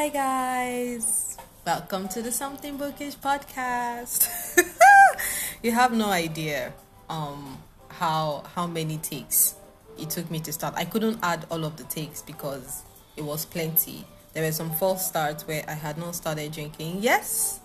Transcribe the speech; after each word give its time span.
Hi, 0.00 0.08
guys. 0.08 1.36
Welcome 1.66 2.08
to 2.08 2.22
the 2.22 2.32
Something 2.32 2.78
Bookish 2.78 3.18
podcast. 3.18 4.30
you 5.62 5.72
have 5.72 5.92
no 5.92 6.06
idea 6.06 6.72
um, 7.10 7.58
how 7.88 8.44
how 8.54 8.66
many 8.66 8.96
takes 8.96 9.56
it 9.98 10.08
took 10.08 10.30
me 10.30 10.40
to 10.40 10.54
start. 10.54 10.72
I 10.74 10.86
couldn't 10.86 11.18
add 11.22 11.44
all 11.50 11.66
of 11.66 11.76
the 11.76 11.84
takes 11.84 12.22
because 12.22 12.82
it 13.18 13.20
was 13.22 13.44
plenty. 13.44 14.06
There 14.32 14.42
were 14.42 14.52
some 14.52 14.70
false 14.70 15.06
starts 15.06 15.46
where 15.46 15.66
I 15.68 15.74
had 15.74 15.98
not 15.98 16.14
started 16.14 16.50
drinking. 16.50 17.02
Yes, 17.02 17.60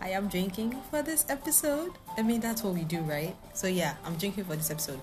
I 0.00 0.10
am 0.10 0.28
drinking 0.28 0.80
for 0.88 1.02
this 1.02 1.26
episode. 1.28 1.90
I 2.16 2.22
mean, 2.22 2.40
that's 2.40 2.62
what 2.62 2.74
we 2.74 2.84
do, 2.84 3.00
right? 3.00 3.34
So, 3.54 3.66
yeah, 3.66 3.96
I'm 4.04 4.14
drinking 4.14 4.44
for 4.44 4.54
this 4.54 4.70
episode. 4.70 5.00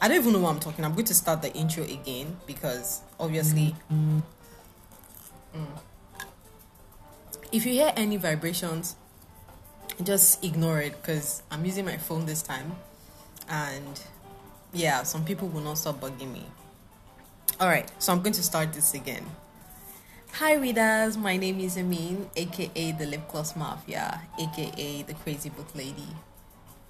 I 0.00 0.08
don't 0.08 0.16
even 0.16 0.32
know 0.32 0.38
what 0.38 0.54
I'm 0.54 0.60
talking. 0.60 0.86
I'm 0.86 0.94
going 0.94 1.04
to 1.04 1.14
start 1.14 1.42
the 1.42 1.52
intro 1.52 1.84
again 1.84 2.38
because 2.46 3.02
obviously. 3.20 3.76
Mm. 3.92 4.22
If 7.50 7.64
you 7.64 7.72
hear 7.72 7.94
any 7.96 8.18
vibrations, 8.18 8.94
just 10.02 10.44
ignore 10.44 10.82
it 10.82 10.92
because 11.00 11.42
I'm 11.50 11.64
using 11.64 11.86
my 11.86 11.96
phone 11.96 12.26
this 12.26 12.42
time. 12.42 12.76
And 13.48 13.98
yeah, 14.74 15.02
some 15.04 15.24
people 15.24 15.48
will 15.48 15.62
not 15.62 15.78
stop 15.78 15.98
bugging 15.98 16.30
me. 16.30 16.44
Alright, 17.58 17.90
so 17.98 18.12
I'm 18.12 18.20
going 18.20 18.34
to 18.34 18.42
start 18.42 18.74
this 18.74 18.92
again. 18.92 19.24
Hi, 20.32 20.56
readers. 20.56 21.16
My 21.16 21.38
name 21.38 21.58
is 21.60 21.78
Amyn, 21.78 22.26
aka 22.36 22.92
the 22.92 23.06
Lip 23.06 23.26
Gloss 23.28 23.56
Mafia, 23.56 24.20
aka 24.38 25.02
the 25.04 25.14
Crazy 25.14 25.48
Book 25.48 25.74
Lady. 25.74 26.08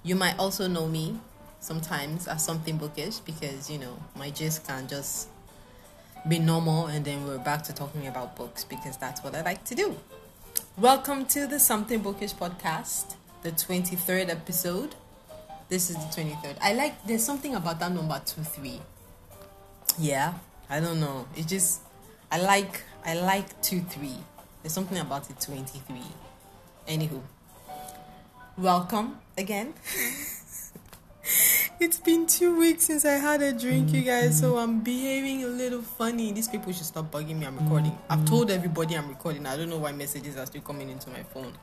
You 0.03 0.15
might 0.15 0.37
also 0.37 0.67
know 0.67 0.87
me 0.87 1.21
sometimes 1.61 2.27
as 2.27 2.43
something 2.43 2.77
bookish 2.77 3.19
because 3.19 3.69
you 3.69 3.79
know 3.79 3.97
my 4.13 4.29
gist 4.29 4.67
can 4.67 4.89
just 4.89 5.29
be 6.27 6.37
normal 6.37 6.87
and 6.87 7.05
then 7.05 7.25
we're 7.25 7.37
back 7.37 7.63
to 7.63 7.73
talking 7.73 8.07
about 8.07 8.35
books 8.35 8.65
because 8.65 8.97
that's 8.97 9.23
what 9.23 9.35
I 9.35 9.41
like 9.41 9.63
to 9.65 9.75
do. 9.75 9.95
Welcome 10.79 11.25
to 11.25 11.45
the 11.45 11.59
Something 11.59 11.99
Bookish 11.99 12.33
podcast, 12.33 13.15
the 13.41 13.51
23rd 13.51 14.29
episode. 14.29 14.95
This 15.67 15.89
is 15.89 15.97
the 15.97 16.03
23rd. 16.21 16.55
I 16.61 16.71
like, 16.71 17.05
there's 17.05 17.21
something 17.21 17.53
about 17.53 17.81
that 17.81 17.91
number 17.91 18.21
2 18.25 18.41
3. 18.43 18.79
Yeah, 19.97 20.35
I 20.69 20.79
don't 20.79 21.01
know. 21.01 21.27
It 21.35 21.47
just, 21.47 21.81
I 22.31 22.39
like, 22.39 22.83
I 23.05 23.15
like 23.15 23.61
2 23.61 23.81
3. 23.81 24.09
There's 24.63 24.71
something 24.71 24.97
about 24.97 25.29
it 25.29 25.41
23. 25.41 25.99
Anywho, 26.87 27.19
welcome 28.57 29.17
again. 29.37 29.73
It's 31.79 31.97
been 31.97 32.27
two 32.27 32.57
weeks 32.57 32.83
since 32.83 33.05
I 33.05 33.13
had 33.13 33.41
a 33.41 33.53
drink, 33.53 33.93
you 33.93 34.01
guys, 34.01 34.39
so 34.39 34.57
I'm 34.57 34.81
behaving 34.81 35.45
a 35.45 35.47
little 35.47 35.81
funny. 35.81 36.33
These 36.33 36.49
people 36.49 36.73
should 36.73 36.85
stop 36.85 37.09
bugging 37.09 37.39
me. 37.39 37.45
I'm 37.45 37.57
recording. 37.57 37.97
I've 38.09 38.25
told 38.25 38.51
everybody 38.51 38.97
I'm 38.97 39.07
recording. 39.07 39.45
I 39.45 39.55
don't 39.55 39.69
know 39.69 39.77
why 39.77 39.93
messages 39.93 40.35
are 40.35 40.45
still 40.45 40.61
coming 40.61 40.89
into 40.89 41.09
my 41.09 41.23
phone. 41.23 41.53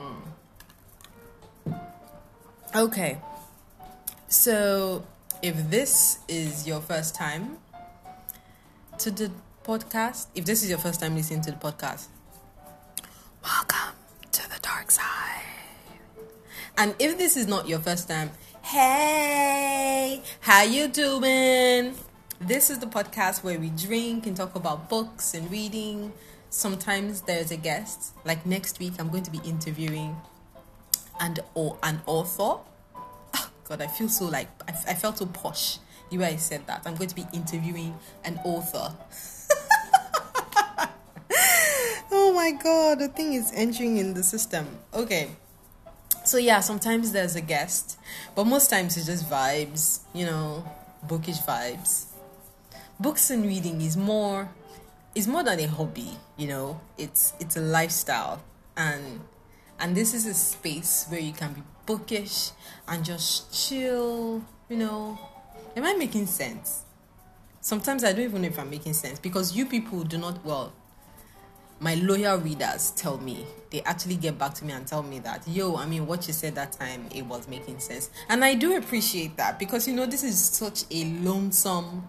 Mm. 0.00 1.80
Okay. 2.74 3.18
So, 4.26 5.06
if 5.42 5.70
this 5.70 6.18
is 6.26 6.66
your 6.66 6.80
first 6.80 7.14
time 7.14 7.58
to 8.98 9.12
the 9.12 9.30
podcast, 9.64 10.26
if 10.34 10.44
this 10.44 10.64
is 10.64 10.70
your 10.70 10.78
first 10.78 11.00
time 11.00 11.14
listening 11.14 11.42
to 11.42 11.52
the 11.52 11.56
podcast, 11.56 12.06
And 16.78 16.94
if 16.98 17.16
this 17.16 17.36
is 17.36 17.46
not 17.46 17.68
your 17.68 17.78
first 17.78 18.08
time, 18.08 18.30
Hey, 18.62 20.22
how 20.40 20.64
you 20.64 20.88
doing? 20.88 21.94
This 22.40 22.68
is 22.68 22.80
the 22.80 22.86
podcast 22.86 23.44
where 23.44 23.58
we 23.60 23.70
drink 23.70 24.26
and 24.26 24.36
talk 24.36 24.56
about 24.56 24.90
books 24.90 25.34
and 25.34 25.48
reading. 25.50 26.12
Sometimes 26.50 27.20
there's 27.22 27.52
a 27.52 27.56
guest. 27.56 28.12
Like 28.24 28.44
next 28.44 28.80
week, 28.80 28.94
I'm 28.98 29.08
going 29.08 29.22
to 29.22 29.30
be 29.30 29.40
interviewing 29.44 30.16
and 31.20 31.38
or 31.54 31.78
an 31.84 32.02
author. 32.06 32.60
Oh, 32.96 33.50
God, 33.64 33.80
I 33.80 33.86
feel 33.86 34.08
so 34.08 34.24
like 34.26 34.48
I, 34.68 34.72
I 34.72 34.94
felt 34.94 35.18
so 35.18 35.26
posh 35.26 35.78
the 36.10 36.18
way 36.18 36.26
I 36.26 36.36
said 36.36 36.66
that. 36.66 36.82
I'm 36.84 36.96
going 36.96 37.08
to 37.08 37.14
be 37.14 37.26
interviewing 37.32 37.96
an 38.24 38.40
author. 38.44 38.92
oh 42.10 42.32
my 42.34 42.50
God, 42.50 42.98
the 42.98 43.08
thing 43.08 43.34
is 43.34 43.52
entering 43.54 43.96
in 43.96 44.12
the 44.12 44.24
system. 44.24 44.66
Okay. 44.92 45.30
So 46.26 46.38
yeah, 46.38 46.58
sometimes 46.58 47.12
there's 47.12 47.36
a 47.36 47.40
guest, 47.40 48.00
but 48.34 48.46
most 48.46 48.68
times 48.68 48.96
it's 48.96 49.06
just 49.06 49.30
vibes, 49.30 50.00
you 50.12 50.26
know, 50.26 50.64
bookish 51.04 51.38
vibes. 51.38 52.06
Books 52.98 53.30
and 53.30 53.44
reading 53.44 53.80
is 53.80 53.96
more 53.96 54.48
is 55.14 55.28
more 55.28 55.44
than 55.44 55.60
a 55.60 55.68
hobby, 55.68 56.10
you 56.36 56.48
know. 56.48 56.80
It's 56.98 57.32
it's 57.38 57.56
a 57.56 57.60
lifestyle 57.60 58.42
and 58.76 59.20
and 59.78 59.96
this 59.96 60.14
is 60.14 60.26
a 60.26 60.34
space 60.34 61.06
where 61.10 61.20
you 61.20 61.32
can 61.32 61.52
be 61.52 61.62
bookish 61.86 62.50
and 62.88 63.04
just 63.04 63.54
chill, 63.54 64.42
you 64.68 64.76
know. 64.78 65.16
Am 65.76 65.84
I 65.84 65.94
making 65.94 66.26
sense? 66.26 66.82
Sometimes 67.60 68.02
I 68.02 68.10
don't 68.10 68.24
even 68.24 68.42
know 68.42 68.48
if 68.48 68.58
I'm 68.58 68.68
making 68.68 68.94
sense 68.94 69.20
because 69.20 69.54
you 69.56 69.64
people 69.64 70.02
do 70.02 70.18
not 70.18 70.44
well 70.44 70.72
my 71.78 71.94
loyal 71.94 72.38
readers 72.38 72.90
tell 72.92 73.18
me 73.18 73.44
they 73.76 73.82
actually 73.82 74.16
get 74.16 74.38
back 74.38 74.54
to 74.54 74.64
me 74.64 74.72
and 74.72 74.86
tell 74.86 75.02
me 75.02 75.18
that 75.18 75.46
yo 75.46 75.76
i 75.76 75.84
mean 75.84 76.06
what 76.06 76.26
you 76.26 76.32
said 76.32 76.54
that 76.54 76.72
time 76.72 77.06
it 77.14 77.26
was 77.26 77.46
making 77.46 77.78
sense. 77.78 78.08
And 78.28 78.42
i 78.42 78.54
do 78.54 78.74
appreciate 78.76 79.36
that 79.36 79.58
because 79.58 79.86
you 79.86 79.94
know 79.94 80.06
this 80.06 80.24
is 80.24 80.42
such 80.42 80.84
a 80.90 81.04
lonesome 81.04 82.08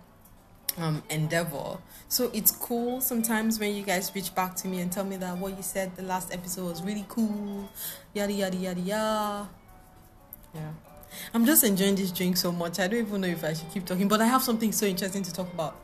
um, 0.78 1.02
endeavor. 1.10 1.80
So 2.08 2.30
it's 2.34 2.52
cool 2.52 3.02
sometimes 3.02 3.60
when 3.60 3.76
you 3.76 3.84
guys 3.84 4.12
reach 4.16 4.34
back 4.34 4.56
to 4.58 4.68
me 4.68 4.80
and 4.80 4.92
tell 4.92 5.04
me 5.04 5.18
that 5.18 5.38
what 5.38 5.58
you 5.58 5.64
said 5.64 5.96
the 5.98 6.04
last 6.04 6.34
episode 6.34 6.70
was 6.70 6.84
really 6.84 7.06
cool 7.10 7.70
yada 8.14 8.32
yada 8.32 8.56
yada 8.56 8.80
yada. 8.80 9.50
Yeah. 10.54 10.72
I'm 11.34 11.46
just 11.46 11.64
enjoying 11.64 11.96
this 11.96 12.12
drink 12.12 12.38
so 12.38 12.52
much. 12.52 12.80
I 12.80 12.88
don't 12.88 13.00
even 13.00 13.22
know 13.22 13.28
if 13.28 13.44
i 13.44 13.54
should 13.54 13.72
keep 13.72 13.86
talking 13.86 14.08
but 14.08 14.22
i 14.22 14.26
have 14.26 14.44
something 14.44 14.72
so 14.72 14.86
interesting 14.86 15.24
to 15.24 15.34
talk 15.34 15.52
about. 15.52 15.76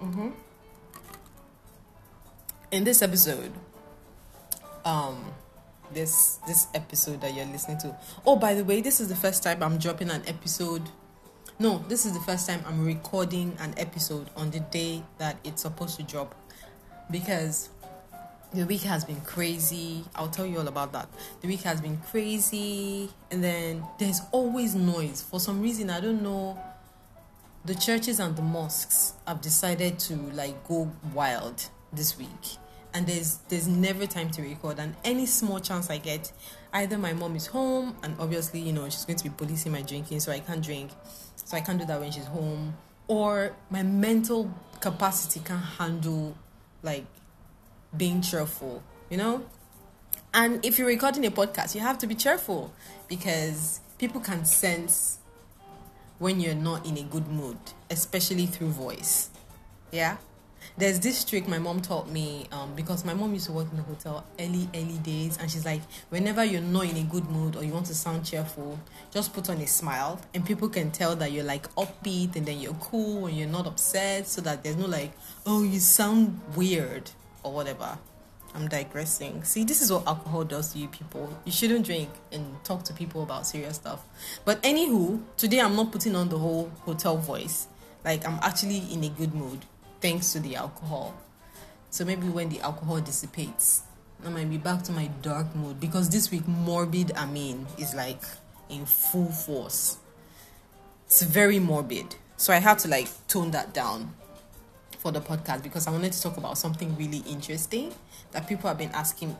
Mm-hmm. 0.00 0.28
In 2.70 2.84
this 2.84 3.02
episode, 3.02 3.52
um, 4.84 5.24
this 5.92 6.36
this 6.46 6.66
episode 6.74 7.20
that 7.20 7.34
you're 7.34 7.46
listening 7.46 7.78
to. 7.78 7.96
Oh, 8.26 8.36
by 8.36 8.54
the 8.54 8.64
way, 8.64 8.80
this 8.80 9.00
is 9.00 9.08
the 9.08 9.16
first 9.16 9.42
time 9.42 9.62
I'm 9.62 9.78
dropping 9.78 10.10
an 10.10 10.22
episode. 10.26 10.82
No, 11.58 11.78
this 11.88 12.04
is 12.04 12.12
the 12.12 12.20
first 12.20 12.48
time 12.48 12.62
I'm 12.66 12.84
recording 12.84 13.56
an 13.60 13.74
episode 13.76 14.28
on 14.36 14.50
the 14.50 14.60
day 14.60 15.02
that 15.18 15.36
it's 15.44 15.62
supposed 15.62 15.96
to 15.98 16.02
drop 16.02 16.34
because 17.10 17.68
the 18.52 18.66
week 18.66 18.82
has 18.82 19.04
been 19.04 19.20
crazy. 19.20 20.04
I'll 20.16 20.28
tell 20.28 20.46
you 20.46 20.58
all 20.58 20.68
about 20.68 20.92
that. 20.92 21.08
The 21.40 21.48
week 21.48 21.62
has 21.62 21.80
been 21.80 21.98
crazy, 22.10 23.10
and 23.30 23.42
then 23.42 23.84
there's 23.98 24.20
always 24.32 24.74
noise. 24.74 25.22
For 25.22 25.38
some 25.38 25.60
reason, 25.62 25.90
I 25.90 26.00
don't 26.00 26.22
know. 26.22 26.58
The 27.64 27.74
churches 27.74 28.20
and 28.20 28.36
the 28.36 28.42
mosques 28.42 29.14
have 29.26 29.40
decided 29.40 29.98
to 30.00 30.14
like 30.14 30.66
go 30.68 30.90
wild 31.14 31.68
this 31.92 32.18
week 32.18 32.58
and 32.94 33.06
there's 33.08 33.38
there's 33.48 33.66
never 33.66 34.06
time 34.06 34.30
to 34.30 34.42
record. 34.42 34.78
And 34.78 34.94
any 35.04 35.26
small 35.26 35.58
chance 35.58 35.90
i 35.90 35.98
get 35.98 36.32
either 36.72 36.96
my 36.96 37.12
mom 37.12 37.36
is 37.36 37.46
home 37.48 37.96
and 38.02 38.14
obviously 38.18 38.60
you 38.60 38.72
know 38.72 38.84
she's 38.84 39.04
going 39.04 39.18
to 39.18 39.24
be 39.24 39.30
policing 39.30 39.72
my 39.72 39.82
drinking 39.82 40.20
so 40.20 40.32
i 40.32 40.38
can't 40.38 40.62
drink. 40.62 40.90
So 41.36 41.56
i 41.56 41.60
can't 41.60 41.78
do 41.78 41.84
that 41.84 42.00
when 42.00 42.10
she's 42.12 42.26
home. 42.26 42.76
Or 43.06 43.54
my 43.68 43.82
mental 43.82 44.50
capacity 44.80 45.40
can't 45.44 45.62
handle 45.62 46.36
like 46.82 47.04
being 47.96 48.22
cheerful 48.22 48.82
you 49.10 49.18
know? 49.18 49.44
And 50.32 50.64
if 50.64 50.78
you're 50.78 50.88
recording 50.88 51.26
a 51.26 51.30
podcast 51.30 51.74
you 51.74 51.80
have 51.80 51.98
to 51.98 52.06
be 52.06 52.14
cheerful 52.14 52.72
because 53.08 53.80
people 53.98 54.20
can 54.20 54.44
sense 54.44 55.18
when 56.18 56.40
you're 56.40 56.54
not 56.54 56.86
in 56.86 56.96
a 56.96 57.02
good 57.02 57.26
mood 57.28 57.58
especially 57.90 58.46
through 58.46 58.70
voice. 58.70 59.30
Yeah 59.90 60.16
there's 60.76 60.98
this 60.98 61.24
trick 61.24 61.46
my 61.46 61.58
mom 61.58 61.80
taught 61.80 62.08
me 62.10 62.46
um, 62.50 62.74
because 62.74 63.04
my 63.04 63.14
mom 63.14 63.32
used 63.32 63.46
to 63.46 63.52
work 63.52 63.70
in 63.70 63.76
the 63.76 63.82
hotel 63.84 64.24
early 64.40 64.68
early 64.74 64.98
days 64.98 65.36
and 65.38 65.48
she's 65.48 65.64
like 65.64 65.80
whenever 66.10 66.44
you're 66.44 66.60
not 66.60 66.84
in 66.84 66.96
a 66.96 67.02
good 67.04 67.28
mood 67.30 67.54
or 67.54 67.62
you 67.62 67.72
want 67.72 67.86
to 67.86 67.94
sound 67.94 68.24
cheerful 68.24 68.78
just 69.12 69.32
put 69.32 69.48
on 69.48 69.58
a 69.58 69.66
smile 69.66 70.20
and 70.34 70.44
people 70.44 70.68
can 70.68 70.90
tell 70.90 71.14
that 71.14 71.30
you're 71.30 71.44
like 71.44 71.72
upbeat 71.76 72.34
and 72.34 72.46
then 72.46 72.58
you're 72.58 72.74
cool 72.74 73.26
and 73.26 73.36
you're 73.36 73.48
not 73.48 73.66
upset 73.66 74.26
so 74.26 74.40
that 74.40 74.64
there's 74.64 74.76
no 74.76 74.86
like 74.86 75.12
oh 75.46 75.62
you 75.62 75.78
sound 75.78 76.40
weird 76.56 77.10
or 77.44 77.52
whatever. 77.52 77.96
I'm 78.56 78.68
digressing. 78.68 79.42
See 79.42 79.64
this 79.64 79.82
is 79.82 79.92
what 79.92 80.06
alcohol 80.06 80.44
does 80.44 80.72
to 80.72 80.78
you 80.78 80.86
people. 80.88 81.28
You 81.44 81.50
shouldn't 81.50 81.84
drink 81.84 82.08
and 82.32 82.62
talk 82.64 82.84
to 82.84 82.92
people 82.92 83.24
about 83.24 83.46
serious 83.46 83.76
stuff. 83.76 84.04
But 84.44 84.62
anywho 84.62 85.22
today 85.36 85.60
i'm 85.60 85.76
not 85.76 85.92
putting 85.92 86.16
on 86.16 86.28
the 86.28 86.38
whole 86.38 86.70
hotel 86.80 87.16
voice. 87.16 87.68
Like 88.04 88.26
i'm 88.26 88.38
actually 88.42 88.78
in 88.92 89.04
a 89.04 89.08
good 89.08 89.34
mood 89.34 89.64
thanks 90.04 90.34
to 90.34 90.40
the 90.40 90.54
alcohol. 90.54 91.14
So 91.88 92.04
maybe 92.04 92.28
when 92.28 92.50
the 92.50 92.60
alcohol 92.60 93.00
dissipates, 93.00 93.84
I 94.22 94.28
might 94.28 94.50
be 94.50 94.58
back 94.58 94.82
to 94.82 94.92
my 94.92 95.06
dark 95.22 95.56
mood 95.56 95.80
because 95.80 96.10
this 96.10 96.30
week 96.30 96.46
morbid 96.46 97.12
I 97.16 97.24
mean 97.24 97.66
is 97.78 97.94
like 97.94 98.20
in 98.68 98.84
full 98.84 99.32
force. 99.32 99.96
It's 101.06 101.22
very 101.22 101.58
morbid. 101.58 102.16
So 102.36 102.52
I 102.52 102.58
had 102.58 102.78
to 102.80 102.88
like 102.88 103.08
tone 103.28 103.50
that 103.52 103.72
down 103.72 104.12
for 104.98 105.10
the 105.10 105.22
podcast 105.22 105.62
because 105.62 105.86
I 105.86 105.90
wanted 105.90 106.12
to 106.12 106.20
talk 106.20 106.36
about 106.36 106.58
something 106.58 106.94
really 106.98 107.24
interesting 107.26 107.94
that 108.32 108.46
people 108.46 108.68
have 108.68 108.76
been 108.76 108.92
asking. 108.92 109.34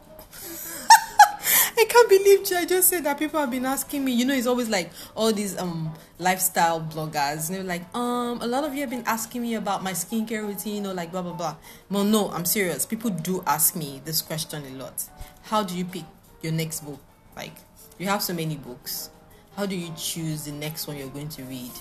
I 1.85 1.87
can't 1.87 2.09
believe 2.09 2.51
I 2.57 2.65
just 2.65 2.89
said 2.89 3.05
that 3.05 3.19
people 3.19 3.39
have 3.39 3.51
been 3.51 3.67
asking 3.67 4.07
me. 4.07 4.13
You 4.13 4.25
know, 4.25 4.33
it's 4.33 4.47
always 4.47 4.71
like 4.71 4.91
all 5.15 5.31
these 5.35 5.59
um 5.59 5.95
lifestyle 6.19 6.81
bloggers. 6.81 7.51
They're 7.51 7.63
like, 7.63 7.95
um, 7.95 8.41
a 8.41 8.47
lot 8.47 8.65
of 8.65 8.73
you 8.73 8.81
have 8.81 8.89
been 8.89 9.05
asking 9.05 9.43
me 9.43 9.55
about 9.55 9.83
my 9.83 9.93
skincare 9.93 10.47
routine 10.47 10.87
or 10.87 10.95
like 10.95 11.13
blah 11.13 11.21
blah 11.21 11.35
blah. 11.35 11.57
Well, 11.91 12.05
no, 12.05 12.31
I'm 12.31 12.47
serious. 12.47 12.87
People 12.87 13.11
do 13.11 13.45
ask 13.47 13.77
me 13.77 14.01
this 14.03 14.23
question 14.23 14.65
a 14.65 14.83
lot. 14.83 15.05
How 15.43 15.63
do 15.63 15.77
you 15.77 15.85
pick 15.85 16.05
your 16.41 16.53
next 16.53 16.81
book? 16.81 17.01
Like, 17.37 17.53
you 17.99 18.07
have 18.07 18.23
so 18.23 18.33
many 18.33 18.57
books. 18.57 19.11
How 19.55 19.67
do 19.67 19.77
you 19.77 19.93
choose 19.95 20.47
the 20.47 20.53
next 20.53 20.87
one 20.87 20.97
you're 20.97 21.09
going 21.09 21.29
to 21.31 21.43
read? 21.43 21.73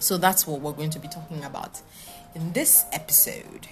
So 0.00 0.18
that's 0.18 0.44
what 0.44 0.60
we're 0.60 0.72
going 0.72 0.90
to 0.90 0.98
be 0.98 1.06
talking 1.06 1.44
about 1.44 1.80
in 2.34 2.52
this 2.52 2.84
episode. 2.92 3.68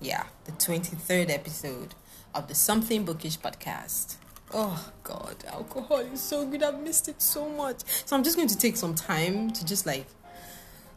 Yeah, 0.00 0.24
the 0.44 0.52
23rd 0.52 1.30
episode 1.30 1.94
of 2.34 2.48
the 2.48 2.56
Something 2.56 3.04
Bookish 3.04 3.38
podcast. 3.38 4.16
Oh 4.54 4.92
God, 5.02 5.36
alcohol 5.48 5.98
is 5.98 6.20
so 6.20 6.46
good. 6.46 6.62
I've 6.62 6.80
missed 6.80 7.08
it 7.08 7.22
so 7.22 7.48
much. 7.48 7.80
So 7.86 8.14
I'm 8.14 8.22
just 8.22 8.36
going 8.36 8.48
to 8.48 8.58
take 8.58 8.76
some 8.76 8.94
time 8.94 9.50
to 9.50 9.64
just 9.64 9.86
like 9.86 10.06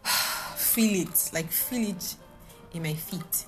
feel 0.56 1.07
it, 1.07 1.31
like 1.34 1.52
feel 1.52 1.90
it 1.90 2.16
in 2.74 2.84
my 2.84 2.94
feet. 2.94 3.46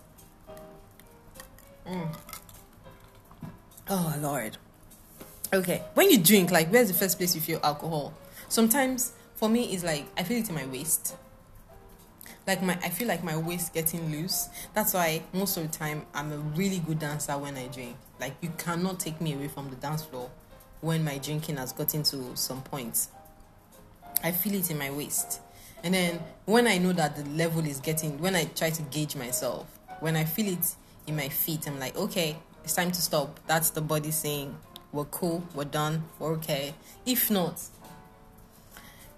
Mm. 1.85 2.15
Oh 3.89 4.15
Lord. 4.19 4.57
Okay, 5.53 5.81
when 5.93 6.09
you 6.09 6.17
drink, 6.17 6.51
like, 6.51 6.69
where's 6.69 6.89
the 6.89 6.93
first 6.93 7.17
place 7.17 7.33
you 7.33 7.39
feel 7.39 7.61
alcohol? 7.63 8.13
Sometimes 8.49 9.13
for 9.35 9.47
me, 9.47 9.73
it's 9.73 9.83
like 9.83 10.05
I 10.17 10.23
feel 10.23 10.37
it 10.37 10.49
in 10.49 10.55
my 10.55 10.65
waist. 10.65 11.15
Like 12.45 12.61
my, 12.61 12.73
I 12.81 12.89
feel 12.89 13.07
like 13.07 13.23
my 13.23 13.37
waist 13.37 13.73
getting 13.73 14.09
loose. 14.11 14.49
That's 14.73 14.93
why 14.93 15.23
most 15.33 15.57
of 15.57 15.69
the 15.69 15.77
time 15.77 16.05
I'm 16.13 16.31
a 16.31 16.37
really 16.37 16.79
good 16.79 16.99
dancer 16.99 17.37
when 17.37 17.57
I 17.57 17.67
drink. 17.67 17.95
Like 18.19 18.35
you 18.41 18.51
cannot 18.57 18.99
take 18.99 19.21
me 19.21 19.33
away 19.33 19.47
from 19.47 19.69
the 19.69 19.75
dance 19.75 20.03
floor 20.03 20.29
when 20.81 21.03
my 21.03 21.17
drinking 21.17 21.57
has 21.57 21.71
gotten 21.71 22.03
to 22.03 22.35
some 22.35 22.61
points. 22.61 23.09
I 24.23 24.31
feel 24.31 24.55
it 24.55 24.71
in 24.71 24.77
my 24.77 24.91
waist. 24.91 25.41
And 25.83 25.93
then 25.93 26.19
when 26.45 26.67
I 26.67 26.77
know 26.79 26.93
that 26.93 27.15
the 27.15 27.23
level 27.31 27.65
is 27.65 27.79
getting, 27.79 28.19
when 28.19 28.35
I 28.35 28.45
try 28.45 28.71
to 28.71 28.81
gauge 28.83 29.15
myself, 29.15 29.67
when 29.99 30.15
I 30.15 30.25
feel 30.25 30.51
it 30.53 30.75
in 31.05 31.15
my 31.15 31.29
feet, 31.29 31.67
I'm 31.67 31.79
like, 31.79 31.95
okay, 31.95 32.37
it's 32.63 32.73
time 32.73 32.91
to 32.91 33.01
stop. 33.01 33.39
That's 33.47 33.69
the 33.69 33.81
body 33.81 34.11
saying, 34.11 34.57
we're 34.91 35.05
cool, 35.05 35.43
we're 35.53 35.65
done, 35.65 36.03
we're 36.19 36.33
okay. 36.33 36.73
If 37.05 37.29
not, 37.29 37.61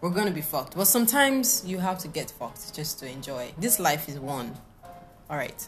we're 0.02 0.10
gonna 0.10 0.32
be 0.32 0.42
fucked. 0.42 0.76
But 0.76 0.86
sometimes 0.86 1.64
you 1.66 1.80
have 1.80 2.00
to 2.00 2.08
get 2.08 2.32
fucked 2.32 2.74
just 2.76 3.00
to 3.00 3.10
enjoy. 3.10 3.54
This 3.58 3.80
life 3.80 4.10
is 4.10 4.20
one. 4.20 4.56
Alright. 5.30 5.68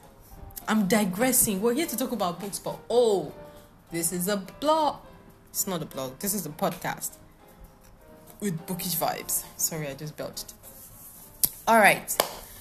I'm 0.72 0.88
digressing. 0.88 1.62
We're 1.62 1.74
here 1.74 1.86
to 1.86 1.98
talk 1.98 2.14
about 2.14 2.40
books, 2.40 2.58
but 2.58 2.80
oh, 2.90 3.34
this 3.92 4.14
is 4.14 4.30
a 4.30 4.38
blog. 4.38 5.02
It's 5.50 5.68
not 5.68 5.82
a 5.82 5.86
blog, 5.86 6.20
this 6.20 6.34
is 6.34 6.46
a 6.46 6.50
podcast 6.50 7.18
with 8.40 8.66
bookish 8.68 8.96
vibes. 8.96 9.44
Sorry, 9.58 9.90
I 9.90 9.96
just 9.96 10.16
belched. 10.16 10.54
Alright. 11.68 12.16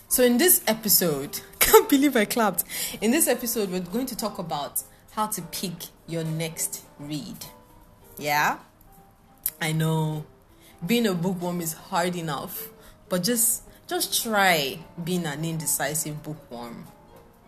So 0.09 0.25
in 0.25 0.39
this 0.39 0.61
episode, 0.67 1.39
can't 1.61 1.89
believe 1.89 2.17
I 2.17 2.25
clapped. 2.25 2.65
In 3.01 3.13
this 3.13 3.29
episode, 3.29 3.71
we're 3.71 3.79
going 3.79 4.07
to 4.07 4.17
talk 4.17 4.41
about 4.41 4.83
how 5.13 5.29
to 5.29 5.43
pick 5.43 5.75
your 6.09 6.25
next 6.25 6.83
read. 6.99 7.47
Yeah? 8.19 8.59
I 9.61 9.71
know 9.71 10.27
being 10.85 11.07
a 11.07 11.15
bookworm 11.15 11.61
is 11.61 11.75
hard 11.75 12.17
enough, 12.17 12.71
but 13.09 13.23
just 13.23 13.63
just 13.87 14.21
try 14.21 14.81
being 15.05 15.27
an 15.27 15.45
indecisive 15.45 16.25
bookworm 16.25 16.89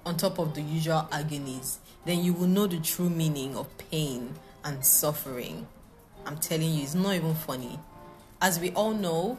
on 0.05 0.17
top 0.17 0.39
of 0.39 0.55
the 0.55 0.63
usual 0.63 1.09
agonies. 1.13 1.79
Then 2.05 2.23
you 2.23 2.33
will 2.33 2.47
know 2.47 2.67
the 2.67 2.81
true 2.81 3.11
meaning 3.11 3.57
of 3.57 3.67
pain 3.91 4.35
and 4.65 4.85
suffering. 4.85 5.67
I'm 6.27 6.37
telling 6.39 6.73
you, 6.73 6.83
it's 6.83 6.95
not 6.95 7.15
even 7.15 7.35
funny. 7.35 7.79
As 8.41 8.59
we 8.59 8.71
all 8.73 8.93
know, 8.93 9.39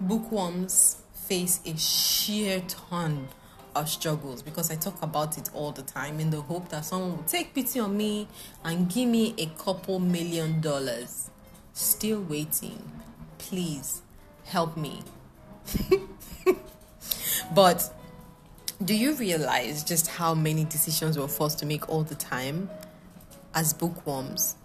bookworms 0.00 1.02
face 1.14 1.60
a 1.66 1.76
sheer 1.76 2.62
ton 2.68 3.28
of 3.74 3.88
struggles 3.88 4.42
because 4.42 4.70
I 4.70 4.76
talk 4.76 5.00
about 5.02 5.38
it 5.38 5.50
all 5.54 5.72
the 5.72 5.82
time 5.82 6.20
in 6.20 6.30
the 6.30 6.40
hope 6.40 6.68
that 6.68 6.84
someone 6.84 7.16
will 7.16 7.24
take 7.24 7.54
pity 7.54 7.80
on 7.80 7.96
me 7.96 8.28
and 8.64 8.88
give 8.88 9.08
me 9.08 9.34
a 9.38 9.46
couple 9.62 9.98
million 9.98 10.60
dollars. 10.60 11.30
Still 11.72 12.20
waiting. 12.20 12.82
Please 13.38 14.02
help 14.44 14.76
me. 14.76 15.02
but 17.54 17.92
do 18.84 18.94
you 18.94 19.14
realize 19.14 19.84
just 19.84 20.08
how 20.08 20.34
many 20.34 20.64
decisions 20.64 21.18
we're 21.18 21.28
forced 21.28 21.58
to 21.60 21.66
make 21.66 21.88
all 21.88 22.02
the 22.02 22.14
time 22.14 22.68
as 23.54 23.72
bookworms? 23.72 24.56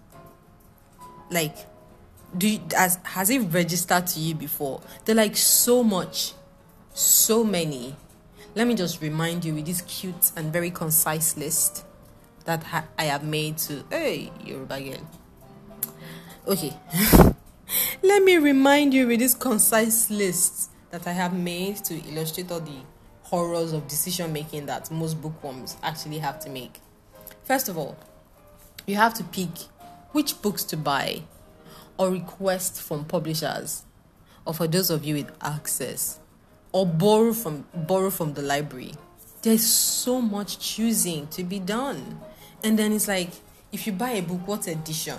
Like, 1.30 1.56
do 2.36 2.48
you, 2.48 2.60
as 2.76 2.98
has 3.04 3.30
it 3.30 3.38
registered 3.40 4.06
to 4.08 4.20
you 4.20 4.34
before? 4.34 4.80
They're 5.04 5.14
like 5.14 5.36
so 5.36 5.82
much, 5.82 6.32
so 6.92 7.44
many 7.44 7.96
let 8.58 8.66
me 8.66 8.74
just 8.74 9.00
remind 9.00 9.44
you 9.44 9.54
with 9.54 9.66
this 9.66 9.82
cute 9.82 10.32
and 10.36 10.52
very 10.52 10.70
concise 10.70 11.36
list 11.36 11.84
that 12.44 12.62
ha- 12.64 12.86
I 12.98 13.04
have 13.04 13.22
made 13.22 13.56
to 13.58 13.84
hey 13.88 14.32
Yoruba 14.44 14.80
girl. 14.80 15.08
Okay, 16.46 16.76
let 18.02 18.22
me 18.24 18.36
remind 18.38 18.94
you 18.94 19.06
with 19.06 19.20
this 19.20 19.34
concise 19.34 20.10
list 20.10 20.70
that 20.90 21.06
I 21.06 21.12
have 21.12 21.34
made 21.34 21.76
to 21.84 21.94
illustrate 22.08 22.50
all 22.50 22.58
the 22.58 22.80
horrors 23.30 23.72
of 23.72 23.86
decision 23.88 24.32
making 24.32 24.66
that 24.66 24.90
most 24.90 25.20
bookworms 25.20 25.76
actually 25.82 26.18
have 26.18 26.40
to 26.40 26.50
make. 26.50 26.80
First 27.44 27.68
of 27.68 27.76
all, 27.76 27.96
you 28.86 28.96
have 28.96 29.14
to 29.14 29.24
pick 29.24 29.50
which 30.12 30.40
books 30.40 30.64
to 30.64 30.76
buy 30.76 31.22
or 31.98 32.10
request 32.10 32.80
from 32.80 33.04
publishers, 33.04 33.84
or 34.46 34.54
for 34.54 34.66
those 34.66 34.88
of 34.88 35.04
you 35.04 35.16
with 35.16 35.30
access 35.42 36.20
or 36.72 36.86
borrow 36.86 37.32
from 37.32 37.66
borrow 37.74 38.10
from 38.10 38.34
the 38.34 38.42
library. 38.42 38.92
There's 39.42 39.66
so 39.66 40.20
much 40.20 40.58
choosing 40.58 41.26
to 41.28 41.44
be 41.44 41.58
done. 41.58 42.20
And 42.64 42.78
then 42.78 42.92
it's 42.92 43.08
like 43.08 43.30
if 43.72 43.86
you 43.86 43.92
buy 43.92 44.10
a 44.10 44.22
book, 44.22 44.46
what 44.46 44.66
edition? 44.66 45.18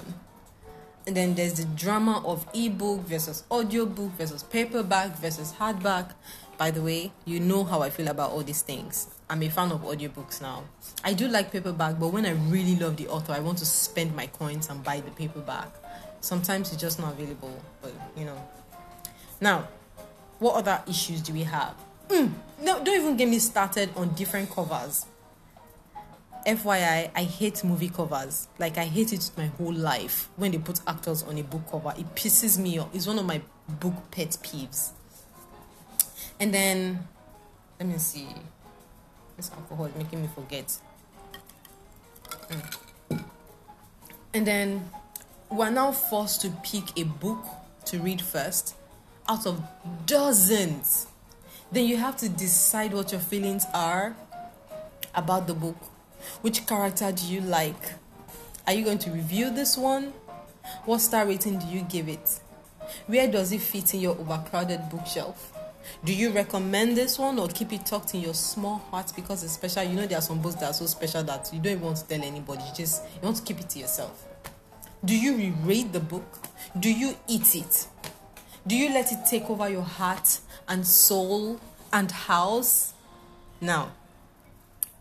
And 1.07 1.15
then 1.15 1.35
there's 1.35 1.53
the 1.53 1.65
drama 1.65 2.21
of 2.25 2.45
ebook 2.53 3.01
versus 3.01 3.44
audiobook 3.50 4.12
versus 4.12 4.44
paperback 4.44 5.17
versus 5.17 5.53
hardback. 5.59 6.12
By 6.59 6.71
the 6.71 6.81
way, 6.81 7.13
you 7.23 7.39
know 7.39 7.63
how 7.63 7.81
I 7.81 7.89
feel 7.89 8.09
about 8.09 8.31
all 8.31 8.44
these 8.44 8.61
things. 8.61 9.07
I'm 9.29 9.41
a 9.44 9.50
fan 9.50 9.71
of 9.71 9.79
audiobooks 9.83 10.41
now. 10.41 10.65
I 11.06 11.13
do 11.13 11.29
like 11.29 11.53
paperback, 11.53 11.98
but 11.98 12.10
when 12.10 12.25
I 12.25 12.31
really 12.31 12.75
love 12.75 12.98
the 12.98 13.07
author, 13.07 13.31
I 13.31 13.39
want 13.39 13.60
to 13.60 13.65
spend 13.65 14.13
my 14.13 14.27
coins 14.27 14.69
and 14.69 14.84
buy 14.84 15.00
the 15.00 15.10
paperback. 15.12 15.69
Sometimes 16.19 16.74
it's 16.74 16.81
just 16.81 17.00
not 17.00 17.13
available, 17.13 17.63
but 17.81 17.93
you 18.17 18.25
know. 18.25 18.45
Now, 19.39 19.69
what 20.39 20.55
other 20.55 20.84
issues 20.86 21.22
do 21.22 21.31
we 21.31 21.43
have? 21.43 21.75
Mm, 22.10 22.34
no, 22.62 22.84
don't 22.84 23.00
even 23.00 23.15
get 23.15 23.29
me 23.29 23.39
started 23.39 23.91
on 23.95 24.13
different 24.15 24.51
covers. 24.51 25.05
FYI, 26.45 27.10
I 27.15 27.24
hate 27.24 27.63
movie 27.63 27.88
covers. 27.88 28.50
Like 28.57 28.77
I 28.77 28.84
hate 28.84 29.13
it 29.13 29.31
my 29.38 29.45
whole 29.45 29.74
life 29.74 30.27
when 30.36 30.51
they 30.51 30.57
put 30.57 30.81
actors 30.86 31.24
on 31.24 31.38
a 31.38 31.43
book 31.43 31.72
cover. 31.72 31.93
It 31.98 32.15
pisses 32.15 32.57
me 32.57 32.79
off. 32.79 32.89
It's 32.93 33.07
one 33.07 33.17
of 33.17 33.25
my 33.25 33.41
book 33.69 33.93
pet 34.12 34.31
peeves. 34.43 34.91
And 36.39 36.53
then 36.53 37.08
let 37.79 37.88
me 37.88 37.98
see. 37.98 38.27
This 39.38 39.51
alcohol 39.51 39.86
is 39.86 39.96
making 39.96 40.22
me 40.22 40.29
forget. 40.34 40.77
Mm. 42.50 43.24
And 44.34 44.46
then 44.46 44.89
we're 45.50 45.69
now 45.69 45.91
forced 45.91 46.41
to 46.41 46.50
pick 46.63 46.98
a 47.00 47.03
book 47.03 47.43
to 47.86 48.00
read 48.00 48.22
first 48.22 48.75
out 49.27 49.46
of 49.48 49.63
dozens. 50.05 51.08
Then 51.72 51.86
you 51.86 51.98
have 51.98 52.17
to 52.17 52.29
decide 52.29 52.93
what 52.93 53.12
your 53.12 53.22
feelings 53.22 53.65
are 53.74 54.15
about 55.15 55.48
the 55.48 55.53
book. 55.53 55.77
Which 56.41 56.67
character 56.67 57.12
do 57.12 57.25
you 57.25 57.41
like? 57.41 57.93
Are 58.67 58.74
you 58.74 58.84
going 58.84 59.00
to 59.00 59.12
review 59.12 59.50
this 59.51 59.77
one? 59.77 60.13
What 60.86 61.00
star 61.00 61.25
rating 61.25 61.60
do 61.60 61.67
you 61.67 61.81
give 61.81 62.08
it? 62.08 62.39
Where 63.08 63.31
does 63.31 63.51
it 63.51 63.62
fit 63.62 63.93
in 63.93 64.01
your 64.01 64.17
overcrowded 64.17 64.89
bookshelf? 64.89 65.53
Do 66.03 66.13
you 66.13 66.31
recommend 66.31 66.96
this 66.96 67.19
one 67.19 67.39
or 67.39 67.48
keep 67.48 67.74
it 67.74 67.86
tucked 67.86 68.13
in 68.13 68.22
your 68.22 68.34
small 68.34 68.77
heart 68.89 69.12
because 69.15 69.43
it's 69.43 69.53
special? 69.53 69.84
You 69.84 69.96
know, 69.96 70.08
there 70.08 70.17
are 70.17 70.22
some 70.22 70.41
books 70.41 70.55
that 70.55 70.69
are 70.69 70.74
so 70.74 70.86
special 70.86 71.24
that 71.24 71.50
you 71.53 71.60
don't 71.60 71.74
even 71.74 71.84
want 71.86 71.98
to 71.98 72.08
tell 72.08 72.24
anybody. 72.24 72.63
You 72.63 72.74
just 72.75 73.03
you 73.15 73.22
want 73.22 73.38
to 73.38 73.43
keep 73.43 73.60
it 73.60 73.69
to 73.69 73.79
yourself. 73.79 74.25
Do 75.03 75.17
you 75.17 75.36
reread 75.36 75.93
the 75.93 76.00
book? 76.00 76.39
Do 76.79 76.91
you 76.91 77.15
eat 77.27 77.55
it? 77.55 77.88
Do 78.67 78.75
you 78.75 78.89
let 78.93 79.12
it 79.12 79.19
take 79.29 79.50
over 79.50 79.69
your 79.69 79.84
heart 79.84 80.39
and 80.67 80.86
soul 80.86 81.60
and 81.91 82.12
house? 82.12 82.93
Now, 83.62 83.91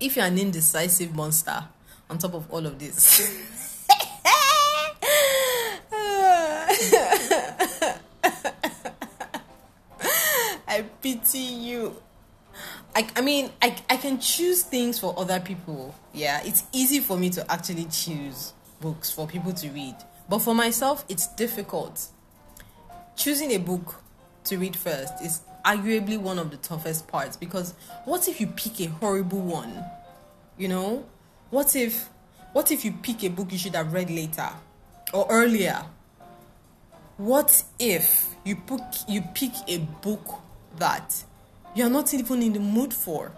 if 0.00 0.16
you're 0.16 0.24
an 0.24 0.38
indecisive 0.38 1.14
monster 1.14 1.64
on 2.08 2.18
top 2.18 2.34
of 2.34 2.50
all 2.50 2.64
of 2.66 2.78
this, 2.78 3.20
I 10.78 10.82
pity 10.82 11.38
you. 11.38 11.96
I, 12.94 13.08
I 13.16 13.20
mean 13.20 13.50
I, 13.60 13.76
I 13.90 13.96
can 13.96 14.20
choose 14.20 14.62
things 14.62 14.98
for 14.98 15.12
other 15.18 15.40
people 15.40 15.94
yeah. 16.12 16.40
It's 16.44 16.64
easy 16.72 17.00
for 17.00 17.16
me 17.16 17.30
to 17.30 17.50
actually 17.50 17.86
choose 17.86 18.52
books 18.80 19.10
for 19.10 19.26
people 19.26 19.52
to 19.54 19.68
read. 19.70 19.96
But 20.28 20.38
for 20.38 20.54
myself 20.54 21.04
it's 21.08 21.26
difficult. 21.34 22.08
Choosing 23.16 23.50
a 23.52 23.58
book 23.58 23.96
to 24.44 24.56
read 24.56 24.76
first 24.76 25.14
is 25.22 25.40
arguably 25.64 26.16
one 26.16 26.38
of 26.38 26.50
the 26.50 26.56
toughest 26.58 27.08
parts 27.08 27.36
because 27.36 27.74
what 28.04 28.28
if 28.28 28.40
you 28.40 28.46
pick 28.46 28.80
a 28.80 28.86
horrible 28.86 29.40
one 29.40 29.84
you 30.56 30.68
know? 30.68 31.06
What 31.50 31.74
if 31.74 32.08
what 32.52 32.70
if 32.70 32.84
you 32.84 32.92
pick 32.92 33.24
a 33.24 33.28
book 33.28 33.50
you 33.52 33.58
should 33.58 33.74
have 33.74 33.92
read 33.92 34.10
later 34.10 34.48
or 35.12 35.26
earlier? 35.28 35.84
What 37.16 37.64
if 37.78 38.34
you 38.44 38.56
pick 38.56 38.82
you 39.08 39.22
pick 39.34 39.52
a 39.66 39.78
book 39.78 40.40
that 40.78 41.24
you're 41.74 41.90
not 41.90 42.12
even 42.14 42.42
in 42.42 42.52
the 42.52 42.60
mood 42.60 42.92
for. 42.92 43.32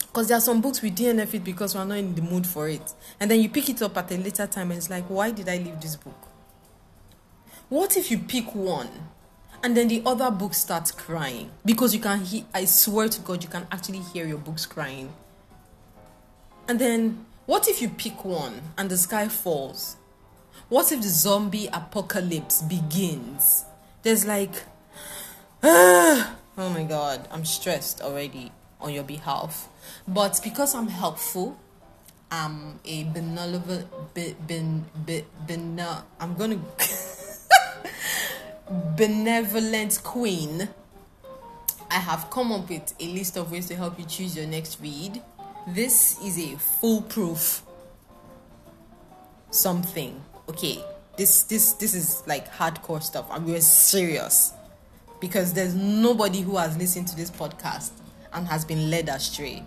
Because 0.00 0.28
there 0.28 0.36
are 0.36 0.42
some 0.42 0.60
books 0.60 0.82
we 0.82 0.90
DNF 0.90 1.32
it 1.34 1.44
because 1.44 1.74
we're 1.74 1.84
not 1.84 1.96
in 1.96 2.14
the 2.14 2.22
mood 2.22 2.46
for 2.46 2.68
it. 2.68 2.92
And 3.18 3.30
then 3.30 3.40
you 3.40 3.48
pick 3.48 3.70
it 3.70 3.80
up 3.80 3.96
at 3.96 4.10
a 4.12 4.16
later 4.16 4.46
time 4.46 4.70
and 4.70 4.78
it's 4.78 4.90
like 4.90 5.04
why 5.04 5.30
did 5.30 5.48
i 5.48 5.56
leave 5.56 5.80
this 5.80 5.96
book? 5.96 6.28
What 7.68 7.96
if 7.96 8.10
you 8.10 8.18
pick 8.18 8.54
one 8.54 8.90
and 9.62 9.76
then 9.76 9.88
the 9.88 10.02
other 10.04 10.30
book 10.30 10.52
starts 10.54 10.90
crying? 10.90 11.50
Because 11.64 11.94
you 11.94 12.00
can 12.00 12.20
hear 12.20 12.44
i 12.52 12.64
swear 12.64 13.08
to 13.08 13.20
god 13.22 13.42
you 13.42 13.48
can 13.48 13.66
actually 13.70 14.00
hear 14.00 14.26
your 14.26 14.38
books 14.38 14.66
crying. 14.66 15.12
And 16.68 16.78
then 16.78 17.24
what 17.46 17.68
if 17.68 17.80
you 17.80 17.88
pick 17.88 18.24
one 18.24 18.60
and 18.76 18.90
the 18.90 18.96
sky 18.96 19.28
falls? 19.28 19.96
What 20.68 20.92
if 20.92 21.02
the 21.02 21.08
zombie 21.08 21.68
apocalypse 21.72 22.62
begins? 22.62 23.64
There's 24.02 24.26
like 24.26 24.64
oh 25.64 26.34
my 26.56 26.82
god 26.82 27.28
i'm 27.30 27.44
stressed 27.44 28.00
already 28.00 28.50
on 28.80 28.92
your 28.92 29.04
behalf 29.04 29.68
but 30.08 30.40
because 30.42 30.74
i'm 30.74 30.88
helpful 30.88 31.58
i'm 32.30 32.80
a 32.84 33.04
benevolent 33.04 33.86
be, 34.14 34.34
ben, 34.46 34.84
be, 35.06 35.24
ben, 35.46 35.80
i'm 36.20 36.34
gonna 36.34 36.58
benevolent 38.96 40.00
queen, 40.02 40.68
I 41.90 41.94
have 41.94 42.30
come 42.30 42.52
up 42.52 42.68
with 42.68 42.94
a 42.98 43.06
list 43.08 43.36
of 43.36 43.52
ways 43.52 43.68
to 43.68 43.76
help 43.76 43.98
you 43.98 44.04
choose 44.04 44.36
your 44.36 44.46
next 44.46 44.80
read. 44.80 45.22
This 45.66 46.20
is 46.22 46.38
a 46.38 46.56
foolproof 46.58 47.62
something. 49.50 50.22
Okay, 50.48 50.82
this 51.16 51.44
this 51.44 51.74
this 51.74 51.94
is 51.94 52.22
like 52.26 52.50
hardcore 52.52 53.02
stuff. 53.02 53.26
I'm 53.30 53.46
we're 53.46 53.60
serious 53.60 54.52
because 55.22 55.52
there's 55.52 55.76
nobody 55.76 56.40
who 56.40 56.56
has 56.56 56.76
listened 56.76 57.06
to 57.06 57.14
this 57.14 57.30
podcast 57.30 57.92
and 58.32 58.44
has 58.48 58.64
been 58.64 58.90
led 58.90 59.08
astray. 59.08 59.62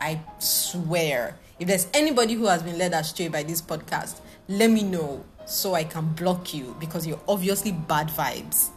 I 0.00 0.20
swear. 0.40 1.36
If 1.60 1.68
there's 1.68 1.86
anybody 1.94 2.34
who 2.34 2.46
has 2.46 2.64
been 2.64 2.76
led 2.76 2.92
astray 2.92 3.28
by 3.28 3.44
this 3.44 3.62
podcast, 3.62 4.18
let 4.48 4.68
me 4.68 4.82
know 4.82 5.24
so 5.46 5.74
I 5.74 5.84
can 5.84 6.08
block 6.14 6.52
you 6.52 6.74
because 6.80 7.06
you're 7.06 7.20
obviously 7.28 7.70
bad 7.70 8.08
vibes. 8.08 8.70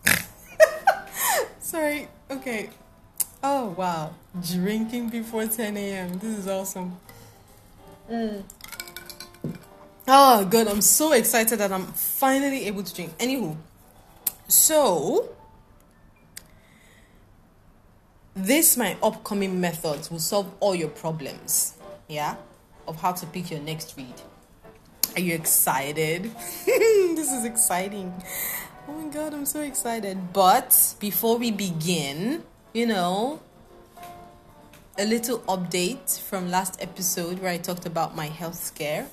Sorry. 1.60 2.08
Okay. 2.30 2.70
Oh 3.42 3.74
wow. 3.76 4.14
Drinking 4.50 5.10
before 5.10 5.44
10 5.44 5.76
a.m. 5.76 6.18
This 6.18 6.38
is 6.38 6.48
awesome. 6.48 6.96
Mm. 8.10 8.44
Ah, 10.12 10.40
oh 10.40 10.44
god, 10.44 10.66
I'm 10.66 10.80
so 10.80 11.12
excited 11.12 11.60
that 11.60 11.70
I'm 11.70 11.86
finally 11.86 12.66
able 12.66 12.82
to 12.82 12.92
drink. 12.92 13.16
Anywho, 13.18 13.56
so 14.48 15.28
this 18.34 18.76
my 18.76 18.96
upcoming 19.02 19.60
methods 19.60 20.10
will 20.10 20.18
solve 20.18 20.52
all 20.58 20.74
your 20.74 20.88
problems. 20.88 21.74
Yeah? 22.08 22.34
of 22.90 23.00
how 23.00 23.12
to 23.12 23.26
pick 23.26 23.50
your 23.50 23.60
next 23.60 23.96
read. 23.96 24.14
Are 25.14 25.20
you 25.20 25.34
excited? 25.34 26.24
this 26.66 27.32
is 27.32 27.44
exciting. 27.44 28.12
Oh 28.88 28.92
my 28.92 29.08
god, 29.08 29.32
I'm 29.32 29.46
so 29.46 29.60
excited. 29.60 30.32
But 30.32 30.94
before 30.98 31.38
we 31.38 31.50
begin, 31.50 32.42
you 32.72 32.86
know, 32.86 33.40
a 34.98 35.06
little 35.06 35.38
update 35.40 36.20
from 36.20 36.50
last 36.50 36.82
episode 36.82 37.38
where 37.38 37.50
I 37.50 37.58
talked 37.58 37.86
about 37.86 38.16
my 38.16 38.26
health 38.26 38.56
scare. 38.56 39.06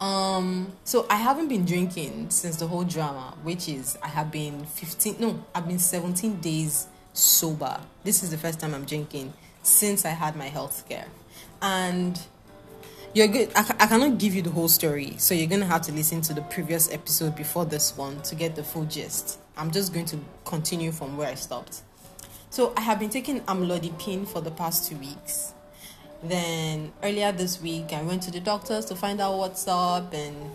Um, 0.00 0.72
so 0.84 1.06
I 1.08 1.16
haven't 1.16 1.48
been 1.48 1.64
drinking 1.64 2.30
since 2.30 2.56
the 2.56 2.66
whole 2.66 2.84
drama, 2.84 3.34
which 3.42 3.68
is 3.68 3.96
I 4.02 4.08
have 4.08 4.30
been 4.30 4.66
15 4.66 5.16
no, 5.18 5.42
I've 5.54 5.66
been 5.66 5.78
17 5.78 6.40
days 6.40 6.86
sober. 7.14 7.80
This 8.04 8.22
is 8.22 8.30
the 8.30 8.36
first 8.36 8.60
time 8.60 8.74
I'm 8.74 8.84
drinking 8.84 9.32
since 9.62 10.04
I 10.04 10.10
had 10.10 10.36
my 10.36 10.46
health 10.46 10.76
scare. 10.76 11.06
And 11.62 12.20
you're 13.14 13.28
good 13.28 13.50
I, 13.56 13.60
I 13.80 13.86
cannot 13.86 14.18
give 14.18 14.34
you 14.34 14.42
the 14.42 14.50
whole 14.50 14.68
story 14.68 15.14
so 15.16 15.34
you're 15.34 15.46
gonna 15.46 15.64
have 15.64 15.80
to 15.82 15.92
listen 15.92 16.20
to 16.22 16.34
the 16.34 16.42
previous 16.42 16.92
episode 16.92 17.34
before 17.34 17.64
this 17.64 17.96
one 17.96 18.20
to 18.22 18.34
get 18.34 18.54
the 18.54 18.62
full 18.62 18.84
gist. 18.84 19.38
I'm 19.56 19.70
just 19.70 19.94
going 19.94 20.06
to 20.06 20.18
continue 20.44 20.92
from 20.92 21.16
where 21.16 21.28
i 21.28 21.34
stopped. 21.34 21.80
So 22.50 22.74
i 22.76 22.82
have 22.82 22.98
been 22.98 23.10
taking 23.10 23.40
amlodipine 23.42 24.28
for 24.28 24.42
the 24.42 24.50
past 24.50 24.90
two 24.90 24.96
weeks 24.96 25.54
then 26.30 26.92
earlier 27.02 27.32
this 27.32 27.60
week 27.60 27.92
i 27.92 28.02
went 28.02 28.22
to 28.22 28.30
the 28.30 28.40
doctors 28.40 28.84
to 28.84 28.94
find 28.94 29.20
out 29.20 29.36
what's 29.36 29.66
up 29.68 30.12
and 30.12 30.50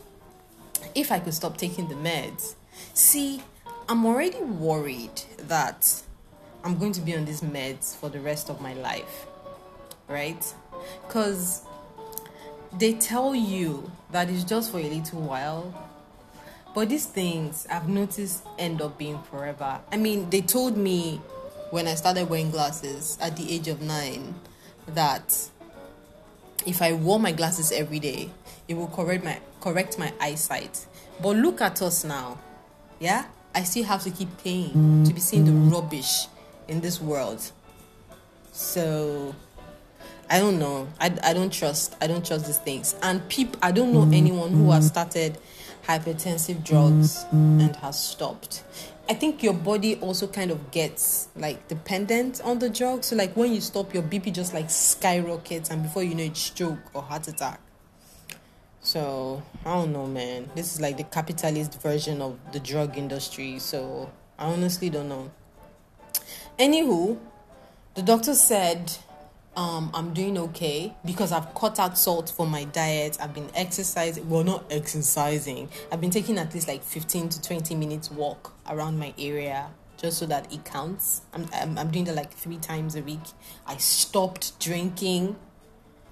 if 0.96 1.12
i 1.12 1.20
could 1.20 1.34
stop 1.34 1.58
taking 1.58 1.88
the 1.88 1.96
meds. 1.96 2.56
See 2.94 3.42
i'm 3.90 4.06
already 4.06 4.40
worried 4.42 5.22
that 5.38 6.02
i'm 6.64 6.78
going 6.78 6.92
to 6.94 7.02
be 7.02 7.16
on 7.16 7.26
these 7.26 7.42
meds 7.42 7.96
for 7.96 8.10
the 8.10 8.20
rest 8.20 8.50
of 8.50 8.62
my 8.62 8.74
life 8.74 9.28
right? 10.12 10.54
Because 11.08 11.64
they 12.78 12.94
tell 12.94 13.34
you 13.34 13.92
that 14.12 14.30
it's 14.30 14.44
just 14.44 14.72
for 14.72 14.80
a 14.80 14.84
little 14.90 15.22
while 15.22 15.88
but 16.74 16.88
these 16.88 17.06
things 17.06 17.68
i've 17.70 17.90
noticed 17.90 18.46
end 18.58 18.82
up 18.82 18.98
being 18.98 19.22
forever. 19.24 19.80
I 19.92 19.98
mean 19.98 20.30
they 20.30 20.42
told 20.42 20.78
me 20.78 21.20
when 21.70 21.88
i 21.88 21.96
started 21.96 22.30
wearing 22.30 22.50
glasses 22.52 23.18
at 23.22 23.36
the 23.36 23.54
age 23.54 23.68
of 23.68 23.82
nine 23.82 24.36
that 24.88 25.50
if 26.66 26.82
i 26.82 26.94
wore 26.94 27.20
my 27.20 27.32
glasses 27.32 27.72
every 27.72 28.00
day 28.00 28.30
it 28.68 28.76
will 28.76 28.88
correct 28.88 29.24
my 29.24 29.40
correct 29.60 29.98
my 29.98 30.12
eyesight 30.20 30.86
but 31.22 31.36
look 31.36 31.62
at 31.62 31.82
us 31.82 32.04
now 32.04 32.38
yeah 33.00 33.26
i 33.54 33.64
still 33.64 33.84
have 33.84 34.02
to 34.02 34.10
keep 34.10 34.30
paying 34.44 35.04
to 35.04 35.14
be 35.14 35.20
seeing 35.20 35.46
the 35.46 35.76
rubbish 35.76 36.28
in 36.68 36.82
this 36.82 37.02
world 37.02 37.52
so 38.52 39.36
I 40.32 40.40
don't 40.40 40.60
know. 40.60 40.88
I, 40.98 41.14
I 41.24 41.34
don't 41.34 41.52
trust. 41.52 41.98
I 42.00 42.08
don't 42.08 42.26
trust 42.26 42.46
these 42.46 42.58
things. 42.58 42.96
And 43.04 43.28
people, 43.28 43.60
I 43.62 43.72
don't 43.72 43.92
know 43.92 44.10
anyone 44.14 44.52
who 44.52 44.72
has 44.72 44.88
started 44.88 45.38
hypertensive 45.86 46.64
drugs 46.64 47.26
and 47.34 47.76
has 47.76 48.02
stopped. 48.02 48.64
I 49.12 49.14
think 49.14 49.44
your 49.44 49.54
body 49.54 49.98
also 49.98 50.26
kind 50.26 50.52
of 50.52 50.72
gets 50.72 51.28
like 51.36 51.68
dependent 51.68 52.40
on 52.46 52.60
the 52.60 52.70
drug. 52.70 53.04
So 53.04 53.18
like 53.18 53.36
when 53.36 53.52
you 53.52 53.60
stop, 53.60 53.94
your 53.94 54.04
BP 54.04 54.32
just 54.32 54.54
like 54.54 54.70
skyrockets, 54.70 55.70
and 55.70 55.84
before 55.84 56.02
you 56.02 56.16
know, 56.16 56.24
it's 56.24 56.40
stroke 56.40 56.80
or 56.94 57.02
heart 57.02 57.28
attack. 57.28 57.60
So 58.80 59.44
I 59.66 59.74
don't 59.74 59.92
know, 59.92 60.08
man. 60.08 60.50
This 60.56 60.74
is 60.74 60.80
like 60.80 60.96
the 60.96 61.04
capitalist 61.04 61.82
version 61.82 62.22
of 62.22 62.40
the 62.54 62.62
drug 62.62 62.98
industry. 62.98 63.60
So 63.60 64.10
I 64.40 64.46
honestly 64.46 64.90
don't 64.90 65.10
know. 65.10 65.30
Anywho, 66.58 67.20
the 67.96 68.04
doctor 68.04 68.34
said 68.34 68.94
um, 69.56 69.92
I'm 69.94 70.14
doing 70.14 70.38
okay 70.38 70.94
because 71.04 71.32
I've 71.32 71.54
cut 71.54 71.78
out 71.80 71.98
salt 71.98 72.30
from 72.36 72.50
my 72.50 72.64
diet. 72.64 73.18
I've 73.20 73.34
been 73.34 73.50
exercising, 73.54 74.30
well, 74.30 74.44
not 74.44 74.66
exercising. 74.72 75.70
I've 75.92 76.00
been 76.00 76.10
taking 76.10 76.38
at 76.38 76.54
least 76.54 76.68
like 76.68 76.84
15 76.84 77.30
to 77.30 77.42
20 77.42 77.76
minutes 77.76 78.10
walk 78.10 78.54
around 78.70 78.98
my 78.98 79.14
area 79.18 79.70
just 79.98 80.18
so 80.18 80.26
that 80.28 80.52
it 80.54 80.64
counts. 80.64 81.22
I'm, 81.34 81.48
I'm, 81.54 81.78
I'm 81.78 81.92
doing 81.92 82.06
that 82.06 82.16
like 82.16 82.32
three 82.32 82.58
times 82.58 82.96
a 82.96 83.02
week. 83.02 83.20
I 83.68 83.78
stopped 83.78 84.60
drinking. 84.60 85.36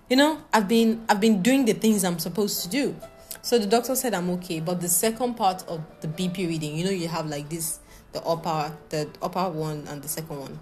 You 0.10 0.18
know, 0.18 0.42
I've 0.52 0.68
been 0.68 1.06
I've 1.08 1.22
been 1.22 1.42
doing 1.42 1.66
the 1.66 1.74
things 1.74 2.04
I'm 2.04 2.20
supposed 2.20 2.64
to 2.64 2.70
do. 2.70 2.96
So 3.42 3.58
the 3.58 3.68
doctor 3.68 3.96
said 3.96 4.14
I'm 4.14 4.30
okay, 4.32 4.60
but 4.60 4.82
the 4.82 4.90
second 4.90 5.36
part 5.36 5.66
of 5.68 5.82
the 6.02 6.08
BP 6.08 6.48
reading, 6.48 6.76
you 6.76 6.84
know, 6.84 6.92
you 6.92 7.08
have 7.08 7.28
like 7.28 7.50
this 7.50 7.80
the 8.12 8.22
upper 8.24 8.76
the 8.90 9.08
upper 9.22 9.50
one 9.50 9.88
and 9.88 10.02
the 10.02 10.08
second 10.08 10.40
one 10.40 10.60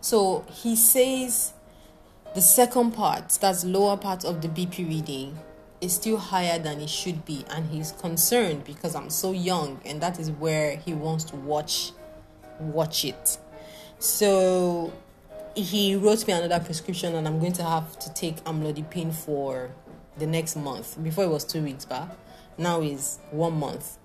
so 0.00 0.44
he 0.50 0.76
says 0.76 1.52
the 2.34 2.40
second 2.40 2.92
part, 2.92 3.28
that's 3.40 3.64
lower 3.64 3.96
part 3.96 4.24
of 4.24 4.40
the 4.40 4.48
BP 4.48 4.88
reading, 4.88 5.38
is 5.80 5.94
still 5.94 6.16
higher 6.16 6.58
than 6.58 6.80
it 6.80 6.90
should 6.90 7.24
be, 7.24 7.44
and 7.50 7.68
he's 7.70 7.92
concerned 7.92 8.64
because 8.64 8.94
I'm 8.94 9.10
so 9.10 9.32
young, 9.32 9.80
and 9.84 10.00
that 10.00 10.20
is 10.20 10.30
where 10.30 10.76
he 10.76 10.92
wants 10.92 11.24
to 11.24 11.36
watch 11.36 11.92
watch 12.60 13.04
it. 13.04 13.38
So 13.98 14.92
he 15.54 15.96
wrote 15.96 16.26
me 16.26 16.34
another 16.34 16.60
prescription, 16.64 17.14
and 17.14 17.26
I'm 17.26 17.40
going 17.40 17.54
to 17.54 17.64
have 17.64 17.98
to 17.98 18.12
take 18.14 18.42
amlodipine 18.44 19.12
for 19.12 19.70
the 20.18 20.26
next 20.26 20.56
month. 20.56 21.02
Before 21.02 21.24
it 21.24 21.30
was 21.30 21.44
two 21.44 21.62
weeks 21.62 21.84
back, 21.84 22.08
now 22.58 22.80
is 22.80 23.18
one 23.30 23.54
month. 23.54 23.96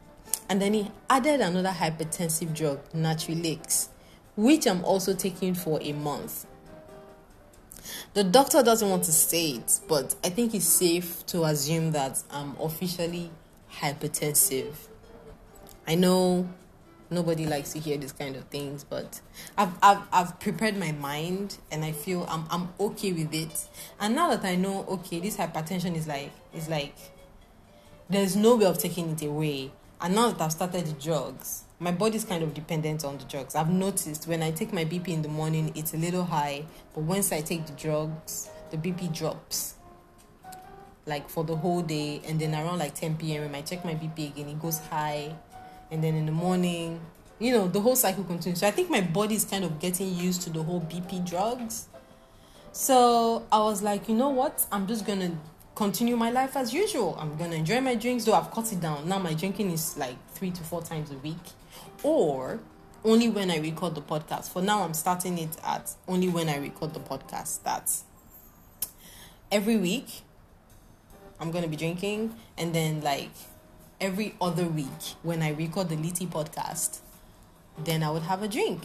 And 0.50 0.62
then 0.62 0.74
he 0.74 0.92
added 1.10 1.42
another 1.42 1.70
hypertensive 1.70 2.56
drug, 2.56 2.80
Natrilix, 2.94 3.90
which 4.36 4.66
I'm 4.68 4.84
also 4.84 5.14
taking 5.14 5.54
for 5.54 5.80
a 5.82 5.94
month. 5.94 6.46
The 8.14 8.24
doctor 8.24 8.64
doesn't 8.64 8.90
want 8.90 9.04
to 9.04 9.12
say 9.12 9.52
it, 9.52 9.80
but 9.88 10.16
I 10.24 10.30
think 10.30 10.54
it's 10.54 10.66
safe 10.66 11.26
to 11.28 11.44
assume 11.44 11.92
that 11.92 12.24
I'm 12.32 12.56
officially 12.60 13.32
hypertensive. 13.80 14.74
I 15.88 15.96
know 15.96 16.48
nobody 17.10 17.46
likes 17.46 17.74
to 17.74 17.80
hear 17.80 17.98
these 17.98 18.12
kind 18.12 18.36
of 18.36 18.46
things, 18.46 18.84
but 18.84 19.22
I've, 19.58 19.74
I've, 19.84 20.02
I've 20.12 20.40
prepared 20.40 20.78
my 20.78 20.92
mind 20.94 21.58
and 21.72 21.86
I 21.86 21.92
feel 21.92 22.26
I'm, 22.30 22.46
I'm 22.50 22.70
okay 22.80 23.14
with 23.14 23.34
it. 23.34 23.68
And 24.00 24.16
now 24.16 24.30
that 24.30 24.44
I 24.44 24.56
know, 24.56 24.86
okay, 24.88 25.20
this 25.20 25.38
hypertension 25.38 25.96
is 25.96 26.08
like, 26.08 26.32
is 26.54 26.68
like, 26.68 26.96
there's 28.10 28.36
no 28.36 28.56
way 28.56 28.66
of 28.66 28.78
taking 28.78 29.12
it 29.12 29.22
away. 29.22 29.72
And 30.02 30.16
now 30.16 30.32
that 30.32 30.42
I've 30.42 30.52
started 30.52 30.86
the 30.86 30.94
drugs, 30.94 31.65
my 31.80 31.92
body's 31.92 32.24
kind 32.24 32.44
of 32.44 32.54
dependent 32.54 33.04
on 33.04 33.18
the 33.18 33.26
drugs. 33.26 33.56
I've 33.56 33.70
noticed 33.70 34.28
when 34.28 34.42
I 34.42 34.52
take 34.52 34.72
my 34.72 34.86
BP 34.86 35.10
in 35.10 35.22
the 35.22 35.30
morning, 35.30 35.72
it's 35.76 35.94
a 35.94 35.98
little 35.98 36.24
high, 36.24 36.66
but 36.94 37.02
once 37.02 37.32
I 37.32 37.42
take 37.42 37.66
the 37.66 37.74
drugs, 37.74 38.50
the 38.72 38.78
BP 38.78 39.14
drops 39.14 39.76
like 41.06 41.30
for 41.30 41.44
the 41.44 41.56
whole 41.56 41.82
day. 41.82 42.22
And 42.28 42.40
then 42.40 42.54
around 42.54 42.80
like 42.80 42.96
10 42.96 43.18
p.m., 43.18 43.44
when 43.44 43.56
I 43.56 43.62
check 43.62 43.86
my 43.86 43.94
BP 43.94 44.34
again, 44.34 44.50
it 44.50 44.62
goes 44.62 44.80
high. 44.80 45.36
And 45.92 46.04
then 46.04 46.16
in 46.16 46.26
the 46.26 46.32
morning, 46.32 47.00
you 47.40 47.52
know, 47.52 47.68
the 47.68 47.82
whole 47.82 47.96
cycle 47.96 48.24
continues. 48.24 48.60
So 48.60 48.68
I 48.68 48.72
think 48.72 48.90
my 48.90 49.02
body 49.02 49.36
is 49.36 49.46
kind 49.46 49.64
of 49.64 49.80
getting 49.80 50.16
used 50.16 50.42
to 50.44 50.50
the 50.50 50.64
whole 50.64 50.82
BP 50.82 51.28
drugs. 51.30 51.88
So 52.72 53.46
I 53.52 53.60
was 53.60 53.82
like, 53.82 54.10
you 54.10 54.16
know 54.16 54.30
what? 54.30 54.66
I'm 54.72 54.88
just 54.88 55.06
gonna 55.06 55.32
continue 55.76 56.16
my 56.16 56.32
life 56.32 56.56
as 56.56 56.74
usual. 56.74 57.16
I'm 57.20 57.38
gonna 57.38 57.56
enjoy 57.56 57.82
my 57.82 57.96
drinks, 57.96 58.26
though 58.26 58.34
I've 58.34 58.52
cut 58.52 58.72
it 58.72 58.82
down. 58.82 59.08
Now 59.08 59.20
my 59.20 59.34
drinking 59.34 59.72
is 59.72 59.98
like 59.98 60.16
three 60.32 60.52
to 60.52 60.64
four 60.64 60.82
times 60.82 61.12
a 61.12 61.16
week, 61.16 61.36
or 62.06 62.60
only 63.04 63.28
when 63.28 63.50
I 63.50 63.58
record 63.58 63.96
the 63.96 64.02
podcast. 64.02 64.52
For 64.52 64.62
now, 64.62 64.84
I'm 64.84 64.94
starting 64.94 65.40
it 65.40 65.58
at 65.66 65.92
only 66.08 66.30
when 66.30 66.50
I 66.50 66.58
record 66.58 66.94
the 66.94 67.00
podcast. 67.00 67.64
That's 67.64 68.04
every 69.52 69.76
week. 69.76 70.22
I'm 71.40 71.50
gonna 71.52 71.68
be 71.68 71.76
drinking, 71.76 72.36
and 72.58 72.74
then 72.74 73.02
like 73.02 73.32
every 74.00 74.36
other 74.40 74.66
week 74.66 75.16
when 75.24 75.42
I 75.42 75.50
record 75.50 75.90
the 75.90 75.96
Litty 75.96 76.28
podcast, 76.28 77.00
then 77.84 78.04
I 78.04 78.12
would 78.12 78.24
have 78.24 78.44
a 78.44 78.48
drink. 78.48 78.84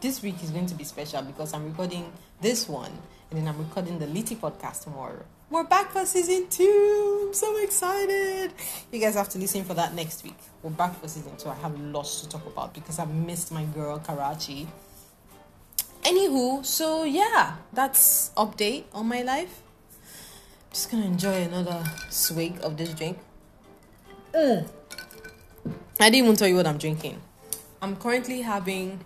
This 0.00 0.22
week 0.22 0.42
is 0.44 0.50
going 0.50 0.66
to 0.66 0.74
be 0.74 0.84
special 0.84 1.22
because 1.22 1.52
I'm 1.52 1.66
recording 1.66 2.12
this 2.40 2.68
one 2.68 2.92
and 3.30 3.40
then 3.40 3.48
I'm 3.48 3.58
recording 3.58 3.98
the 3.98 4.06
Litty 4.06 4.36
podcast 4.36 4.84
tomorrow. 4.84 5.24
We're 5.50 5.64
back 5.64 5.90
for 5.90 6.06
season 6.06 6.46
two. 6.48 7.24
I'm 7.26 7.34
so 7.34 7.56
excited. 7.60 8.52
You 8.92 9.00
guys 9.00 9.16
have 9.16 9.28
to 9.30 9.38
listen 9.38 9.64
for 9.64 9.74
that 9.74 9.94
next 9.96 10.22
week. 10.22 10.36
We're 10.62 10.70
back 10.70 11.00
for 11.00 11.08
season 11.08 11.36
two. 11.36 11.48
I 11.48 11.54
have 11.56 11.76
lots 11.80 12.20
to 12.20 12.28
talk 12.28 12.46
about 12.46 12.72
because 12.72 13.00
I 13.00 13.04
missed 13.06 13.50
my 13.50 13.64
girl 13.64 13.98
Karachi. 13.98 14.68
Anywho, 16.04 16.64
so 16.64 17.02
yeah, 17.02 17.56
that's 17.72 18.30
update 18.36 18.84
on 18.92 19.08
my 19.08 19.22
life. 19.22 19.60
Just 20.72 20.88
gonna 20.88 21.06
enjoy 21.06 21.42
another 21.42 21.82
swig 22.10 22.60
of 22.62 22.76
this 22.76 22.94
drink. 22.94 23.18
Mm. 24.32 24.68
I 25.98 26.10
didn't 26.10 26.26
even 26.26 26.36
tell 26.36 26.46
you 26.46 26.54
what 26.54 26.68
I'm 26.68 26.78
drinking. 26.78 27.20
I'm 27.82 27.96
currently 27.96 28.42
having. 28.42 29.04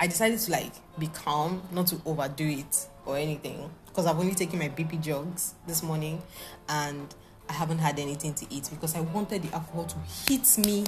I 0.00 0.06
decided 0.06 0.38
to 0.38 0.50
like 0.50 0.72
be 0.98 1.08
calm, 1.08 1.60
not 1.72 1.88
to 1.88 2.00
overdo 2.06 2.48
it 2.48 2.86
or 3.04 3.18
anything, 3.18 3.70
because 3.92 4.06
I've 4.06 4.18
only 4.18 4.34
taken 4.34 4.58
my 4.58 4.70
BP 4.70 5.04
drugs 5.04 5.52
this 5.66 5.82
morning, 5.82 6.22
and 6.66 7.14
I 7.48 7.52
haven't 7.52 7.78
had 7.78 7.98
anything 7.98 8.32
to 8.34 8.46
eat 8.48 8.70
because 8.70 8.96
I 8.96 9.00
wanted 9.00 9.42
the 9.42 9.54
alcohol 9.54 9.84
to 9.84 9.96
hit 10.26 10.56
me, 10.58 10.86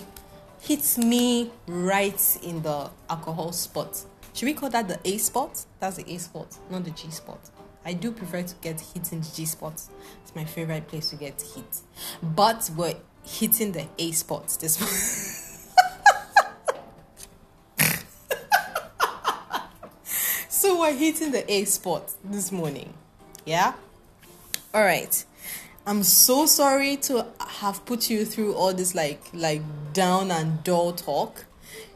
hit 0.63 0.97
me 0.97 1.51
right 1.67 2.39
in 2.43 2.63
the 2.63 2.91
alcohol 3.11 3.53
spot. 3.53 4.03
Should 4.33 4.47
we 4.47 4.55
call 4.55 4.71
that 4.71 4.89
the 4.89 4.99
A 5.05 5.19
spot? 5.19 5.67
That's 5.81 5.97
the 5.97 6.11
A 6.15 6.17
spot, 6.17 6.57
not 6.71 6.85
the 6.85 6.91
G 6.93 7.11
spot. 7.11 7.39
I 7.85 7.93
do 7.93 8.11
prefer 8.11 8.43
to 8.43 8.55
get 8.63 8.81
hit 8.81 9.13
in 9.13 9.21
the 9.21 9.31
G 9.35 9.45
spot. 9.45 9.75
It's 10.23 10.35
my 10.35 10.47
favorite 10.47 10.89
place 10.89 11.11
to 11.11 11.17
get 11.17 11.43
hit. 11.55 11.83
But 12.23 12.71
we're 12.75 12.97
hitting 13.23 13.73
the 13.73 13.87
A 13.99 14.13
spot 14.13 14.49
this 14.61 14.77
so 14.79 15.44
hitting 20.93 21.33
the 21.33 21.51
A 21.51 21.65
spot 21.65 22.13
this 22.25 22.53
morning. 22.53 22.95
Yeah? 23.45 23.75
All 24.73 24.83
right. 24.83 25.25
I'm 25.87 26.03
so 26.03 26.47
sorry 26.47 26.97
to 26.97 27.27
have 27.39 27.85
put 27.85 28.09
you 28.09 28.25
through 28.25 28.55
all 28.55 28.73
this 28.73 28.95
like 28.95 29.23
like 29.35 29.63
down 29.93 30.31
and 30.31 30.65
dull 30.65 30.93
talk. 30.93 31.45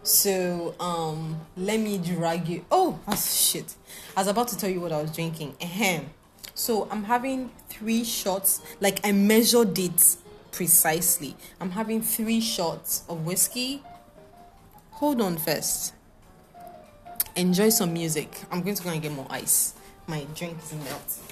So 0.02 0.74
um 0.78 1.40
let 1.56 1.80
me 1.80 1.98
drag 1.98 2.48
you. 2.48 2.64
Oh, 2.70 3.00
oh 3.08 3.16
shit. 3.16 3.74
I 4.16 4.20
was 4.20 4.28
about 4.28 4.48
to 4.48 4.58
tell 4.58 4.70
you 4.70 4.80
what 4.80 4.92
I 4.92 5.00
was 5.00 5.10
drinking. 5.10 5.54
Ahem. 5.60 6.10
So 6.54 6.86
I'm 6.90 7.04
having 7.04 7.50
three 7.68 8.04
shots. 8.04 8.60
Like 8.80 9.00
I 9.06 9.12
measured 9.12 9.78
it 9.78 10.16
precisely. 10.52 11.36
I'm 11.60 11.70
having 11.70 12.02
three 12.02 12.40
shots 12.40 13.04
of 13.08 13.24
whiskey. 13.24 13.82
Hold 14.92 15.20
on 15.20 15.36
first. 15.36 15.94
Enjoy 17.38 17.68
some 17.68 17.92
music. 17.92 18.42
I'm 18.50 18.62
going 18.62 18.74
to 18.74 18.82
go 18.82 18.90
and 18.90 19.00
get 19.00 19.12
more 19.12 19.28
ice. 19.30 19.74
My 20.08 20.26
drink 20.34 20.58
is 20.60 20.72
melting. 20.72 21.27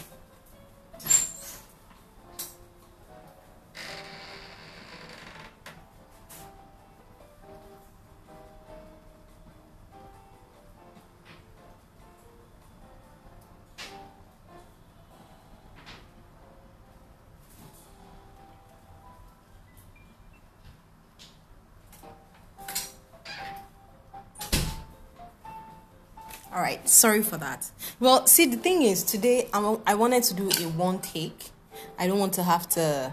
Sorry 26.97 27.23
for 27.23 27.37
that. 27.37 27.71
Well, 28.01 28.27
see, 28.27 28.47
the 28.47 28.57
thing 28.57 28.83
is, 28.83 29.03
today 29.03 29.49
I'm, 29.53 29.79
I 29.87 29.95
wanted 29.95 30.23
to 30.25 30.35
do 30.35 30.49
a 30.49 30.69
one 30.71 30.99
take. 31.01 31.51
I 31.99 32.07
don't 32.07 32.19
want 32.19 32.33
to 32.35 32.43
have 32.43 32.69
to 32.71 33.13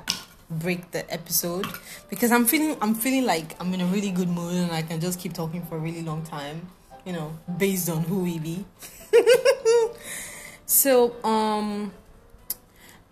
break 0.50 0.92
the 0.92 1.12
episode 1.12 1.66
because 2.10 2.32
I'm 2.32 2.46
feeling 2.46 2.78
I'm 2.82 2.96
feeling 2.96 3.26
like 3.26 3.60
I'm 3.60 3.74
in 3.74 3.82
a 3.82 3.86
really 3.86 4.12
good 4.12 4.30
mood 4.30 4.54
and 4.54 4.72
I 4.72 4.82
can 4.82 5.02
just 5.02 5.20
keep 5.20 5.34
talking 5.34 5.66
for 5.66 5.76
a 5.76 5.80
really 5.80 6.02
long 6.02 6.24
time. 6.24 6.68
You 7.06 7.14
know, 7.14 7.38
based 7.58 7.90
on 7.90 8.04
who 8.04 8.24
we 8.24 8.40
be. 8.40 8.66
so 10.66 11.22
um, 11.24 11.92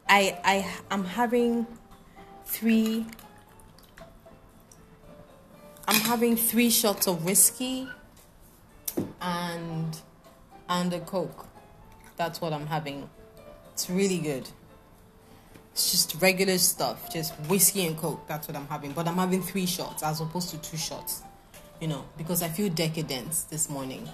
I 0.08 0.40
I 0.44 0.72
I'm 0.90 1.04
having 1.04 1.68
three. 2.46 3.06
I'm 5.88 6.00
having 6.02 6.38
three 6.38 6.70
shots 6.70 7.08
of 7.08 7.26
whiskey 7.26 7.90
and 10.72 10.94
a 10.94 11.02
Coke. 11.02 11.46
That's 12.16 12.40
what 12.40 12.54
I'm 12.54 12.66
having. 12.66 13.10
It's 13.74 13.90
really 13.90 14.20
good. 14.20 14.50
It's 15.74 15.92
just 15.92 16.22
regular 16.22 16.58
stuff, 16.58 17.12
just 17.14 17.34
whiskey 17.50 17.86
and 17.86 17.98
Coke. 17.98 18.26
That's 18.28 18.48
what 18.48 18.56
I'm 18.56 18.68
having. 18.68 18.94
But 18.94 19.08
I'm 19.08 19.18
having 19.18 19.42
three 19.42 19.66
shots 19.66 20.02
as 20.02 20.22
opposed 20.22 20.50
to 20.52 20.58
two 20.58 20.78
shots, 20.78 21.24
you 21.82 21.88
know, 21.88 22.06
because 22.18 22.42
I 22.42 22.48
feel 22.48 22.70
decadent 22.70 23.46
this 23.50 23.70
morning. 23.70 24.08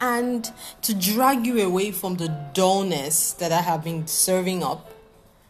And 0.00 0.50
to 0.82 0.94
drag 0.94 1.46
you 1.46 1.64
away 1.64 1.92
from 1.92 2.16
the 2.16 2.28
dullness 2.54 3.32
that 3.34 3.52
I 3.52 3.60
have 3.60 3.84
been 3.84 4.06
serving 4.06 4.62
up, 4.62 4.92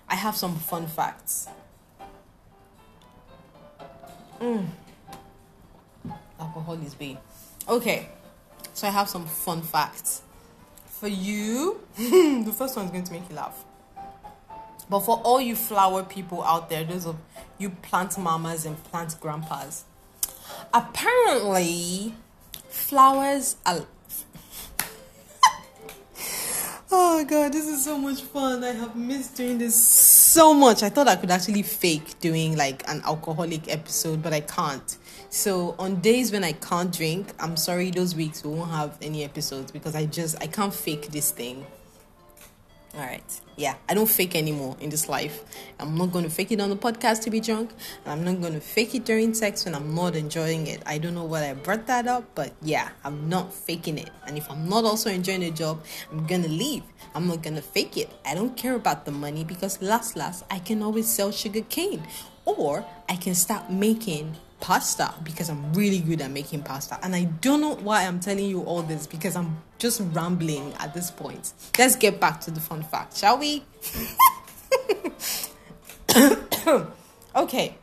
I 0.08 0.14
have 0.14 0.36
some 0.36 0.56
fun 0.56 0.86
facts. 0.86 1.48
Mm. 4.40 4.66
Alcohol 6.38 6.78
is 6.84 6.94
bad. 6.94 7.18
Okay. 7.68 8.08
So 8.78 8.86
I 8.86 8.92
have 8.92 9.08
some 9.08 9.26
fun 9.26 9.62
facts 9.62 10.22
for 10.86 11.08
you. 11.08 11.80
the 11.96 12.54
first 12.56 12.76
one 12.76 12.84
is 12.84 12.92
going 12.92 13.02
to 13.02 13.12
make 13.12 13.28
you 13.28 13.34
laugh. 13.34 13.64
But 14.88 15.00
for 15.00 15.20
all 15.24 15.40
you 15.40 15.56
flower 15.56 16.04
people 16.04 16.44
out 16.44 16.70
there, 16.70 16.84
those 16.84 17.04
of 17.04 17.16
you 17.58 17.70
plant 17.70 18.16
mamas 18.18 18.64
and 18.64 18.80
plant 18.84 19.18
grandpas, 19.18 19.82
apparently 20.72 22.14
flowers 22.68 23.56
are. 23.66 23.84
oh 26.92 27.24
god, 27.24 27.52
this 27.52 27.66
is 27.66 27.84
so 27.84 27.98
much 27.98 28.22
fun. 28.22 28.62
I 28.62 28.74
have 28.74 28.94
missed 28.94 29.34
doing 29.34 29.58
this 29.58 29.74
so 29.74 30.54
much. 30.54 30.84
I 30.84 30.88
thought 30.88 31.08
I 31.08 31.16
could 31.16 31.32
actually 31.32 31.62
fake 31.62 32.20
doing 32.20 32.56
like 32.56 32.88
an 32.88 33.02
alcoholic 33.04 33.68
episode, 33.68 34.22
but 34.22 34.32
I 34.32 34.38
can't. 34.38 34.97
So 35.30 35.74
on 35.78 36.00
days 36.00 36.32
when 36.32 36.42
I 36.42 36.52
can't 36.52 36.92
drink, 36.92 37.32
I'm 37.38 37.56
sorry 37.56 37.90
those 37.90 38.14
weeks 38.14 38.42
we 38.42 38.50
won't 38.50 38.70
have 38.70 38.96
any 39.02 39.24
episodes 39.24 39.70
because 39.70 39.94
I 39.94 40.06
just 40.06 40.42
I 40.42 40.46
can't 40.46 40.72
fake 40.72 41.08
this 41.08 41.30
thing. 41.30 41.66
All 42.94 43.04
right. 43.04 43.40
Yeah, 43.56 43.74
I 43.88 43.94
don't 43.94 44.08
fake 44.08 44.34
anymore 44.34 44.76
in 44.80 44.88
this 44.88 45.08
life. 45.08 45.44
I'm 45.78 45.96
not 45.96 46.10
going 46.10 46.24
to 46.24 46.30
fake 46.30 46.50
it 46.52 46.60
on 46.60 46.70
the 46.70 46.76
podcast 46.76 47.22
to 47.24 47.30
be 47.30 47.38
drunk, 47.38 47.70
and 48.04 48.12
I'm 48.12 48.24
not 48.24 48.40
going 48.40 48.54
to 48.54 48.60
fake 48.60 48.94
it 48.94 49.04
during 49.04 49.34
sex 49.34 49.66
when 49.66 49.74
I'm 49.74 49.94
not 49.94 50.16
enjoying 50.16 50.66
it. 50.66 50.82
I 50.86 50.96
don't 50.96 51.14
know 51.14 51.24
what 51.24 51.42
I 51.42 51.52
brought 51.52 51.86
that 51.86 52.06
up, 52.06 52.24
but 52.34 52.54
yeah, 52.62 52.88
I'm 53.04 53.28
not 53.28 53.52
faking 53.52 53.98
it. 53.98 54.10
And 54.26 54.38
if 54.38 54.50
I'm 54.50 54.68
not 54.68 54.84
also 54.84 55.10
enjoying 55.10 55.40
the 55.40 55.50
job, 55.50 55.84
I'm 56.10 56.26
going 56.26 56.42
to 56.42 56.48
leave. 56.48 56.82
I'm 57.14 57.28
not 57.28 57.42
going 57.42 57.56
to 57.56 57.62
fake 57.62 57.96
it. 57.98 58.10
I 58.24 58.34
don't 58.34 58.56
care 58.56 58.74
about 58.74 59.04
the 59.04 59.12
money 59.12 59.44
because 59.44 59.82
last 59.82 60.16
last 60.16 60.44
I 60.50 60.58
can 60.58 60.82
always 60.82 61.06
sell 61.06 61.30
sugar 61.30 61.62
cane 61.62 62.02
or 62.46 62.86
I 63.08 63.16
can 63.16 63.34
start 63.34 63.70
making 63.70 64.36
pasta 64.60 65.14
because 65.22 65.48
I'm 65.48 65.72
really 65.72 66.00
good 66.00 66.20
at 66.20 66.30
making 66.30 66.62
pasta. 66.62 66.98
And 67.02 67.14
I 67.14 67.24
don't 67.24 67.60
know 67.60 67.74
why 67.76 68.04
I'm 68.04 68.20
telling 68.20 68.46
you 68.46 68.62
all 68.62 68.82
this 68.82 69.06
because 69.06 69.36
I'm 69.36 69.62
just 69.78 70.00
rambling 70.12 70.72
at 70.78 70.94
this 70.94 71.10
point. 71.10 71.52
Let's 71.78 71.96
get 71.96 72.20
back 72.20 72.40
to 72.42 72.50
the 72.50 72.60
fun 72.60 72.82
fact, 72.82 73.16
shall 73.16 73.38
we? 73.38 73.64
okay. 77.36 77.76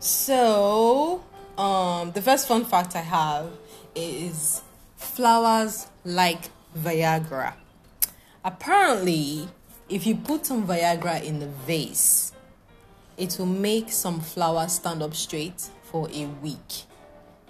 So, 0.00 1.22
um, 1.56 2.12
the 2.12 2.22
first 2.22 2.48
fun 2.48 2.64
fact 2.64 2.96
I 2.96 3.00
have 3.00 3.50
is 3.94 4.62
flowers 4.96 5.86
like 6.04 6.50
Viagra. 6.76 7.54
Apparently, 8.44 9.48
if 9.88 10.06
you 10.06 10.16
put 10.16 10.44
some 10.44 10.66
Viagra 10.66 11.22
in 11.22 11.38
the 11.38 11.46
vase, 11.46 12.33
it 13.16 13.36
will 13.38 13.46
make 13.46 13.90
some 13.90 14.20
flowers 14.20 14.72
stand 14.72 15.02
up 15.02 15.14
straight 15.14 15.68
for 15.82 16.08
a 16.12 16.26
week 16.42 16.84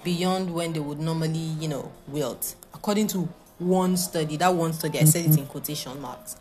beyond 0.03 0.55
when 0.55 0.72
they 0.72 0.81
would 0.81 1.00
normally, 1.00 1.38
you 1.59 1.68
know, 1.68 1.90
wilt. 2.07 2.55
According 2.74 3.09
to 3.09 3.29
one 3.59 3.96
study, 3.96 4.37
that 4.37 4.55
one 4.55 4.72
study, 4.72 5.00
I 5.00 5.05
said 5.05 5.24
it 5.24 5.31
mm-hmm. 5.31 5.40
in 5.40 5.46
quotation 5.46 6.00
marks. 6.00 6.37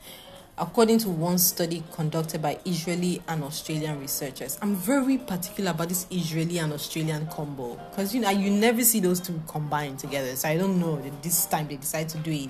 According 0.56 1.00
to 1.00 1.10
one 1.10 1.40
study 1.40 1.84
conducted 1.94 2.42
by 2.42 2.60
Israeli 2.64 3.24
and 3.28 3.44
Australian 3.44 4.00
researchers, 4.00 4.60
I'm 4.62 4.76
very 4.76 5.18
particular 5.18 5.72
about 5.72 5.90
this 5.90 6.06
Israeli 6.12 6.60
and 6.60 6.72
Australian 6.74 7.26
combo 7.28 7.76
because 7.90 8.14
you 8.14 8.22
know 8.22 8.30
you 8.30 8.52
never 8.52 8.84
see 8.84 9.00
those 9.00 9.20
two 9.20 9.42
combined 9.48 9.98
together. 9.98 10.36
So 10.36 10.50
I 10.50 10.58
don't 10.58 10.80
know 10.80 11.02
that 11.02 11.24
this 11.24 11.48
time 11.48 11.70
they 11.70 11.78
decided 11.78 12.10
to 12.10 12.18
do 12.20 12.32
a, 12.32 12.50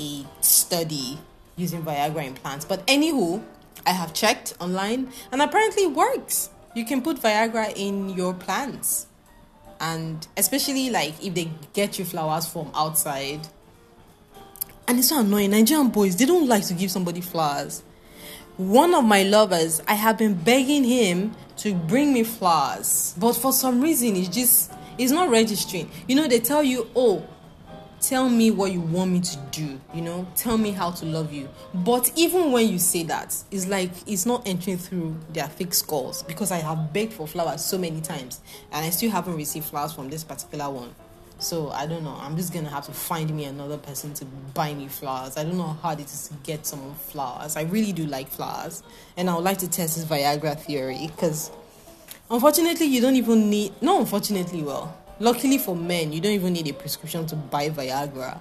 a 0.00 0.24
study 0.40 1.18
using 1.56 1.82
Viagra 1.82 2.26
implants. 2.26 2.64
But 2.64 2.86
anywho, 2.86 3.42
I 3.86 3.90
have 3.90 4.12
checked 4.12 4.54
online 4.60 5.12
and 5.32 5.42
apparently 5.42 5.84
it 5.84 5.92
works. 5.92 6.50
You 6.74 6.84
can 6.84 7.02
put 7.02 7.16
Viagra 7.16 7.72
in 7.74 8.10
your 8.10 8.34
plants. 8.34 9.06
And 9.80 10.26
especially 10.36 10.90
like 10.90 11.24
if 11.24 11.34
they 11.34 11.50
get 11.72 11.98
you 11.98 12.04
flowers 12.04 12.46
from 12.46 12.70
outside. 12.74 13.48
And 14.86 14.98
it's 14.98 15.08
so 15.08 15.20
annoying. 15.20 15.52
Nigerian 15.52 15.88
boys, 15.88 16.16
they 16.16 16.26
don't 16.26 16.46
like 16.46 16.66
to 16.66 16.74
give 16.74 16.90
somebody 16.90 17.20
flowers. 17.20 17.82
One 18.56 18.94
of 18.94 19.04
my 19.04 19.22
lovers, 19.22 19.80
I 19.88 19.94
have 19.94 20.18
been 20.18 20.34
begging 20.34 20.84
him 20.84 21.34
to 21.58 21.74
bring 21.74 22.12
me 22.12 22.24
flowers. 22.24 23.14
But 23.16 23.32
for 23.32 23.52
some 23.52 23.80
reason, 23.80 24.16
it's 24.16 24.28
just, 24.28 24.72
it's 24.98 25.12
not 25.12 25.30
registering. 25.30 25.90
You 26.06 26.16
know, 26.16 26.28
they 26.28 26.40
tell 26.40 26.62
you, 26.62 26.90
oh, 26.94 27.26
tell 28.00 28.28
me 28.28 28.50
what 28.50 28.72
you 28.72 28.80
want 28.80 29.10
me 29.10 29.20
to 29.20 29.36
do 29.50 29.80
you 29.94 30.02
know? 30.02 30.26
Tell 30.36 30.56
me 30.56 30.70
how 30.70 30.90
to 30.92 31.04
love 31.04 31.32
you. 31.32 31.48
But 31.74 32.10
even 32.16 32.52
when 32.52 32.68
you 32.68 32.78
say 32.78 33.02
that 33.04 33.34
it's 33.50 33.66
like 33.66 33.90
it's 34.06 34.26
not 34.26 34.46
entering 34.46 34.78
through 34.78 35.16
their 35.32 35.46
thick 35.46 35.74
skulls 35.74 36.22
because 36.22 36.50
i 36.50 36.58
have 36.58 36.92
begged 36.92 37.12
for 37.12 37.26
flowers 37.26 37.64
so 37.64 37.78
many 37.78 38.00
times 38.00 38.40
and 38.72 38.84
i 38.84 38.90
still 38.90 39.10
haven't 39.10 39.36
received 39.36 39.66
flowers 39.66 39.92
from 39.92 40.08
this 40.10 40.24
particular 40.24 40.70
one. 40.70 40.94
So 41.38 41.70
i 41.70 41.86
don't 41.86 42.04
know. 42.04 42.16
I'm 42.20 42.36
just 42.36 42.52
gonna 42.52 42.68
have 42.68 42.86
to 42.86 42.92
find 42.92 43.34
me 43.34 43.44
another 43.44 43.78
person 43.78 44.14
to 44.14 44.24
buy 44.54 44.74
me 44.74 44.88
flowers. 44.88 45.36
I 45.36 45.44
don't 45.44 45.56
know 45.56 45.64
how 45.64 45.72
hard 45.74 46.00
it 46.00 46.06
is 46.06 46.28
to 46.28 46.34
get 46.42 46.66
someone 46.66 46.94
flowers. 46.94 47.56
I 47.56 47.62
really 47.62 47.92
do 47.92 48.06
like 48.06 48.28
flowers. 48.28 48.82
And 49.16 49.28
i 49.28 49.34
would 49.34 49.44
like 49.44 49.58
to 49.58 49.68
test 49.68 49.96
this 49.96 50.04
viagra 50.04 50.58
theory 50.58 51.08
because 51.08 51.50
unfortunately 52.30 52.86
you 52.86 53.00
don't 53.00 53.16
even 53.16 53.50
need 53.50 53.72
no 53.82 54.00
unfortunately 54.00 54.62
well 54.62 54.96
Luckily 55.20 55.58
for 55.58 55.76
men, 55.76 56.14
you 56.14 56.20
don't 56.22 56.32
even 56.32 56.54
need 56.54 56.66
a 56.68 56.72
prescription 56.72 57.26
to 57.26 57.36
buy 57.36 57.68
Viagra. 57.68 58.40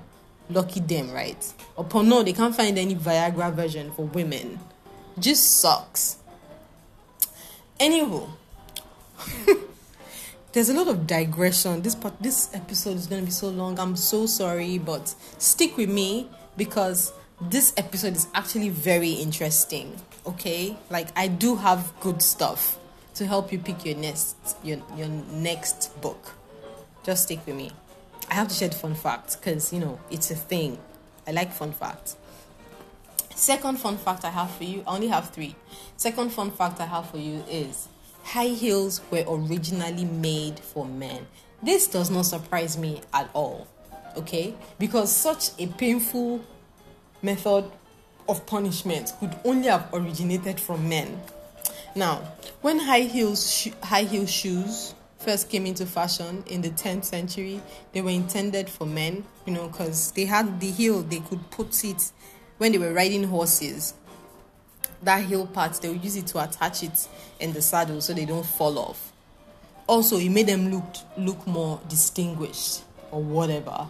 Lucky 0.49 0.79
them, 0.79 1.11
right? 1.11 1.53
Upon 1.77 2.07
no, 2.07 2.23
they 2.23 2.31
can't 2.31 2.55
find 2.55 2.79
any 2.79 2.95
Viagra 2.95 3.53
version 3.53 3.91
for 3.91 4.05
women. 4.05 4.57
Just 5.19 5.59
sucks. 5.59 6.17
Anywho, 7.81 8.29
there's 10.53 10.69
a 10.69 10.73
lot 10.73 10.87
of 10.87 11.05
digression. 11.05 11.81
This 11.81 11.95
part, 11.95 12.13
this 12.21 12.49
episode 12.55 12.95
is 12.95 13.07
to 13.07 13.21
be 13.21 13.29
so 13.29 13.49
long. 13.49 13.77
I'm 13.77 13.97
so 13.97 14.25
sorry, 14.25 14.77
but 14.77 15.13
stick 15.37 15.75
with 15.75 15.89
me 15.89 16.29
because 16.55 17.11
this 17.41 17.73
episode 17.75 18.15
is 18.15 18.27
actually 18.33 18.69
very 18.69 19.11
interesting. 19.11 19.97
Okay, 20.25 20.77
like 20.89 21.09
I 21.17 21.27
do 21.27 21.57
have 21.57 21.91
good 21.99 22.21
stuff 22.21 22.79
to 23.15 23.25
help 23.25 23.51
you 23.51 23.59
pick 23.59 23.85
your 23.85 23.97
next 23.97 24.37
your 24.63 24.79
your 24.95 25.09
next 25.09 25.99
book. 26.01 26.38
Just 27.03 27.23
stick 27.23 27.45
with 27.45 27.55
me. 27.55 27.71
I 28.29 28.35
have 28.35 28.47
to 28.49 28.53
share 28.53 28.69
the 28.69 28.75
fun 28.75 28.95
fact 28.95 29.37
because 29.39 29.73
you 29.73 29.79
know 29.79 29.99
it's 30.11 30.29
a 30.31 30.35
thing. 30.35 30.77
I 31.27 31.31
like 31.31 31.51
fun 31.51 31.71
facts. 31.71 32.17
Second 33.35 33.79
fun 33.79 33.97
fact 33.97 34.25
I 34.25 34.29
have 34.29 34.51
for 34.51 34.65
you, 34.65 34.83
I 34.85 34.95
only 34.95 35.07
have 35.07 35.29
three. 35.29 35.55
Second 35.95 36.31
fun 36.31 36.51
fact 36.51 36.79
I 36.81 36.85
have 36.85 37.09
for 37.09 37.17
you 37.17 37.43
is 37.49 37.87
high 38.23 38.47
heels 38.47 39.01
were 39.09 39.23
originally 39.27 40.05
made 40.05 40.59
for 40.59 40.85
men. 40.85 41.25
This 41.63 41.87
does 41.87 42.09
not 42.11 42.25
surprise 42.25 42.77
me 42.77 43.01
at 43.13 43.29
all, 43.33 43.67
okay? 44.17 44.53
Because 44.77 45.11
such 45.15 45.49
a 45.57 45.67
painful 45.67 46.41
method 47.21 47.65
of 48.27 48.45
punishment 48.45 49.13
could 49.19 49.35
only 49.45 49.67
have 49.67 49.89
originated 49.93 50.59
from 50.59 50.87
men. 50.87 51.21
Now, 51.95 52.21
when 52.61 52.79
high 52.79 53.01
heels 53.01 53.51
sh- 53.51 53.69
high 53.81 54.03
heel 54.03 54.25
shoes 54.25 54.93
first 55.19 55.49
came 55.49 55.65
into 55.65 55.85
fashion 55.85 56.43
in 56.47 56.61
the 56.61 56.69
10th 56.69 57.05
century, 57.05 57.61
they 57.91 58.01
were 58.01 58.09
intended 58.09 58.69
for 58.69 58.87
men, 58.87 59.23
you 59.45 59.53
know, 59.53 59.67
because 59.67 60.11
they 60.13 60.25
had 60.25 60.59
the 60.59 60.71
heel, 60.71 61.03
they 61.03 61.19
could 61.19 61.51
put 61.51 61.83
it 61.83 62.11
when 62.57 62.71
they 62.71 62.77
were 62.77 62.93
riding 62.93 63.25
horses. 63.25 63.93
That 65.03 65.23
heel 65.25 65.45
part, 65.45 65.73
they 65.81 65.89
would 65.89 66.03
use 66.03 66.15
it 66.15 66.27
to 66.27 66.43
attach 66.43 66.83
it 66.83 67.07
in 67.39 67.53
the 67.53 67.61
saddle 67.61 68.01
so 68.01 68.13
they 68.13 68.25
don't 68.25 68.45
fall 68.45 68.79
off. 68.79 69.11
Also, 69.87 70.17
it 70.17 70.29
made 70.29 70.47
them 70.47 70.71
look 70.71 70.85
look 71.17 71.47
more 71.47 71.79
distinguished 71.87 72.83
or 73.11 73.21
whatever. 73.21 73.87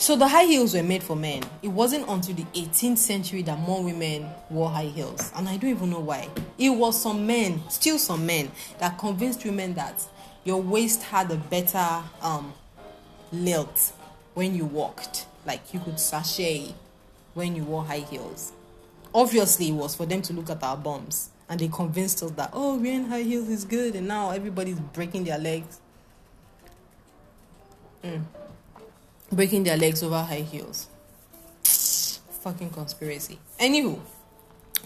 So 0.00 0.16
the 0.16 0.26
high 0.26 0.44
heels 0.46 0.72
were 0.72 0.82
made 0.82 1.02
for 1.02 1.14
men. 1.14 1.42
It 1.62 1.68
wasn't 1.68 2.08
until 2.08 2.34
the 2.34 2.44
18th 2.54 2.96
century 2.96 3.42
that 3.42 3.58
more 3.58 3.84
women 3.84 4.30
wore 4.48 4.70
high 4.70 4.86
heels. 4.86 5.30
And 5.36 5.46
I 5.46 5.58
don't 5.58 5.68
even 5.68 5.90
know 5.90 6.00
why. 6.00 6.30
It 6.56 6.70
was 6.70 7.02
some 7.02 7.26
men, 7.26 7.62
still 7.68 7.98
some 7.98 8.24
men, 8.24 8.50
that 8.78 8.96
convinced 8.96 9.44
women 9.44 9.74
that 9.74 10.02
your 10.42 10.62
waist 10.62 11.02
had 11.02 11.30
a 11.30 11.36
better 11.36 12.02
um, 12.22 12.54
lilt 13.30 13.92
when 14.32 14.54
you 14.54 14.64
walked. 14.64 15.26
Like 15.44 15.74
you 15.74 15.80
could 15.80 16.00
sashay 16.00 16.74
when 17.34 17.54
you 17.54 17.64
wore 17.64 17.84
high 17.84 17.98
heels. 17.98 18.54
Obviously, 19.14 19.68
it 19.68 19.72
was 19.72 19.94
for 19.94 20.06
them 20.06 20.22
to 20.22 20.32
look 20.32 20.48
at 20.48 20.62
our 20.62 20.78
bums. 20.78 21.28
And 21.46 21.60
they 21.60 21.68
convinced 21.68 22.22
us 22.22 22.30
that, 22.30 22.52
oh, 22.54 22.78
wearing 22.78 23.04
high 23.04 23.20
heels 23.20 23.50
is 23.50 23.66
good. 23.66 23.94
And 23.94 24.08
now 24.08 24.30
everybody's 24.30 24.80
breaking 24.80 25.24
their 25.24 25.38
legs. 25.38 25.78
Mm 28.02 28.22
breaking 29.32 29.64
their 29.64 29.76
legs 29.76 30.02
over 30.02 30.20
high 30.22 30.40
heels. 30.40 30.88
Fucking 32.42 32.70
conspiracy. 32.70 33.38
Anywho, 33.58 34.00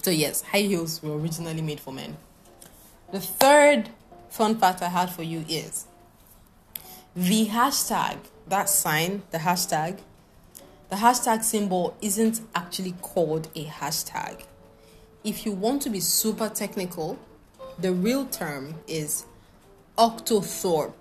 so 0.03 0.11
yes, 0.11 0.43
high 0.43 0.59
heels 0.59 1.03
were 1.03 1.17
originally 1.17 1.63
made 1.63 1.81
for 1.81 1.93
men. 1.93 2.17
The 3.13 3.21
third 3.21 3.91
fun 4.29 4.59
fact 4.59 4.83
I 4.83 4.89
had 4.89 5.11
for 5.11 5.23
you 5.23 5.45
is 5.49 5.87
the 7.15 7.47
hashtag, 7.47 8.19
that 8.49 8.69
sign, 8.69 9.23
the 9.31 9.39
hashtag, 9.39 10.01
the 10.91 10.97
hashtag 10.97 11.45
symbol 11.45 11.97
isn't 12.03 12.41
actually 12.55 12.93
called 13.01 13.49
a 13.55 13.65
hashtag. 13.65 14.45
If 15.23 15.47
you 15.47 15.53
want 15.53 15.81
to 15.83 15.91
be 15.91 16.01
super 16.01 16.49
technical, 16.49 17.19
the 17.79 17.93
real 17.93 18.27
term 18.27 18.75
is 18.87 19.25
octothorpe. 19.97 20.93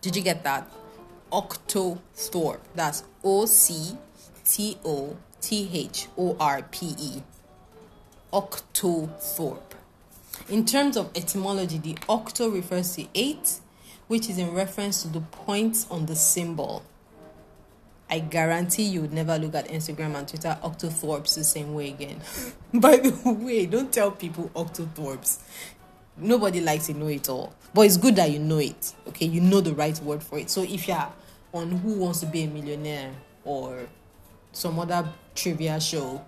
Did 0.00 0.16
you 0.16 0.22
get 0.22 0.44
that? 0.44 0.70
Octothorpe. 1.32 2.60
That's 2.74 3.04
O 3.22 3.46
C 3.46 3.96
T 4.44 4.78
O 4.84 5.16
T 5.40 5.70
H 5.72 6.08
O 6.16 6.36
R 6.38 6.62
P 6.62 6.94
E. 6.98 7.22
Octothorpe. 8.32 9.74
In 10.48 10.64
terms 10.64 10.96
of 10.96 11.10
etymology, 11.14 11.78
the 11.78 11.96
octo 12.08 12.48
refers 12.48 12.94
to 12.96 13.06
eight, 13.14 13.60
which 14.06 14.30
is 14.30 14.38
in 14.38 14.52
reference 14.54 15.02
to 15.02 15.08
the 15.08 15.20
points 15.20 15.86
on 15.90 16.06
the 16.06 16.16
symbol. 16.16 16.82
I 18.10 18.20
guarantee 18.20 18.84
you 18.84 19.02
would 19.02 19.12
never 19.12 19.38
look 19.38 19.54
at 19.54 19.68
Instagram 19.68 20.14
and 20.16 20.26
Twitter 20.26 20.56
Octothorpes 20.62 21.34
the 21.34 21.44
same 21.44 21.74
way 21.74 21.88
again. 21.88 22.20
By 22.74 22.96
the 22.96 23.32
way, 23.32 23.66
don't 23.66 23.92
tell 23.92 24.10
people 24.10 24.50
Octothorpes 24.54 25.40
nobody 26.20 26.60
likes 26.60 26.86
to 26.86 26.94
know 26.94 27.08
it 27.08 27.28
all. 27.28 27.54
But 27.74 27.82
it's 27.82 27.96
good 27.96 28.16
that 28.16 28.30
you 28.30 28.38
know 28.38 28.58
it 28.58 28.94
okay? 29.08 29.26
You 29.26 29.40
know 29.40 29.60
the 29.60 29.74
right 29.74 29.98
word 30.00 30.22
for 30.22 30.38
it. 30.38 30.50
So 30.50 30.62
if 30.62 30.88
you're 30.88 31.08
on 31.52 31.70
who 31.70 31.94
wants 31.94 32.20
to 32.20 32.26
be 32.26 32.44
a 32.44 32.46
millionaire 32.48 33.12
or 33.44 33.86
some 34.52 34.78
other 34.78 35.08
trivia 35.34 35.80
show 35.80 36.24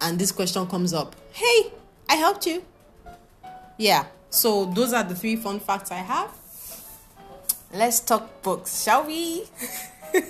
and 0.00 0.18
this 0.18 0.30
question 0.30 0.66
comes 0.66 0.92
up 0.92 1.16
hey 1.32 1.72
i 2.08 2.14
helped 2.16 2.46
you. 2.46 2.62
Yeah 3.78 4.06
so 4.30 4.66
those 4.66 4.92
are 4.92 5.04
the 5.04 5.14
three 5.14 5.36
fun 5.36 5.60
facts 5.60 5.90
i 5.90 5.96
have. 5.96 6.30
Let's 7.72 8.00
talk 8.00 8.42
books 8.42 8.84
shall 8.84 9.04
we? 9.04 9.44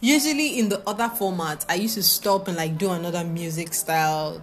Usually 0.00 0.58
in 0.58 0.68
the 0.68 0.86
other 0.88 1.08
format 1.08 1.64
i 1.68 1.74
used 1.74 1.94
to 1.94 2.02
stop 2.02 2.48
and 2.48 2.56
like 2.56 2.78
do 2.78 2.90
another 2.90 3.24
music 3.24 3.74
style 3.74 4.42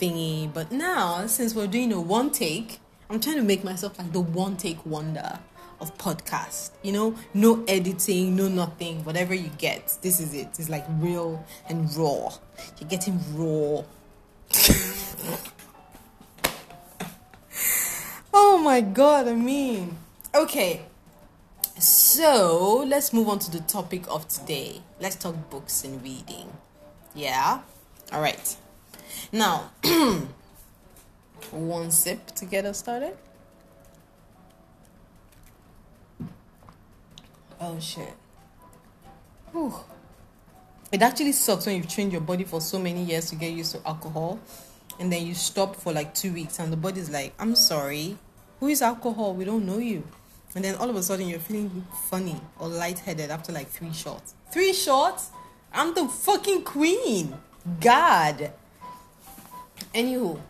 thingy 0.00 0.52
but 0.52 0.72
now 0.72 1.26
since 1.26 1.54
we're 1.54 1.66
doing 1.66 1.92
a 1.92 2.00
one 2.00 2.30
take 2.30 2.80
i'm 3.10 3.20
trying 3.20 3.36
to 3.36 3.42
make 3.42 3.62
myself 3.62 3.98
like 3.98 4.12
the 4.12 4.20
one 4.20 4.56
take 4.56 4.84
wonder 4.86 5.38
of 5.80 5.96
podcast. 5.98 6.70
You 6.82 6.92
know, 6.92 7.14
no 7.34 7.64
editing, 7.66 8.36
no 8.36 8.48
nothing. 8.48 9.04
Whatever 9.04 9.34
you 9.34 9.50
get, 9.58 9.98
this 10.02 10.20
is 10.20 10.34
it. 10.34 10.48
It's 10.58 10.68
like 10.68 10.84
real 10.98 11.44
and 11.68 11.94
raw. 11.96 12.32
You're 12.78 12.88
getting 12.88 13.18
raw. 13.34 13.82
oh 18.34 18.58
my 18.58 18.80
god, 18.80 19.28
I 19.28 19.34
mean. 19.34 19.96
Okay. 20.34 20.82
So, 21.78 22.84
let's 22.86 23.12
move 23.14 23.28
on 23.28 23.38
to 23.40 23.50
the 23.50 23.60
topic 23.60 24.04
of 24.08 24.28
today. 24.28 24.82
Let's 25.00 25.16
talk 25.16 25.48
books 25.48 25.82
and 25.82 26.02
reading. 26.02 26.52
Yeah? 27.14 27.62
All 28.12 28.20
right. 28.20 28.56
Now, 29.32 29.70
one 31.50 31.90
sip 31.90 32.26
to 32.36 32.44
get 32.44 32.64
us 32.64 32.78
started. 32.78 33.16
Oh 37.60 37.78
shit. 37.78 38.14
Whew. 39.52 39.74
It 40.92 41.02
actually 41.02 41.32
sucks 41.32 41.66
when 41.66 41.76
you've 41.76 41.88
trained 41.88 42.12
your 42.12 42.20
body 42.20 42.44
for 42.44 42.60
so 42.60 42.78
many 42.78 43.04
years 43.04 43.28
to 43.30 43.36
get 43.36 43.52
used 43.52 43.72
to 43.72 43.86
alcohol 43.86 44.40
and 44.98 45.12
then 45.12 45.26
you 45.26 45.34
stop 45.34 45.76
for 45.76 45.92
like 45.92 46.14
two 46.14 46.32
weeks 46.32 46.58
and 46.58 46.72
the 46.72 46.76
body's 46.76 47.10
like, 47.10 47.32
I'm 47.38 47.54
sorry, 47.54 48.18
who 48.60 48.68
is 48.68 48.82
alcohol? 48.82 49.34
We 49.34 49.44
don't 49.44 49.66
know 49.66 49.78
you. 49.78 50.04
And 50.54 50.64
then 50.64 50.74
all 50.76 50.90
of 50.90 50.96
a 50.96 51.02
sudden 51.02 51.28
you're 51.28 51.38
feeling 51.38 51.86
funny 52.08 52.40
or 52.58 52.68
lightheaded 52.68 53.30
after 53.30 53.52
like 53.52 53.68
three 53.68 53.92
shots. 53.92 54.34
Three 54.52 54.72
shots? 54.72 55.30
I'm 55.72 55.94
the 55.94 56.08
fucking 56.08 56.64
queen. 56.64 57.34
God. 57.80 58.52
Anywho, 59.94 60.40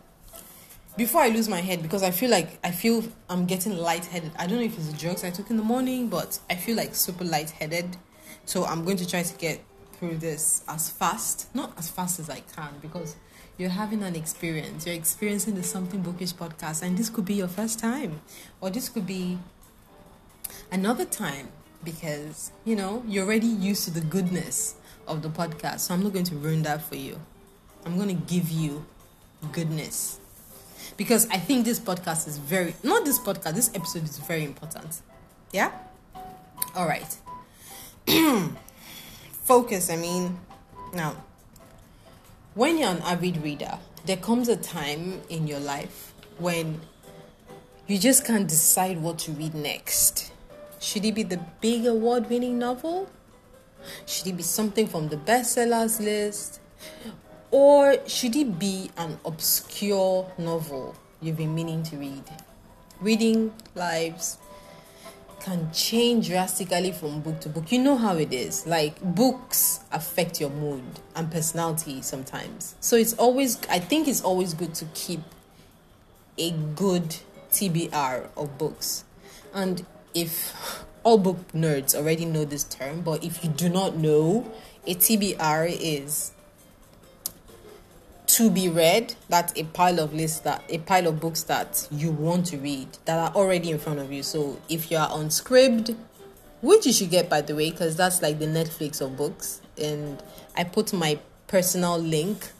before 0.97 1.21
I 1.21 1.29
lose 1.29 1.49
my 1.49 1.61
head 1.61 1.81
because 1.81 2.03
I 2.03 2.11
feel 2.11 2.29
like 2.29 2.59
I 2.63 2.69
feel 2.69 3.03
I'm 3.27 3.45
getting 3.45 3.75
lightheaded. 3.75 4.31
I 4.37 4.45
don't 4.45 4.59
know 4.59 4.65
if 4.65 4.77
it's 4.77 4.89
the 4.89 4.97
drugs 4.97 5.23
I 5.23 5.31
took 5.31 5.49
in 5.49 5.57
the 5.57 5.63
morning, 5.63 6.09
but 6.09 6.39
I 6.49 6.55
feel 6.55 6.77
like 6.77 6.93
super 6.93 7.23
lightheaded. 7.23 7.97
So 8.45 8.65
I'm 8.65 8.83
going 8.85 8.97
to 8.97 9.09
try 9.09 9.23
to 9.23 9.37
get 9.37 9.63
through 9.93 10.17
this 10.17 10.63
as 10.67 10.89
fast, 10.89 11.53
not 11.55 11.73
as 11.77 11.89
fast 11.89 12.19
as 12.19 12.29
I 12.29 12.41
can, 12.55 12.73
because 12.81 13.15
you're 13.57 13.69
having 13.69 14.03
an 14.03 14.15
experience. 14.15 14.85
You're 14.85 14.95
experiencing 14.95 15.55
the 15.55 15.63
Something 15.63 16.01
Bookish 16.01 16.33
podcast, 16.33 16.83
and 16.83 16.97
this 16.97 17.09
could 17.09 17.25
be 17.25 17.35
your 17.35 17.47
first 17.47 17.79
time, 17.79 18.21
or 18.59 18.69
this 18.69 18.89
could 18.89 19.07
be 19.07 19.39
another 20.71 21.05
time 21.05 21.49
because 21.83 22.51
you 22.63 22.75
know 22.75 23.03
you're 23.07 23.25
already 23.25 23.47
used 23.47 23.85
to 23.85 23.91
the 23.91 24.01
goodness 24.01 24.75
of 25.07 25.23
the 25.23 25.29
podcast. 25.29 25.79
So 25.79 25.93
I'm 25.95 26.03
not 26.03 26.13
going 26.13 26.25
to 26.25 26.35
ruin 26.35 26.61
that 26.63 26.83
for 26.83 26.95
you. 26.95 27.19
I'm 27.85 27.95
going 27.95 28.09
to 28.09 28.33
give 28.33 28.51
you 28.51 28.85
goodness 29.51 30.19
because 30.97 31.27
I 31.29 31.37
think 31.37 31.65
this 31.65 31.79
podcast 31.79 32.27
is 32.27 32.37
very 32.37 32.75
not 32.83 33.05
this 33.05 33.19
podcast, 33.19 33.55
this 33.55 33.71
episode 33.73 34.03
is 34.03 34.17
very 34.19 34.43
important. 34.43 35.01
Yeah? 35.51 35.71
All 36.75 36.87
right. 36.87 37.17
Focus, 39.43 39.89
I 39.89 39.95
mean, 39.95 40.39
now 40.93 41.15
when 42.53 42.77
you're 42.77 42.89
an 42.89 43.01
avid 43.03 43.41
reader, 43.43 43.79
there 44.05 44.17
comes 44.17 44.49
a 44.49 44.57
time 44.57 45.21
in 45.29 45.47
your 45.47 45.59
life 45.59 46.13
when 46.37 46.81
you 47.87 47.97
just 47.97 48.25
can't 48.25 48.47
decide 48.47 49.01
what 49.01 49.19
to 49.19 49.31
read 49.31 49.53
next. 49.53 50.31
Should 50.79 51.05
it 51.05 51.15
be 51.15 51.23
the 51.23 51.39
big 51.61 51.85
award 51.85 52.29
winning 52.29 52.57
novel? 52.59 53.09
Should 54.05 54.27
it 54.27 54.37
be 54.37 54.43
something 54.43 54.87
from 54.87 55.09
the 55.09 55.17
bestsellers 55.17 55.99
list? 55.99 56.59
Or 57.51 57.97
should 58.07 58.35
it 58.37 58.57
be 58.57 58.91
an 58.95 59.19
obscure 59.25 60.31
novel 60.37 60.95
you've 61.21 61.37
been 61.37 61.53
meaning 61.53 61.83
to 61.83 61.97
read? 61.97 62.23
Reading 63.01 63.53
lives 63.75 64.37
can 65.41 65.71
change 65.73 66.27
drastically 66.27 66.91
from 66.93 67.19
book 67.21 67.41
to 67.41 67.49
book. 67.49 67.71
You 67.71 67.79
know 67.79 67.97
how 67.97 68.15
it 68.15 68.31
is. 68.31 68.65
Like 68.65 69.01
books 69.01 69.81
affect 69.91 70.39
your 70.39 70.49
mood 70.49 70.83
and 71.15 71.29
personality 71.29 72.01
sometimes. 72.01 72.75
So 72.79 72.95
it's 72.95 73.13
always 73.13 73.59
I 73.69 73.79
think 73.79 74.07
it's 74.07 74.21
always 74.21 74.53
good 74.53 74.73
to 74.75 74.85
keep 74.93 75.21
a 76.37 76.51
good 76.51 77.17
TBR 77.51 78.29
of 78.37 78.57
books. 78.57 79.03
And 79.53 79.85
if 80.13 80.85
all 81.03 81.17
book 81.17 81.51
nerds 81.53 81.95
already 81.95 82.25
know 82.25 82.45
this 82.45 82.63
term, 82.63 83.01
but 83.01 83.23
if 83.23 83.43
you 83.43 83.49
do 83.49 83.67
not 83.67 83.97
know, 83.97 84.49
a 84.85 84.95
TBR 84.95 85.75
is 85.79 86.31
to 88.31 88.49
be 88.49 88.69
read 88.69 89.13
that's 89.27 89.51
a 89.59 89.63
pile 89.65 89.99
of 89.99 90.13
lists 90.13 90.39
that 90.39 90.63
a 90.69 90.77
pile 90.77 91.07
of 91.07 91.19
books 91.19 91.43
that 91.43 91.85
you 91.91 92.11
want 92.11 92.45
to 92.45 92.57
read 92.57 92.87
that 93.03 93.19
are 93.19 93.35
already 93.35 93.71
in 93.71 93.77
front 93.77 93.99
of 93.99 94.09
you. 94.09 94.23
So 94.23 94.57
if 94.69 94.89
you 94.89 94.95
are 94.97 95.09
on 95.09 95.29
which 96.61 96.85
you 96.85 96.93
should 96.93 97.09
get 97.09 97.29
by 97.29 97.41
the 97.41 97.53
way 97.55 97.71
because 97.71 97.97
that's 97.97 98.21
like 98.21 98.39
the 98.39 98.45
netflix 98.45 99.01
of 99.01 99.17
books. 99.17 99.61
And 99.77 100.23
i 100.55 100.63
put 100.63 100.93
my 100.93 101.19
personal 101.47 101.97
link 101.97 102.51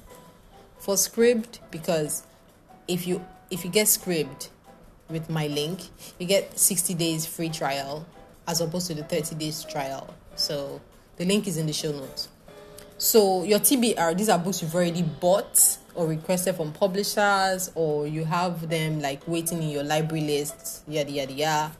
for 0.80 0.96
scribd 0.96 1.60
because 1.70 2.24
if 2.90 3.08
you 3.08 3.26
if 3.50 3.64
you 3.64 3.72
get 3.72 3.88
scribd 3.88 4.50
with 5.10 5.30
my 5.30 5.48
link 5.48 5.84
you 6.20 6.28
get 6.28 6.60
60 6.60 6.96
days 6.96 7.26
free 7.26 7.50
trial 7.50 8.06
as 8.46 8.60
opposed 8.60 8.88
to 8.88 8.94
the 8.94 9.04
30 9.04 9.36
days 9.36 9.64
trial. 9.64 10.14
So 10.36 10.82
the 11.16 11.24
link 11.24 11.48
is 11.48 11.56
in 11.56 11.66
the 11.66 11.74
show 11.74 11.94
notes 11.94 12.28
so 13.02 13.42
your 13.42 13.58
TBR, 13.58 13.98
uh, 13.98 14.14
these 14.14 14.30
are 14.30 14.38
books 14.38 14.62
you've 14.62 14.76
already 14.76 15.02
bought 15.02 15.80
or 15.96 16.06
requested 16.06 16.56
from 16.56 16.72
publishers, 16.72 17.72
or 17.74 18.06
you 18.06 18.24
have 18.26 18.70
them 18.70 19.02
like 19.02 19.28
waiting 19.28 19.64
in 19.64 19.70
your 19.70 19.84
library 19.84 20.24
list, 20.24 20.84
yada 20.88 21.10
yada 21.10 21.34
yada. 21.34 21.72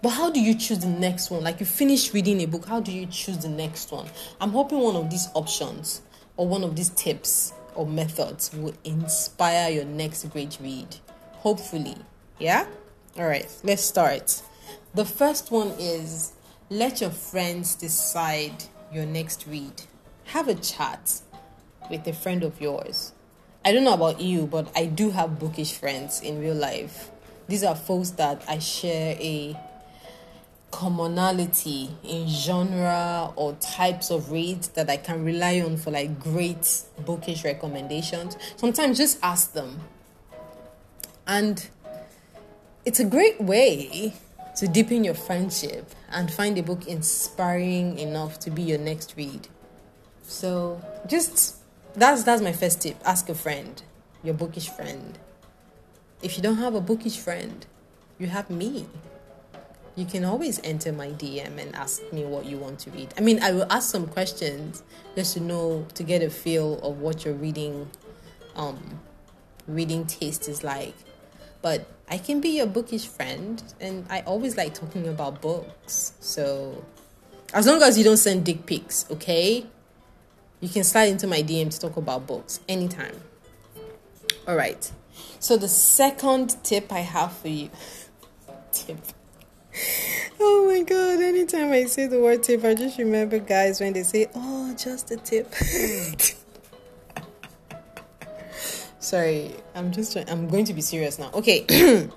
But 0.00 0.08
how 0.08 0.30
do 0.30 0.40
you 0.40 0.54
choose 0.54 0.78
the 0.78 0.88
next 0.88 1.30
one? 1.30 1.44
Like 1.44 1.60
you 1.60 1.66
finish 1.66 2.14
reading 2.14 2.40
a 2.40 2.46
book, 2.46 2.64
how 2.64 2.80
do 2.80 2.90
you 2.90 3.04
choose 3.04 3.36
the 3.36 3.50
next 3.50 3.92
one? 3.92 4.06
I'm 4.40 4.48
hoping 4.48 4.78
one 4.78 4.96
of 4.96 5.10
these 5.10 5.28
options 5.34 6.00
or 6.38 6.48
one 6.48 6.64
of 6.64 6.74
these 6.74 6.88
tips 6.88 7.52
or 7.74 7.86
methods 7.86 8.54
will 8.54 8.72
inspire 8.84 9.68
your 9.68 9.84
next 9.84 10.24
great 10.30 10.56
read. 10.58 10.96
Hopefully. 11.32 11.96
Yeah? 12.38 12.66
All 13.18 13.26
right, 13.26 13.46
let's 13.62 13.84
start. 13.84 14.40
The 14.94 15.04
first 15.04 15.50
one 15.50 15.74
is 15.78 16.32
let 16.70 17.02
your 17.02 17.10
friends 17.10 17.74
decide 17.74 18.64
your 18.96 19.06
next 19.06 19.46
read. 19.46 19.82
Have 20.24 20.48
a 20.48 20.54
chat 20.54 21.20
with 21.90 22.06
a 22.08 22.12
friend 22.12 22.42
of 22.42 22.60
yours. 22.60 23.12
I 23.64 23.72
don't 23.72 23.84
know 23.84 23.92
about 23.92 24.20
you, 24.20 24.46
but 24.46 24.72
I 24.74 24.86
do 24.86 25.10
have 25.10 25.38
bookish 25.38 25.74
friends 25.74 26.22
in 26.22 26.40
real 26.40 26.54
life. 26.54 27.10
These 27.46 27.62
are 27.62 27.76
folks 27.76 28.10
that 28.10 28.42
I 28.48 28.58
share 28.58 29.16
a 29.20 29.56
commonality 30.70 31.90
in 32.02 32.28
genre 32.28 33.32
or 33.36 33.52
types 33.54 34.10
of 34.10 34.32
reads 34.32 34.68
that 34.68 34.88
I 34.90 34.96
can 34.96 35.24
rely 35.24 35.60
on 35.60 35.76
for 35.76 35.90
like 35.90 36.18
great 36.18 36.82
bookish 37.04 37.44
recommendations. 37.44 38.36
Sometimes 38.56 38.98
just 38.98 39.18
ask 39.22 39.52
them. 39.52 39.80
And 41.26 41.68
it's 42.84 43.00
a 43.00 43.04
great 43.04 43.40
way 43.40 44.14
to 44.56 44.66
deepen 44.66 45.04
your 45.04 45.14
friendship 45.14 45.90
and 46.10 46.30
find 46.30 46.56
a 46.58 46.62
book 46.62 46.86
inspiring 46.86 47.98
enough 47.98 48.40
to 48.40 48.50
be 48.50 48.62
your 48.62 48.78
next 48.78 49.14
read. 49.16 49.48
So 50.22 50.80
just 51.06 51.56
that's 51.94 52.24
that's 52.24 52.42
my 52.42 52.52
first 52.52 52.80
tip. 52.82 52.96
Ask 53.04 53.28
a 53.28 53.34
friend, 53.34 53.80
your 54.22 54.34
bookish 54.34 54.68
friend. 54.68 55.18
If 56.22 56.36
you 56.36 56.42
don't 56.42 56.56
have 56.56 56.74
a 56.74 56.80
bookish 56.80 57.18
friend, 57.18 57.64
you 58.18 58.26
have 58.28 58.50
me. 58.50 58.86
You 59.94 60.04
can 60.04 60.24
always 60.24 60.60
enter 60.62 60.92
my 60.92 61.08
DM 61.08 61.58
and 61.58 61.74
ask 61.74 62.02
me 62.12 62.24
what 62.24 62.44
you 62.44 62.58
want 62.58 62.80
to 62.80 62.90
read. 62.90 63.14
I 63.16 63.22
mean, 63.22 63.42
I 63.42 63.52
will 63.52 63.66
ask 63.70 63.90
some 63.90 64.06
questions 64.06 64.82
just 65.14 65.34
to 65.34 65.40
know 65.40 65.86
to 65.94 66.02
get 66.02 66.22
a 66.22 66.28
feel 66.28 66.78
of 66.80 66.98
what 66.98 67.24
your 67.24 67.34
reading 67.34 67.90
um 68.56 69.00
reading 69.66 70.06
taste 70.06 70.48
is 70.48 70.64
like. 70.64 70.94
But 71.60 71.86
I 72.08 72.18
can 72.18 72.40
be 72.40 72.50
your 72.50 72.66
bookish 72.66 73.06
friend, 73.06 73.62
and 73.80 74.06
I 74.08 74.20
always 74.20 74.56
like 74.56 74.74
talking 74.74 75.08
about 75.08 75.42
books. 75.42 76.12
So, 76.20 76.84
as 77.52 77.66
long 77.66 77.82
as 77.82 77.98
you 77.98 78.04
don't 78.04 78.16
send 78.16 78.44
dick 78.44 78.64
pics, 78.66 79.06
okay? 79.10 79.66
You 80.60 80.68
can 80.68 80.84
slide 80.84 81.08
into 81.08 81.26
my 81.26 81.42
DM 81.42 81.70
to 81.70 81.80
talk 81.80 81.96
about 81.96 82.26
books 82.26 82.60
anytime. 82.68 83.20
All 84.46 84.56
right. 84.56 84.90
So, 85.40 85.56
the 85.56 85.68
second 85.68 86.62
tip 86.62 86.92
I 86.92 87.00
have 87.00 87.32
for 87.32 87.48
you 87.48 87.70
tip. 88.72 88.98
Oh 90.38 90.66
my 90.70 90.82
god, 90.82 91.20
anytime 91.20 91.72
I 91.72 91.84
say 91.84 92.06
the 92.06 92.20
word 92.20 92.42
tip, 92.42 92.64
I 92.64 92.74
just 92.74 92.98
remember 92.98 93.38
guys 93.38 93.80
when 93.80 93.92
they 93.94 94.04
say, 94.04 94.28
Oh, 94.34 94.74
just 94.76 95.10
a 95.10 95.16
tip. 95.16 95.52
Sorry, 99.06 99.54
I'm 99.76 99.92
just 99.92 100.16
I'm 100.16 100.48
going 100.48 100.64
to 100.64 100.74
be 100.74 100.80
serious 100.80 101.16
now. 101.16 101.30
Okay, 101.32 101.60
the 101.68 102.10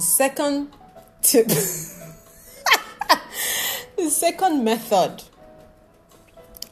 second 0.00 0.72
tip, 1.20 1.46
the 3.98 4.08
second 4.08 4.64
method. 4.64 5.22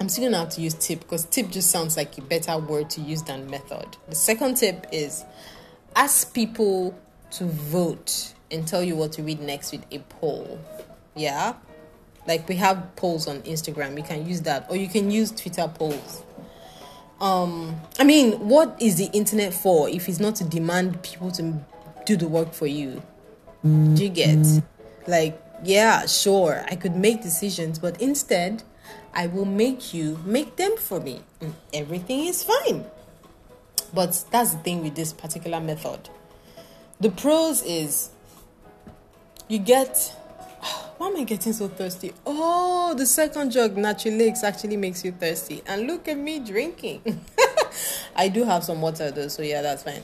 I'm 0.00 0.08
still 0.08 0.24
gonna 0.24 0.38
have 0.38 0.48
to 0.54 0.62
use 0.62 0.72
tip 0.72 1.00
because 1.00 1.26
tip 1.26 1.50
just 1.50 1.70
sounds 1.70 1.98
like 1.98 2.16
a 2.16 2.22
better 2.22 2.56
word 2.56 2.88
to 2.88 3.02
use 3.02 3.22
than 3.24 3.50
method. 3.50 3.98
The 4.08 4.14
second 4.14 4.54
tip 4.54 4.86
is 4.90 5.26
ask 5.94 6.32
people 6.32 6.98
to 7.32 7.44
vote 7.44 8.32
and 8.50 8.66
tell 8.66 8.82
you 8.82 8.96
what 8.96 9.12
to 9.12 9.22
read 9.22 9.40
next 9.40 9.72
with 9.72 9.84
a 9.92 9.98
poll. 9.98 10.58
Yeah? 11.14 11.56
Like 12.26 12.48
we 12.48 12.56
have 12.56 12.96
polls 12.96 13.28
on 13.28 13.42
Instagram, 13.42 13.98
you 13.98 14.02
can 14.02 14.26
use 14.26 14.40
that, 14.42 14.64
or 14.70 14.76
you 14.76 14.88
can 14.88 15.10
use 15.10 15.30
Twitter 15.30 15.68
polls. 15.68 16.22
Um, 17.20 17.80
I 17.98 18.04
mean, 18.04 18.48
what 18.48 18.80
is 18.80 18.96
the 18.96 19.06
internet 19.06 19.52
for 19.52 19.88
if 19.88 20.08
it's 20.08 20.20
not 20.20 20.36
to 20.36 20.44
demand 20.44 21.02
people 21.02 21.30
to 21.32 21.54
do 22.06 22.16
the 22.16 22.28
work 22.28 22.52
for 22.52 22.66
you? 22.66 23.02
Do 23.64 24.02
you 24.02 24.08
get? 24.08 24.46
Like, 25.06 25.42
yeah, 25.64 26.06
sure, 26.06 26.64
I 26.68 26.76
could 26.76 26.94
make 26.94 27.22
decisions, 27.22 27.78
but 27.78 28.00
instead, 28.00 28.62
I 29.12 29.26
will 29.26 29.44
make 29.44 29.92
you 29.92 30.20
make 30.24 30.56
them 30.56 30.76
for 30.76 31.00
me. 31.00 31.22
And 31.40 31.54
everything 31.72 32.26
is 32.26 32.44
fine. 32.44 32.84
But 33.92 34.24
that's 34.30 34.52
the 34.52 34.58
thing 34.58 34.82
with 34.82 34.94
this 34.94 35.12
particular 35.12 35.60
method. 35.60 36.08
The 37.00 37.10
pros 37.10 37.62
is 37.62 38.10
you 39.48 39.58
get 39.58 40.14
why 40.98 41.06
am 41.06 41.16
I 41.16 41.22
getting 41.24 41.52
so 41.52 41.68
thirsty? 41.68 42.12
Oh, 42.26 42.92
the 42.96 43.06
second 43.06 43.52
jug 43.52 43.76
Nutrilakes 43.76 44.42
actually 44.42 44.76
makes 44.76 45.04
you 45.04 45.12
thirsty. 45.12 45.62
And 45.66 45.86
look 45.86 46.08
at 46.08 46.18
me 46.18 46.40
drinking. 46.40 47.24
I 48.16 48.28
do 48.28 48.44
have 48.44 48.64
some 48.64 48.80
water 48.80 49.10
though, 49.10 49.28
so 49.28 49.42
yeah, 49.42 49.62
that's 49.62 49.84
fine. 49.84 50.02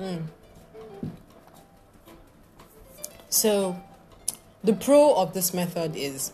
Mm. 0.00 0.22
So, 3.28 3.80
the 4.64 4.72
pro 4.72 5.14
of 5.14 5.34
this 5.34 5.52
method 5.52 5.94
is 5.94 6.32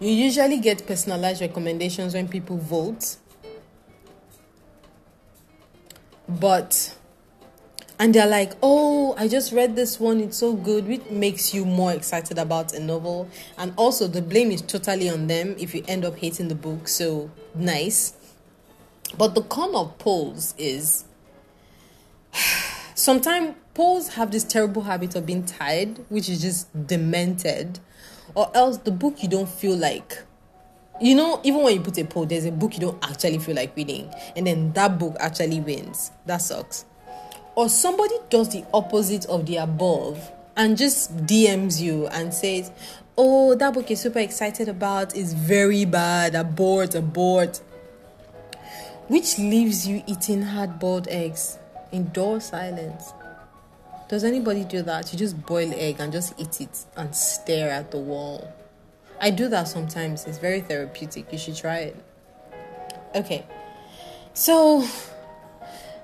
you 0.00 0.10
usually 0.10 0.58
get 0.58 0.86
personalized 0.86 1.40
recommendations 1.40 2.14
when 2.14 2.26
people 2.26 2.56
vote. 2.56 3.16
But 6.28 6.96
and 8.00 8.14
they're 8.14 8.26
like, 8.26 8.54
"Oh, 8.62 9.14
I 9.18 9.28
just 9.28 9.52
read 9.52 9.76
this 9.76 10.00
one; 10.00 10.20
it's 10.20 10.38
so 10.38 10.54
good," 10.54 10.88
which 10.88 11.08
makes 11.10 11.52
you 11.52 11.66
more 11.66 11.92
excited 11.92 12.38
about 12.38 12.72
a 12.72 12.80
novel. 12.80 13.28
And 13.58 13.74
also, 13.76 14.08
the 14.08 14.22
blame 14.22 14.50
is 14.50 14.62
totally 14.62 15.10
on 15.10 15.26
them 15.26 15.54
if 15.58 15.74
you 15.74 15.84
end 15.86 16.06
up 16.06 16.16
hating 16.16 16.48
the 16.48 16.54
book. 16.54 16.88
So 16.88 17.30
nice. 17.54 18.14
But 19.18 19.34
the 19.34 19.42
con 19.42 19.74
of 19.74 19.98
polls 19.98 20.54
is 20.56 21.04
sometimes 22.94 23.54
polls 23.74 24.08
have 24.14 24.30
this 24.30 24.44
terrible 24.44 24.82
habit 24.82 25.14
of 25.14 25.26
being 25.26 25.44
tied, 25.44 25.98
which 26.08 26.30
is 26.30 26.40
just 26.40 26.86
demented, 26.86 27.80
or 28.34 28.50
else 28.54 28.78
the 28.78 28.92
book 28.92 29.22
you 29.22 29.28
don't 29.28 29.48
feel 29.48 29.76
like 29.76 30.24
you 31.02 31.14
know, 31.14 31.40
even 31.44 31.62
when 31.62 31.74
you 31.74 31.80
put 31.80 31.96
a 31.96 32.04
poll, 32.04 32.26
there's 32.26 32.44
a 32.44 32.52
book 32.52 32.74
you 32.74 32.80
don't 32.80 33.02
actually 33.02 33.38
feel 33.38 33.56
like 33.56 33.74
reading, 33.74 34.12
and 34.36 34.46
then 34.46 34.72
that 34.72 34.98
book 34.98 35.16
actually 35.18 35.60
wins. 35.60 36.10
That 36.26 36.38
sucks 36.38 36.84
or 37.54 37.68
somebody 37.68 38.14
does 38.28 38.50
the 38.50 38.64
opposite 38.72 39.26
of 39.26 39.46
the 39.46 39.56
above 39.56 40.30
and 40.56 40.76
just 40.76 41.16
DMs 41.26 41.80
you 41.80 42.06
and 42.08 42.32
says, 42.32 42.70
Oh, 43.16 43.54
that 43.54 43.74
book 43.74 43.90
is 43.90 44.00
super 44.00 44.18
excited 44.18 44.68
about 44.68 45.14
is 45.14 45.34
very 45.34 45.84
bad, 45.84 46.34
abort, 46.34 46.94
abort. 46.94 47.60
Which 49.08 49.38
leaves 49.38 49.86
you 49.86 50.02
eating 50.06 50.42
hard 50.42 50.78
boiled 50.78 51.08
eggs 51.08 51.58
in 51.92 52.10
door 52.10 52.40
silence. 52.40 53.12
Does 54.08 54.24
anybody 54.24 54.64
do 54.64 54.82
that? 54.82 55.12
You 55.12 55.18
just 55.18 55.44
boil 55.46 55.72
egg 55.74 55.96
and 56.00 56.12
just 56.12 56.34
eat 56.40 56.60
it 56.60 56.84
and 56.96 57.14
stare 57.14 57.70
at 57.70 57.90
the 57.90 57.98
wall. 57.98 58.52
I 59.20 59.30
do 59.30 59.48
that 59.48 59.68
sometimes. 59.68 60.26
It's 60.26 60.38
very 60.38 60.60
therapeutic. 60.60 61.30
You 61.30 61.38
should 61.38 61.56
try 61.56 61.78
it. 61.78 61.96
Okay. 63.14 63.44
So 64.34 64.84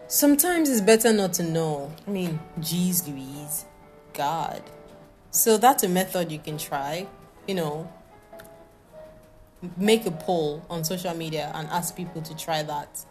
Sometimes 0.09 0.71
it's 0.71 0.81
better 0.81 1.13
not 1.13 1.33
to 1.35 1.43
know. 1.43 1.93
I 2.07 2.11
mean, 2.11 2.39
geez, 2.61 3.09
Louise, 3.09 3.65
God. 4.13 4.63
So 5.33 5.59
that's 5.59 5.83
a 5.83 5.89
method 5.89 6.31
you 6.31 6.39
can 6.39 6.59
try. 6.59 7.09
You 7.49 7.57
know, 7.57 7.93
make 9.77 10.07
a 10.07 10.13
poll 10.13 10.65
on 10.71 10.85
social 10.85 11.15
media 11.15 11.51
and 11.55 11.69
ask 11.69 11.97
people 11.97 12.23
to 12.23 12.37
try 12.37 12.63
that. 12.63 13.05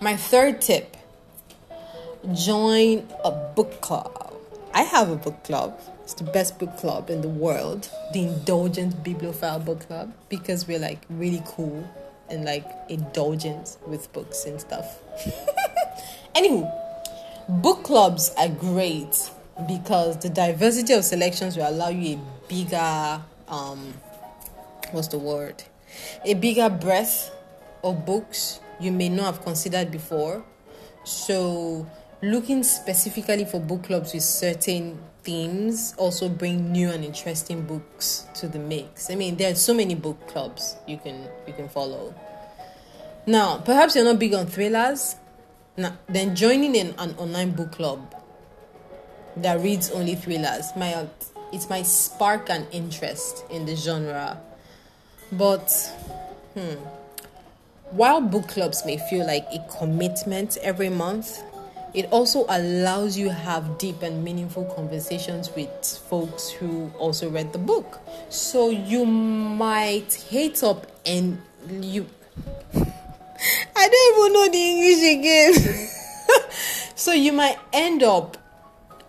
My 0.00 0.16
third 0.16 0.60
tip 0.60 0.96
join 2.34 3.08
a 3.24 3.30
book 3.30 3.80
club. 3.80 4.34
I 4.74 4.82
have 4.82 5.10
a 5.10 5.16
book 5.16 5.44
club. 5.44 5.78
It's 6.02 6.14
the 6.14 6.24
best 6.24 6.58
book 6.58 6.76
club 6.76 7.08
in 7.08 7.20
the 7.20 7.28
world, 7.28 7.88
the 8.12 8.24
Indulgent 8.24 9.04
Bibliophile 9.04 9.60
Book 9.60 9.86
Club, 9.86 10.12
because 10.28 10.66
we're 10.66 10.80
like 10.80 10.98
really 11.08 11.42
cool 11.46 11.88
and 12.32 12.44
like 12.44 12.66
indulgent 12.88 13.76
with 13.86 14.12
books 14.12 14.44
and 14.44 14.60
stuff. 14.60 14.98
Anywho, 16.34 16.70
book 17.48 17.84
clubs 17.84 18.32
are 18.38 18.48
great 18.48 19.30
because 19.68 20.18
the 20.18 20.30
diversity 20.30 20.94
of 20.94 21.04
selections 21.04 21.56
will 21.56 21.68
allow 21.68 21.90
you 21.90 22.16
a 22.16 22.48
bigger 22.48 23.22
um 23.48 23.94
what's 24.92 25.08
the 25.08 25.18
word? 25.18 25.62
A 26.24 26.34
bigger 26.34 26.70
breadth 26.70 27.30
of 27.84 28.06
books 28.06 28.60
you 28.80 28.92
may 28.92 29.08
not 29.08 29.26
have 29.26 29.42
considered 29.42 29.90
before. 29.90 30.44
So 31.04 31.86
looking 32.22 32.62
specifically 32.62 33.44
for 33.44 33.60
book 33.60 33.84
clubs 33.84 34.14
with 34.14 34.22
certain 34.22 34.98
themes 35.22 35.94
also 35.96 36.28
bring 36.28 36.72
new 36.72 36.90
and 36.90 37.04
interesting 37.04 37.62
books 37.62 38.26
to 38.34 38.48
the 38.48 38.58
mix. 38.58 39.10
I 39.10 39.14
mean, 39.14 39.36
there 39.36 39.52
are 39.52 39.54
so 39.54 39.74
many 39.74 39.94
book 39.94 40.28
clubs 40.28 40.76
you 40.86 40.98
can 40.98 41.28
you 41.46 41.52
can 41.52 41.68
follow. 41.68 42.14
Now, 43.26 43.58
perhaps 43.58 43.94
you're 43.94 44.04
not 44.04 44.18
big 44.18 44.34
on 44.34 44.46
thrillers, 44.46 45.14
now, 45.76 45.96
then 46.08 46.34
joining 46.34 46.74
in 46.74 46.94
an 46.98 47.14
online 47.16 47.52
book 47.52 47.72
club 47.72 48.14
that 49.36 49.60
reads 49.60 49.90
only 49.90 50.14
thrillers, 50.14 50.66
my 50.76 51.06
it 51.52 51.66
might 51.70 51.86
spark 51.86 52.50
an 52.50 52.66
interest 52.72 53.44
in 53.50 53.64
the 53.64 53.76
genre. 53.76 54.40
But 55.30 55.70
hmm, 56.54 56.74
while 57.90 58.20
book 58.20 58.48
clubs 58.48 58.84
may 58.84 58.98
feel 58.98 59.26
like 59.26 59.46
a 59.52 59.64
commitment 59.78 60.58
every 60.58 60.90
month, 60.90 61.42
it 61.94 62.06
also 62.10 62.46
allows 62.48 63.18
you 63.18 63.28
have 63.28 63.78
deep 63.78 64.02
and 64.02 64.24
meaningful 64.24 64.64
conversations 64.74 65.50
with 65.54 65.70
folks 66.08 66.50
who 66.50 66.90
also 66.98 67.28
read 67.28 67.52
the 67.52 67.58
book. 67.58 68.00
So 68.30 68.70
you 68.70 69.04
might 69.04 70.14
hate 70.14 70.62
up 70.62 70.86
and 71.04 71.40
you 71.68 72.06
I 72.74 73.88
don't 73.88 74.20
even 74.20 74.32
know 74.32 74.48
the 74.48 74.70
English 74.70 75.18
again. 75.18 75.88
so 76.94 77.12
you 77.12 77.32
might 77.32 77.58
end 77.72 78.02
up 78.02 78.38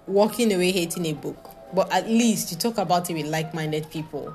walking 0.06 0.52
away 0.52 0.72
hating 0.72 1.06
a 1.06 1.14
book, 1.14 1.50
but 1.74 1.92
at 1.94 2.08
least 2.08 2.52
you 2.52 2.58
talk 2.58 2.78
about 2.78 3.10
it 3.10 3.14
with 3.14 3.28
like 3.28 3.54
minded 3.54 3.90
people. 3.90 4.34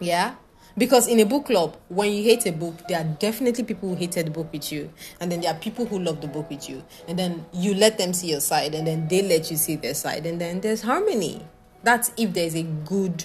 Yeah? 0.00 0.34
Because 0.78 1.08
in 1.08 1.20
a 1.20 1.24
book 1.24 1.46
club, 1.46 1.76
when 1.88 2.12
you 2.12 2.22
hate 2.22 2.46
a 2.46 2.52
book, 2.52 2.88
there 2.88 3.00
are 3.00 3.16
definitely 3.18 3.64
people 3.64 3.90
who 3.90 3.94
hated 3.96 4.26
the 4.26 4.30
book 4.30 4.52
with 4.52 4.70
you, 4.70 4.92
and 5.20 5.30
then 5.30 5.40
there 5.40 5.52
are 5.52 5.58
people 5.58 5.84
who 5.86 5.98
love 5.98 6.20
the 6.20 6.28
book 6.28 6.48
with 6.48 6.68
you, 6.68 6.84
and 7.08 7.18
then 7.18 7.44
you 7.52 7.74
let 7.74 7.98
them 7.98 8.12
see 8.12 8.28
your 8.30 8.40
side, 8.40 8.74
and 8.74 8.86
then 8.86 9.08
they 9.08 9.22
let 9.22 9.50
you 9.50 9.56
see 9.56 9.76
their 9.76 9.94
side, 9.94 10.26
and 10.26 10.40
then 10.40 10.60
there's 10.60 10.82
harmony. 10.82 11.44
That's 11.82 12.12
if 12.16 12.32
there's 12.32 12.54
a 12.54 12.62
good 12.62 13.24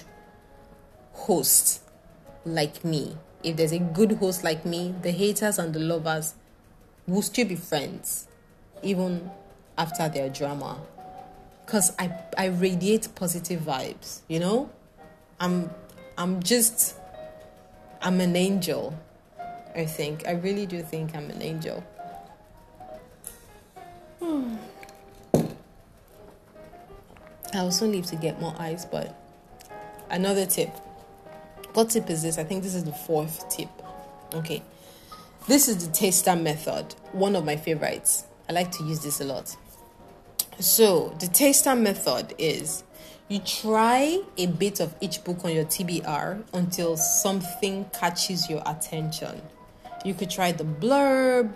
host 1.12 1.82
like 2.44 2.84
me 2.84 3.16
if 3.46 3.56
there's 3.56 3.72
a 3.72 3.78
good 3.78 4.12
host 4.12 4.42
like 4.42 4.66
me, 4.66 4.92
the 5.02 5.12
haters 5.12 5.58
and 5.58 5.72
the 5.72 5.78
lovers 5.78 6.34
will 7.06 7.22
still 7.22 7.46
be 7.46 7.54
friends, 7.54 8.26
even 8.82 9.30
after 9.78 10.08
their 10.08 10.28
drama. 10.28 10.80
Cause 11.66 11.92
I 11.98 12.12
I 12.36 12.46
radiate 12.46 13.08
positive 13.14 13.60
vibes, 13.62 14.20
you 14.28 14.40
know? 14.40 14.70
I'm 15.38 15.70
I'm 16.18 16.42
just 16.42 16.96
I'm 18.06 18.20
an 18.20 18.36
angel. 18.36 18.96
I 19.74 19.84
think. 19.84 20.26
I 20.26 20.32
really 20.32 20.64
do 20.64 20.80
think 20.82 21.14
I'm 21.14 21.28
an 21.28 21.42
angel. 21.42 21.84
Hmm. 24.20 24.56
I 27.52 27.58
also 27.58 27.86
need 27.86 28.04
to 28.04 28.16
get 28.16 28.40
more 28.40 28.54
ice, 28.58 28.84
but 28.84 29.14
another 30.10 30.46
tip 30.46 30.70
what 31.76 31.90
tip 31.90 32.08
is 32.08 32.22
this? 32.22 32.38
I 32.38 32.44
think 32.44 32.62
this 32.62 32.74
is 32.74 32.84
the 32.84 32.92
fourth 32.92 33.50
tip. 33.50 33.68
Okay. 34.32 34.62
This 35.46 35.68
is 35.68 35.86
the 35.86 35.92
taster 35.92 36.34
method, 36.34 36.94
one 37.12 37.36
of 37.36 37.44
my 37.44 37.56
favorites. 37.56 38.24
I 38.48 38.54
like 38.54 38.70
to 38.72 38.84
use 38.84 39.00
this 39.00 39.20
a 39.20 39.24
lot. 39.24 39.54
So, 40.58 41.14
the 41.20 41.26
taster 41.26 41.76
method 41.76 42.34
is 42.38 42.82
you 43.28 43.40
try 43.40 44.20
a 44.36 44.46
bit 44.46 44.80
of 44.80 44.94
each 45.00 45.24
book 45.24 45.44
on 45.44 45.52
your 45.52 45.64
TBR 45.64 46.44
until 46.52 46.96
something 46.96 47.86
catches 47.92 48.48
your 48.48 48.62
attention. 48.64 49.42
You 50.04 50.14
could 50.14 50.30
try 50.30 50.52
the 50.52 50.64
blurb, 50.64 51.54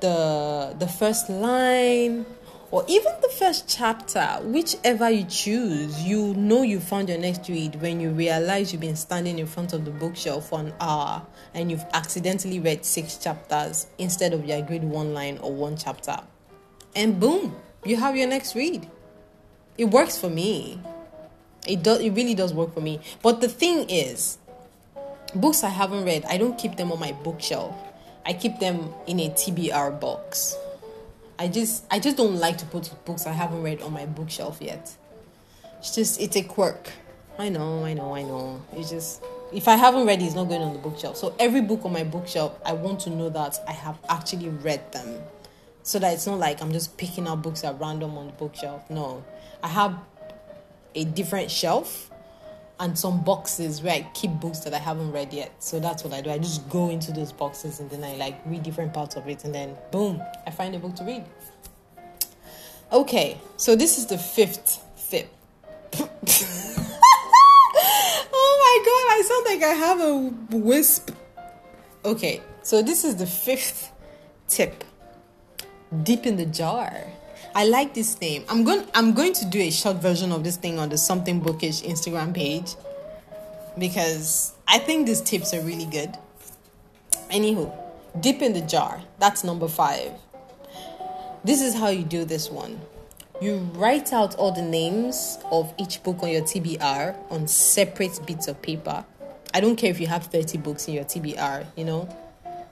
the 0.00 0.76
the 0.78 0.88
first 0.88 1.30
line, 1.30 2.26
or 2.70 2.84
even 2.88 3.12
the 3.20 3.28
first 3.28 3.68
chapter, 3.68 4.26
whichever 4.42 5.10
you 5.10 5.24
choose, 5.24 6.02
you 6.02 6.32
know 6.34 6.62
you 6.62 6.80
found 6.80 7.08
your 7.08 7.18
next 7.18 7.48
read 7.48 7.80
when 7.80 8.00
you 8.00 8.10
realize 8.10 8.72
you've 8.72 8.80
been 8.80 8.96
standing 8.96 9.38
in 9.38 9.46
front 9.46 9.74
of 9.74 9.84
the 9.84 9.90
bookshelf 9.90 10.48
for 10.48 10.60
an 10.60 10.72
hour 10.80 11.22
and 11.52 11.70
you've 11.70 11.84
accidentally 11.92 12.60
read 12.60 12.84
six 12.84 13.18
chapters 13.18 13.86
instead 13.98 14.32
of 14.32 14.46
your 14.46 14.56
agreed 14.56 14.84
one 14.84 15.12
line 15.12 15.38
or 15.42 15.52
one 15.52 15.76
chapter. 15.76 16.16
And 16.96 17.20
boom, 17.20 17.56
you 17.84 17.96
have 17.96 18.16
your 18.16 18.28
next 18.28 18.54
read. 18.54 18.88
It 19.78 19.86
works 19.86 20.18
for 20.18 20.28
me. 20.28 20.80
It 21.66 21.82
does 21.82 22.00
it 22.00 22.10
really 22.10 22.34
does 22.34 22.52
work 22.52 22.74
for 22.74 22.80
me. 22.80 23.00
But 23.22 23.40
the 23.40 23.48
thing 23.48 23.88
is, 23.88 24.38
books 25.34 25.64
I 25.64 25.68
haven't 25.68 26.04
read, 26.04 26.24
I 26.26 26.36
don't 26.36 26.58
keep 26.58 26.76
them 26.76 26.92
on 26.92 26.98
my 26.98 27.12
bookshelf. 27.12 27.74
I 28.24 28.32
keep 28.32 28.58
them 28.60 28.92
in 29.06 29.20
a 29.20 29.30
TBR 29.30 30.00
box. 30.00 30.56
I 31.38 31.48
just 31.48 31.84
I 31.90 31.98
just 31.98 32.16
don't 32.16 32.36
like 32.36 32.58
to 32.58 32.66
put 32.66 32.92
books 33.04 33.26
I 33.26 33.32
haven't 33.32 33.62
read 33.62 33.82
on 33.82 33.92
my 33.92 34.06
bookshelf 34.06 34.58
yet. 34.60 34.94
It's 35.78 35.94
just 35.94 36.20
it's 36.20 36.36
a 36.36 36.42
quirk. 36.42 36.90
I 37.38 37.48
know, 37.48 37.84
I 37.84 37.94
know, 37.94 38.14
I 38.14 38.22
know. 38.22 38.62
It's 38.74 38.90
just 38.90 39.22
if 39.52 39.68
I 39.68 39.76
haven't 39.76 40.06
read 40.06 40.20
it, 40.22 40.26
it's 40.26 40.34
not 40.34 40.48
going 40.48 40.62
on 40.62 40.72
the 40.72 40.78
bookshelf. 40.78 41.16
So 41.16 41.34
every 41.38 41.60
book 41.60 41.84
on 41.84 41.92
my 41.92 42.04
bookshelf, 42.04 42.58
I 42.64 42.72
want 42.72 43.00
to 43.00 43.10
know 43.10 43.28
that 43.30 43.58
I 43.66 43.72
have 43.72 43.98
actually 44.08 44.48
read 44.48 44.92
them. 44.92 45.20
So 45.82 45.98
that 45.98 46.14
it's 46.14 46.26
not 46.26 46.38
like 46.38 46.62
I'm 46.62 46.72
just 46.72 46.96
picking 46.96 47.26
out 47.26 47.42
books 47.42 47.64
at 47.64 47.78
random 47.80 48.16
on 48.16 48.26
the 48.26 48.32
bookshelf. 48.32 48.88
No. 48.88 49.24
I 49.62 49.68
have 49.68 49.98
a 50.94 51.04
different 51.04 51.50
shelf 51.50 52.10
and 52.78 52.98
some 52.98 53.22
boxes 53.22 53.82
where 53.82 53.94
I 53.94 54.10
keep 54.14 54.32
books 54.32 54.60
that 54.60 54.74
I 54.74 54.78
haven't 54.78 55.12
read 55.12 55.32
yet. 55.32 55.62
So 55.62 55.78
that's 55.78 56.04
what 56.04 56.12
I 56.12 56.20
do. 56.20 56.30
I 56.30 56.38
just 56.38 56.68
go 56.68 56.90
into 56.90 57.12
those 57.12 57.32
boxes 57.32 57.80
and 57.80 57.90
then 57.90 58.02
I 58.02 58.14
like 58.16 58.40
read 58.44 58.62
different 58.62 58.92
parts 58.92 59.16
of 59.16 59.28
it 59.28 59.44
and 59.44 59.54
then 59.54 59.76
boom, 59.90 60.20
I 60.46 60.50
find 60.50 60.74
a 60.74 60.78
book 60.78 60.96
to 60.96 61.04
read. 61.04 61.24
Okay, 62.92 63.40
so 63.56 63.74
this 63.74 63.98
is 63.98 64.06
the 64.06 64.18
fifth 64.18 64.84
tip. 65.08 65.32
oh 65.94 66.08
my 68.62 68.76
god, 68.84 69.04
I 69.12 69.22
sound 69.28 69.46
like 69.46 69.62
I 69.62 69.74
have 69.74 70.00
a 70.00 70.56
wisp. 70.56 71.10
Okay, 72.04 72.42
so 72.62 72.82
this 72.82 73.04
is 73.04 73.16
the 73.16 73.26
fifth 73.26 73.92
tip. 74.48 74.84
Deep 76.02 76.24
in 76.24 76.36
the 76.36 76.46
jar. 76.46 77.04
I 77.54 77.66
like 77.66 77.92
this 77.92 78.18
name. 78.18 78.44
I'm 78.48 78.64
going 78.64 78.86
I'm 78.94 79.12
going 79.12 79.34
to 79.34 79.44
do 79.44 79.60
a 79.60 79.70
short 79.70 79.96
version 79.96 80.32
of 80.32 80.42
this 80.42 80.56
thing 80.56 80.78
on 80.78 80.88
the 80.88 80.96
something 80.96 81.40
bookish 81.40 81.82
Instagram 81.82 82.32
page 82.34 82.74
because 83.78 84.54
I 84.66 84.78
think 84.78 85.06
these 85.06 85.20
tips 85.20 85.52
are 85.52 85.60
really 85.60 85.84
good. 85.84 86.16
Anywho, 87.30 87.70
deep 88.20 88.40
in 88.40 88.54
the 88.54 88.62
jar. 88.62 89.02
That's 89.18 89.44
number 89.44 89.68
5. 89.68 90.12
This 91.44 91.60
is 91.60 91.74
how 91.74 91.88
you 91.88 92.04
do 92.04 92.24
this 92.24 92.50
one. 92.50 92.80
You 93.42 93.56
write 93.74 94.14
out 94.14 94.34
all 94.36 94.52
the 94.52 94.62
names 94.62 95.38
of 95.50 95.74
each 95.76 96.02
book 96.02 96.22
on 96.22 96.30
your 96.30 96.42
TBR 96.42 97.16
on 97.30 97.48
separate 97.48 98.18
bits 98.26 98.48
of 98.48 98.62
paper. 98.62 99.04
I 99.52 99.60
don't 99.60 99.76
care 99.76 99.90
if 99.90 100.00
you 100.00 100.06
have 100.06 100.26
30 100.26 100.58
books 100.58 100.88
in 100.88 100.94
your 100.94 101.04
TBR, 101.04 101.66
you 101.76 101.84
know. 101.84 102.08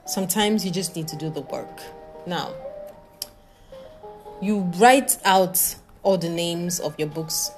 Sometimes 0.06 0.64
you 0.64 0.70
just 0.70 0.96
need 0.96 1.08
to 1.08 1.16
do 1.16 1.28
the 1.28 1.42
work. 1.42 1.80
Now, 2.26 2.54
you 4.40 4.60
write 4.76 5.18
out 5.24 5.76
all 6.02 6.16
the 6.16 6.28
names 6.28 6.80
of 6.80 6.98
your 6.98 7.08
books 7.08 7.50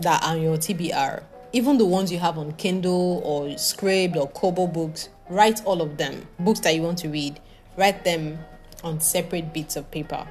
that 0.00 0.22
are 0.22 0.30
on 0.30 0.42
your 0.42 0.56
TBR, 0.56 1.22
even 1.52 1.78
the 1.78 1.84
ones 1.86 2.12
you 2.12 2.18
have 2.18 2.38
on 2.38 2.52
Kindle 2.52 3.20
or 3.24 3.46
Scribd 3.56 4.16
or 4.16 4.28
Kobo 4.28 4.66
books. 4.66 5.08
Write 5.28 5.64
all 5.64 5.82
of 5.82 5.96
them, 5.96 6.28
books 6.38 6.60
that 6.60 6.74
you 6.74 6.82
want 6.82 6.98
to 6.98 7.08
read. 7.08 7.40
Write 7.76 8.04
them 8.04 8.38
on 8.84 9.00
separate 9.00 9.52
bits 9.52 9.74
of 9.74 9.90
paper 9.90 10.26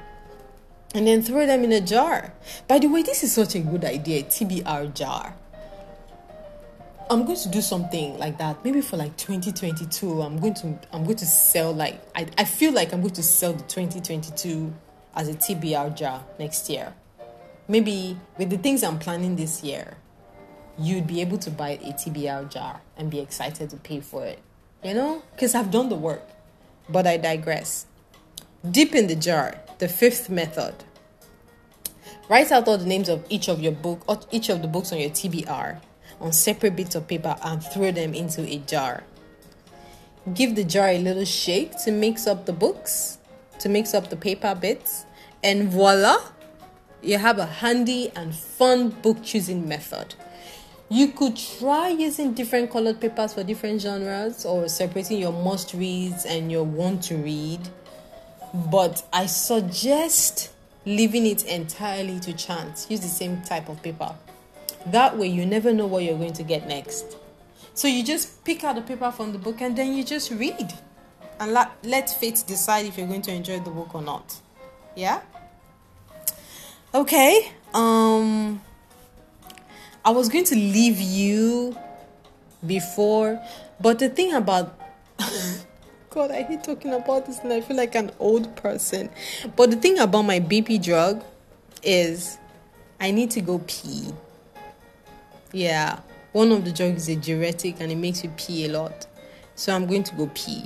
and 0.94 1.06
then 1.06 1.20
throw 1.20 1.44
them 1.44 1.62
in 1.64 1.72
a 1.72 1.80
jar. 1.80 2.32
By 2.66 2.78
the 2.78 2.86
way, 2.86 3.02
this 3.02 3.22
is 3.22 3.32
such 3.32 3.54
a 3.54 3.60
good 3.60 3.84
idea, 3.84 4.22
TBR 4.22 4.94
jar. 4.94 5.34
I'm 7.10 7.24
going 7.24 7.36
to 7.36 7.48
do 7.50 7.60
something 7.60 8.18
like 8.18 8.38
that 8.38 8.64
maybe 8.64 8.80
for 8.80 8.96
like 8.96 9.16
2022 9.16 10.22
I'm 10.22 10.40
going 10.40 10.54
to 10.54 10.76
I'm 10.92 11.04
going 11.04 11.16
to 11.18 11.24
sell 11.24 11.72
like 11.72 12.00
I, 12.16 12.26
I 12.36 12.44
feel 12.44 12.72
like 12.72 12.92
I'm 12.92 13.00
going 13.00 13.14
to 13.14 13.22
sell 13.22 13.52
the 13.52 13.62
2022 13.62 14.74
as 15.16 15.28
a 15.28 15.34
TBR 15.34 15.96
jar 15.96 16.24
next 16.38 16.68
year. 16.70 16.94
Maybe 17.66 18.16
with 18.38 18.50
the 18.50 18.58
things 18.58 18.84
I'm 18.84 18.98
planning 18.98 19.34
this 19.34 19.64
year, 19.64 19.96
you'd 20.78 21.06
be 21.06 21.20
able 21.20 21.38
to 21.38 21.50
buy 21.50 21.70
a 21.70 21.92
TBR 21.92 22.50
jar 22.50 22.82
and 22.96 23.10
be 23.10 23.18
excited 23.18 23.70
to 23.70 23.76
pay 23.76 24.00
for 24.00 24.24
it. 24.24 24.38
You 24.84 24.94
know? 24.94 25.22
Because 25.32 25.54
I've 25.54 25.70
done 25.70 25.88
the 25.88 25.96
work. 25.96 26.22
But 26.88 27.06
I 27.06 27.16
digress. 27.16 27.86
Dip 28.70 28.94
in 28.94 29.08
the 29.08 29.16
jar, 29.16 29.58
the 29.78 29.88
fifth 29.88 30.30
method. 30.30 30.74
Write 32.28 32.52
out 32.52 32.68
all 32.68 32.78
the 32.78 32.86
names 32.86 33.08
of 33.08 33.24
each 33.28 33.48
of 33.48 33.60
your 33.60 33.72
book, 33.72 34.02
or 34.06 34.20
each 34.30 34.48
of 34.48 34.62
the 34.62 34.68
books 34.68 34.92
on 34.92 35.00
your 35.00 35.10
TBR 35.10 35.80
on 36.20 36.32
separate 36.32 36.76
bits 36.76 36.94
of 36.94 37.06
paper 37.06 37.36
and 37.42 37.62
throw 37.62 37.90
them 37.90 38.14
into 38.14 38.42
a 38.42 38.58
jar. 38.58 39.04
Give 40.34 40.54
the 40.54 40.64
jar 40.64 40.88
a 40.88 40.98
little 40.98 41.24
shake 41.24 41.72
to 41.84 41.92
mix 41.92 42.26
up 42.26 42.46
the 42.46 42.52
books, 42.52 43.18
to 43.60 43.68
mix 43.68 43.94
up 43.94 44.10
the 44.10 44.16
paper 44.16 44.54
bits, 44.54 45.05
and 45.46 45.70
voila, 45.70 46.18
you 47.00 47.16
have 47.16 47.38
a 47.38 47.46
handy 47.46 48.10
and 48.14 48.34
fun 48.34 48.90
book 48.90 49.22
choosing 49.22 49.66
method. 49.66 50.14
You 50.88 51.08
could 51.12 51.36
try 51.36 51.88
using 51.88 52.34
different 52.34 52.70
colored 52.70 53.00
papers 53.00 53.34
for 53.34 53.42
different 53.42 53.80
genres 53.80 54.44
or 54.44 54.68
separating 54.68 55.18
your 55.18 55.32
must 55.32 55.72
reads 55.72 56.26
and 56.26 56.52
your 56.52 56.64
want 56.64 57.02
to 57.04 57.16
read 57.16 57.60
but 58.56 59.02
I 59.12 59.26
suggest 59.26 60.52
leaving 60.84 61.26
it 61.26 61.44
entirely 61.44 62.20
to 62.20 62.32
chance. 62.32 62.86
Use 62.90 63.00
the 63.00 63.08
same 63.08 63.42
type 63.42 63.68
of 63.68 63.82
paper. 63.82 64.14
That 64.86 65.16
way, 65.18 65.26
you 65.26 65.44
never 65.44 65.72
know 65.72 65.86
what 65.86 66.04
you're 66.04 66.16
going 66.16 66.32
to 66.34 66.42
get 66.42 66.66
next. 66.66 67.16
So 67.74 67.88
you 67.88 68.04
just 68.04 68.44
pick 68.44 68.64
out 68.64 68.76
the 68.76 68.82
paper 68.82 69.10
from 69.10 69.32
the 69.32 69.38
book 69.38 69.60
and 69.60 69.76
then 69.76 69.92
you 69.92 70.04
just 70.04 70.30
read. 70.30 70.72
And 71.38 71.52
let, 71.52 71.72
let 71.84 72.08
fate 72.08 72.44
decide 72.46 72.86
if 72.86 72.96
you're 72.96 73.06
going 73.06 73.22
to 73.22 73.32
enjoy 73.32 73.60
the 73.60 73.70
book 73.70 73.94
or 73.94 74.00
not. 74.00 74.34
Yeah? 74.94 75.20
Okay. 76.96 77.52
Um 77.74 78.62
I 80.02 80.10
was 80.12 80.30
going 80.30 80.44
to 80.44 80.54
leave 80.54 80.98
you 80.98 81.76
before, 82.66 83.38
but 83.78 83.98
the 83.98 84.08
thing 84.08 84.32
about 84.32 84.78
God, 86.10 86.30
I 86.30 86.40
hate 86.40 86.64
talking 86.64 86.94
about 86.94 87.26
this 87.26 87.40
and 87.40 87.52
I 87.52 87.60
feel 87.60 87.76
like 87.76 87.94
an 87.96 88.12
old 88.18 88.56
person. 88.56 89.10
But 89.56 89.72
the 89.72 89.76
thing 89.76 89.98
about 89.98 90.22
my 90.22 90.40
BP 90.40 90.82
drug 90.82 91.22
is 91.82 92.38
I 92.98 93.10
need 93.10 93.30
to 93.32 93.42
go 93.42 93.60
pee. 93.66 94.08
Yeah, 95.52 96.00
one 96.32 96.50
of 96.50 96.64
the 96.64 96.72
drugs 96.72 97.10
is 97.10 97.18
a 97.18 97.20
diuretic 97.20 97.76
and 97.78 97.92
it 97.92 97.96
makes 97.96 98.24
you 98.24 98.30
pee 98.38 98.64
a 98.64 98.68
lot. 98.70 99.06
So 99.54 99.74
I'm 99.74 99.84
going 99.86 100.04
to 100.04 100.14
go 100.14 100.30
pee. 100.32 100.64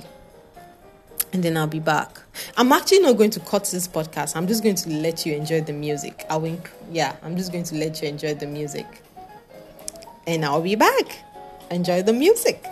And 1.33 1.41
then 1.43 1.55
I'll 1.55 1.67
be 1.67 1.79
back. 1.79 2.19
I'm 2.57 2.71
actually 2.73 2.99
not 2.99 3.17
going 3.17 3.29
to 3.31 3.39
cut 3.39 3.63
this 3.71 3.87
podcast. 3.87 4.35
I'm 4.35 4.47
just 4.47 4.63
going 4.63 4.75
to 4.75 4.89
let 4.89 5.25
you 5.25 5.33
enjoy 5.33 5.61
the 5.61 5.73
music. 5.73 6.25
I 6.29 6.37
wink. 6.37 6.69
Yeah, 6.91 7.15
I'm 7.23 7.37
just 7.37 7.51
going 7.51 7.63
to 7.65 7.75
let 7.75 8.01
you 8.01 8.09
enjoy 8.09 8.33
the 8.33 8.47
music. 8.47 8.85
And 10.27 10.43
I'll 10.43 10.61
be 10.61 10.75
back. 10.75 11.23
Enjoy 11.69 12.01
the 12.01 12.13
music. 12.13 12.65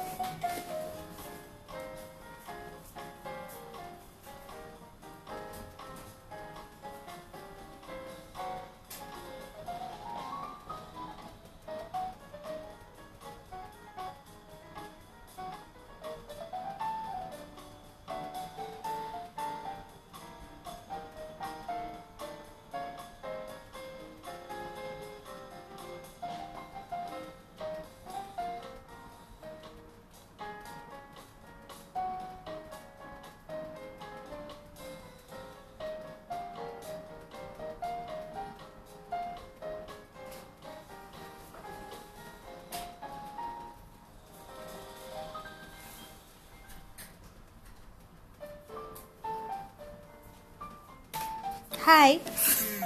Hi. 51.92 52.20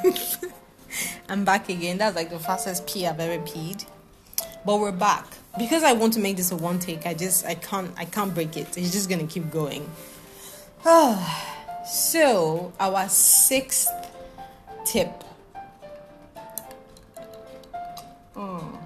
I'm 1.29 1.43
back 1.43 1.67
again. 1.67 1.97
That's 1.97 2.15
like 2.15 2.29
the 2.29 2.39
fastest 2.39 2.87
pee 2.87 3.05
I've 3.05 3.19
ever 3.19 3.43
peed. 3.43 3.85
But 4.65 4.79
we're 4.79 4.93
back. 4.93 5.25
Because 5.57 5.83
I 5.83 5.91
want 5.91 6.13
to 6.13 6.21
make 6.21 6.37
this 6.37 6.53
a 6.53 6.55
one 6.55 6.79
take, 6.79 7.05
I 7.05 7.13
just 7.13 7.45
I 7.45 7.55
can't 7.55 7.91
I 7.97 8.05
can't 8.05 8.33
break 8.33 8.55
it. 8.55 8.77
It's 8.77 8.93
just 8.93 9.09
gonna 9.09 9.27
keep 9.27 9.51
going. 9.51 9.91
so 11.85 12.71
our 12.79 13.09
sixth 13.09 13.89
tip. 14.85 15.21
Mm. 18.37 18.77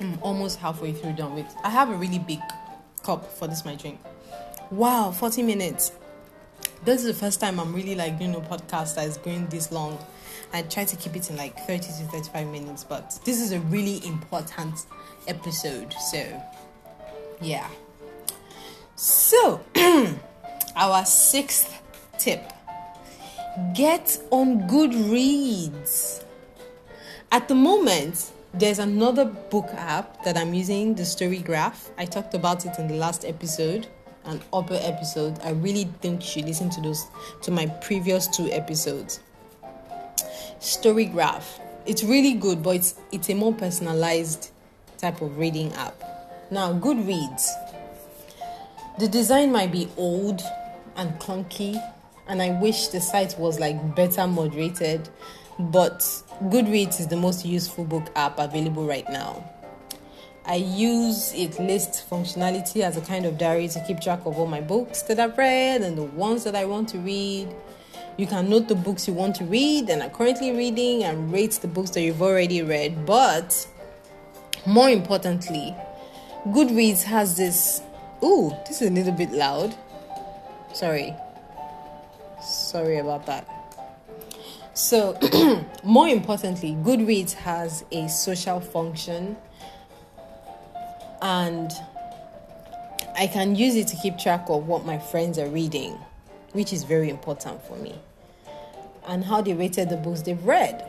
I'm 0.00 0.18
almost 0.20 0.58
halfway 0.58 0.92
through 0.92 1.12
done 1.12 1.34
with. 1.34 1.46
I 1.64 1.70
have 1.70 1.88
a 1.88 1.94
really 1.94 2.18
big 2.18 2.40
cup 3.02 3.32
for 3.38 3.48
this 3.48 3.64
my 3.64 3.74
drink. 3.74 3.98
Wow, 4.70 5.12
40 5.12 5.44
minutes. 5.44 5.92
This 6.84 7.04
is 7.04 7.06
the 7.06 7.14
first 7.14 7.40
time 7.40 7.60
I'm 7.60 7.72
really 7.72 7.94
like 7.94 8.18
doing 8.18 8.34
a 8.34 8.40
podcast 8.40 8.96
that 8.96 9.06
is 9.06 9.16
going 9.16 9.46
this 9.46 9.70
long. 9.70 10.04
I 10.52 10.62
try 10.62 10.84
to 10.84 10.96
keep 10.96 11.14
it 11.14 11.30
in 11.30 11.36
like 11.36 11.56
30 11.66 11.78
to 11.78 11.92
35 11.92 12.48
minutes, 12.48 12.82
but 12.82 13.18
this 13.24 13.40
is 13.40 13.52
a 13.52 13.60
really 13.60 14.04
important 14.04 14.86
episode. 15.28 15.92
So, 16.10 16.42
yeah. 17.40 17.68
So, 18.96 19.60
our 20.76 21.04
sixth 21.04 21.80
tip 22.18 22.52
get 23.74 24.18
on 24.30 24.62
Goodreads. 24.68 26.24
At 27.30 27.48
the 27.48 27.54
moment, 27.54 28.32
there's 28.54 28.78
another 28.78 29.24
book 29.24 29.68
app 29.72 30.24
that 30.24 30.36
I'm 30.36 30.52
using, 30.52 30.94
the 30.94 31.04
Story 31.04 31.38
Graph. 31.38 31.90
I 31.96 32.04
talked 32.06 32.34
about 32.34 32.66
it 32.66 32.78
in 32.78 32.88
the 32.88 32.94
last 32.94 33.24
episode, 33.24 33.86
an 34.24 34.40
upper 34.52 34.78
episode. 34.80 35.38
I 35.42 35.50
really 35.50 35.84
think 36.00 36.22
you 36.22 36.28
should 36.28 36.44
listen 36.44 36.70
to 36.70 36.80
those 36.80 37.06
to 37.42 37.50
my 37.50 37.66
previous 37.66 38.26
two 38.26 38.50
episodes. 38.50 39.20
Storygraph. 40.60 41.60
It's 41.86 42.04
really 42.04 42.34
good, 42.34 42.62
but 42.62 42.76
it's 42.76 42.94
it's 43.10 43.28
a 43.28 43.34
more 43.34 43.52
personalized 43.52 44.50
type 44.98 45.20
of 45.20 45.36
reading 45.36 45.72
app. 45.74 45.94
Now, 46.50 46.72
Goodreads. 46.72 47.48
The 48.98 49.08
design 49.08 49.50
might 49.50 49.72
be 49.72 49.88
old 49.96 50.42
and 50.96 51.18
clunky, 51.18 51.82
and 52.28 52.40
I 52.40 52.50
wish 52.60 52.88
the 52.88 53.00
site 53.00 53.36
was 53.38 53.58
like 53.58 53.96
better 53.96 54.26
moderated, 54.26 55.08
but 55.58 56.00
Goodreads 56.44 57.00
is 57.00 57.08
the 57.08 57.16
most 57.16 57.44
useful 57.44 57.84
book 57.84 58.08
app 58.14 58.38
available 58.38 58.86
right 58.86 59.08
now. 59.10 59.51
I 60.44 60.56
use 60.56 61.32
it 61.34 61.58
list 61.60 62.08
functionality 62.10 62.80
as 62.80 62.96
a 62.96 63.00
kind 63.00 63.26
of 63.26 63.38
diary 63.38 63.68
to 63.68 63.84
keep 63.86 64.00
track 64.00 64.26
of 64.26 64.36
all 64.38 64.46
my 64.46 64.60
books 64.60 65.02
that 65.02 65.20
I've 65.20 65.38
read 65.38 65.82
and 65.82 65.96
the 65.96 66.02
ones 66.02 66.42
that 66.44 66.56
I 66.56 66.64
want 66.64 66.88
to 66.90 66.98
read. 66.98 67.48
You 68.16 68.26
can 68.26 68.50
note 68.50 68.66
the 68.66 68.74
books 68.74 69.06
you 69.06 69.14
want 69.14 69.36
to 69.36 69.44
read 69.44 69.88
and 69.88 70.02
are 70.02 70.10
currently 70.10 70.50
reading 70.50 71.04
and 71.04 71.32
rate 71.32 71.52
the 71.52 71.68
books 71.68 71.90
that 71.90 72.02
you've 72.02 72.20
already 72.20 72.60
read. 72.60 73.06
But 73.06 73.66
more 74.66 74.90
importantly, 74.90 75.76
Goodreads 76.48 77.04
has 77.04 77.36
this. 77.36 77.80
Ooh, 78.22 78.52
this 78.66 78.82
is 78.82 78.90
a 78.90 78.92
little 78.92 79.12
bit 79.12 79.30
loud. 79.30 79.74
Sorry. 80.72 81.14
Sorry 82.42 82.98
about 82.98 83.26
that. 83.26 83.46
So, 84.74 85.16
more 85.84 86.08
importantly, 86.08 86.72
Goodreads 86.82 87.32
has 87.34 87.84
a 87.92 88.08
social 88.08 88.60
function 88.60 89.36
and 91.22 91.72
I 93.16 93.28
can 93.28 93.54
use 93.54 93.76
it 93.76 93.86
to 93.88 93.96
keep 93.96 94.18
track 94.18 94.46
of 94.48 94.66
what 94.66 94.84
my 94.84 94.98
friends 94.98 95.38
are 95.38 95.48
reading, 95.48 95.96
which 96.52 96.72
is 96.72 96.82
very 96.82 97.08
important 97.08 97.64
for 97.64 97.76
me, 97.76 97.94
and 99.06 99.24
how 99.24 99.40
they 99.40 99.54
rated 99.54 99.88
the 99.88 99.96
books 99.96 100.22
they've 100.22 100.44
read. 100.44 100.84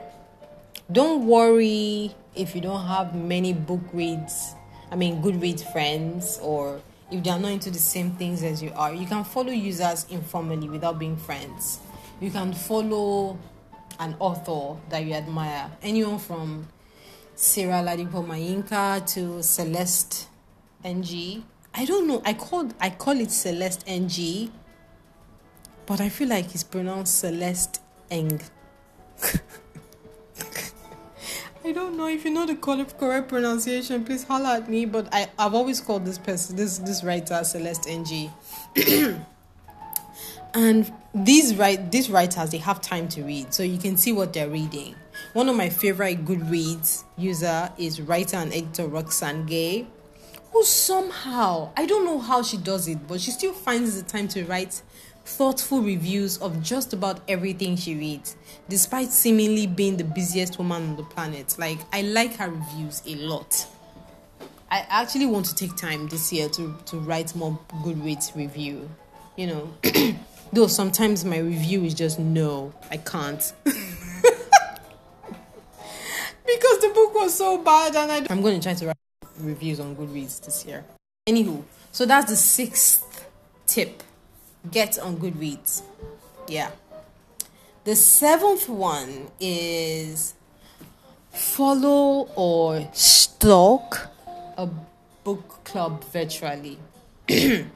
Don't 0.92 1.28
worry 1.28 2.14
if 2.36 2.56
you 2.56 2.62
don't 2.62 2.86
have 2.86 3.16
many 3.16 3.54
book 3.54 3.82
reads, 3.94 4.56
I 4.92 4.96
mean, 4.96 5.22
good 5.22 5.36
Goodreads 5.36 5.72
friends, 5.72 6.40
or 6.42 6.82
if 7.12 7.24
they 7.24 7.30
are 7.30 7.40
not 7.40 7.52
into 7.52 7.70
the 7.70 7.80
same 7.80 8.12
things 8.12 8.44
as 8.44 8.62
you 8.62 8.72
are. 8.76 8.94
You 8.94 9.06
can 9.06 9.24
follow 9.24 9.52
users 9.52 10.06
informally 10.10 10.68
without 10.68 10.98
being 10.98 11.16
friends. 11.16 11.80
You 12.20 12.32
can 12.32 12.54
follow 12.54 13.38
an 14.00 14.16
author 14.20 14.80
that 14.90 15.06
you 15.06 15.14
admire. 15.14 15.70
Anyone 15.82 16.18
from 16.18 16.68
Sarah 17.36 17.82
Ladipo 17.84 18.26
Manyika 18.26 19.06
to 19.14 19.42
Celeste 19.42 20.28
NG. 20.84 21.44
I 21.74 21.86
don't 21.86 22.08
know. 22.08 22.22
I 22.26 22.34
called 22.34 22.76
I 22.80 22.92
call 22.92 23.20
it 23.20 23.32
Celeste 23.32 23.84
NG, 23.88 24.52
but 25.86 26.00
I 26.00 26.10
feel 26.10 26.30
like 26.30 26.54
it's 26.54 26.64
pronounced 26.64 27.18
Celeste 27.20 27.82
Eng. 28.12 28.40
I 31.66 31.72
don't 31.72 31.98
know 31.98 32.08
if 32.08 32.26
you 32.26 32.32
know 32.32 32.46
the 32.46 32.56
correct 32.56 33.30
pronunciation. 33.30 34.04
Please 34.04 34.24
holler 34.24 34.50
at 34.58 34.70
me. 34.70 34.86
But 34.86 35.08
I 35.12 35.30
I've 35.40 35.56
always 35.56 35.82
called 35.82 36.06
this 36.06 36.20
person 36.20 36.56
this 36.56 36.78
this 36.78 37.04
writer 37.04 37.44
Celeste 37.44 37.88
NG. 37.90 38.32
and 40.54 40.94
these 41.16 41.56
write 41.56 41.92
these 41.92 42.12
writers 42.12 42.52
they 42.52 42.60
have 42.60 42.80
time 42.80 43.08
to 43.08 43.24
read 43.24 43.52
so 43.54 43.64
you 43.64 43.80
can 43.80 43.98
see 43.98 44.12
what 44.12 44.34
they're 44.34 44.50
reading 44.50 44.94
one 45.34 45.50
of 45.50 45.56
my 45.56 45.70
favorite 45.70 46.26
goodreads 46.26 47.04
user 47.18 47.72
is 47.78 48.02
writer 48.02 48.38
and 48.38 48.54
editor 48.54 48.88
Roxane 48.88 49.46
Gay 49.46 49.88
who 50.52 50.64
somehow 50.64 51.72
i 51.76 51.86
don't 51.86 52.06
know 52.06 52.20
how 52.20 52.44
she 52.44 52.58
does 52.58 52.88
it 52.88 53.08
but 53.08 53.20
she 53.20 53.32
still 53.32 53.54
finds 53.54 54.02
the 54.02 54.08
time 54.08 54.28
to 54.28 54.44
write 54.46 54.82
thoughtful 55.26 55.82
reviews 55.82 56.38
of 56.40 56.62
just 56.62 56.94
about 56.94 57.22
everything 57.28 57.76
she 57.76 57.96
reads 57.96 58.36
despite 58.70 59.10
seemingly 59.10 59.66
being 59.66 59.98
the 59.98 60.04
busiest 60.04 60.58
woman 60.58 60.90
on 60.90 60.96
the 60.96 61.04
planet. 61.04 61.56
Like 61.58 61.80
i 61.92 62.02
like 62.02 62.36
her 62.36 62.50
reviews 62.50 63.02
a 63.06 63.16
lot. 63.16 63.68
I 64.70 64.86
actually 64.90 65.28
want 65.28 65.46
to 65.46 65.56
take 65.56 65.76
time 65.76 66.08
this 66.08 66.34
year 66.34 66.50
to 66.50 66.76
to 66.86 66.98
write 66.98 67.36
more 67.36 67.58
goodreads 67.84 68.36
review 68.36 68.90
you 69.36 69.48
know. 69.48 69.74
Though 70.54 70.68
sometimes 70.68 71.26
my 71.26 71.40
review 71.40 71.84
is 71.84 71.96
just 71.96 72.20
no, 72.20 72.74
I 72.92 72.98
can't. 72.98 73.54
because 76.46 76.80
the 76.80 76.92
book 76.94 77.16
was 77.16 77.34
so 77.34 77.58
bad 77.58 77.96
and 77.96 78.12
I 78.12 78.26
I'm 78.30 78.42
going 78.42 78.60
to 78.60 78.64
try 78.64 78.74
to 78.74 78.88
write 78.88 78.98
reviews 79.40 79.80
on 79.80 79.96
Goodreads 79.96 80.44
this 80.44 80.66
year. 80.66 80.84
Anywho, 81.28 81.64
so 81.92 82.06
that's 82.06 82.30
the 82.30 82.36
sixth 82.36 83.28
tip. 83.66 84.04
Get 84.72 85.00
on 85.00 85.18
Goodreads. 85.18 85.84
Yeah. 86.48 86.72
The 87.86 87.96
seventh 87.96 88.70
one 88.70 89.28
is 89.40 90.36
follow 91.32 92.30
or 92.36 92.88
stalk 92.94 94.08
a 94.58 94.70
book 95.24 95.64
club 95.64 96.04
virtually. 96.06 96.78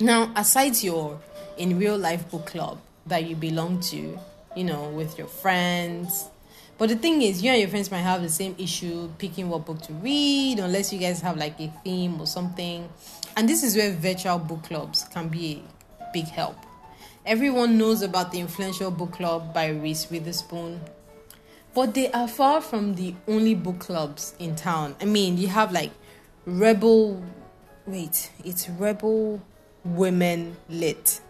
now, 0.00 0.32
aside 0.34 0.82
your 0.82 1.20
in 1.58 1.78
real 1.78 1.96
life 1.98 2.28
book 2.30 2.46
club 2.46 2.78
that 3.06 3.24
you 3.24 3.36
belong 3.36 3.80
to, 3.80 4.18
you 4.56 4.64
know, 4.64 4.88
with 4.90 5.18
your 5.18 5.28
friends. 5.28 6.28
But 6.78 6.90
the 6.90 6.96
thing 6.96 7.22
is, 7.22 7.42
you 7.42 7.50
and 7.50 7.60
your 7.60 7.68
friends 7.70 7.90
might 7.90 7.98
have 7.98 8.22
the 8.22 8.28
same 8.28 8.54
issue 8.58 9.08
picking 9.18 9.48
what 9.48 9.64
book 9.64 9.80
to 9.82 9.92
read, 9.94 10.58
unless 10.58 10.92
you 10.92 10.98
guys 10.98 11.20
have 11.22 11.36
like 11.36 11.58
a 11.58 11.72
theme 11.82 12.20
or 12.20 12.26
something. 12.26 12.88
And 13.36 13.48
this 13.48 13.62
is 13.62 13.76
where 13.76 13.92
virtual 13.92 14.38
book 14.38 14.64
clubs 14.64 15.04
can 15.04 15.28
be 15.28 15.62
a 16.00 16.04
big 16.12 16.26
help. 16.26 16.56
Everyone 17.24 17.78
knows 17.78 18.02
about 18.02 18.30
the 18.30 18.40
influential 18.40 18.90
book 18.90 19.12
club 19.12 19.54
by 19.54 19.68
Reese 19.68 20.10
Witherspoon, 20.10 20.80
but 21.74 21.94
they 21.94 22.10
are 22.12 22.28
far 22.28 22.60
from 22.60 22.94
the 22.94 23.14
only 23.26 23.54
book 23.54 23.78
clubs 23.78 24.34
in 24.38 24.54
town. 24.54 24.96
I 25.00 25.06
mean, 25.06 25.38
you 25.38 25.48
have 25.48 25.72
like 25.72 25.90
Rebel, 26.44 27.22
wait, 27.86 28.30
it's 28.44 28.68
Rebel 28.68 29.42
Women 29.84 30.56
Lit 30.68 31.20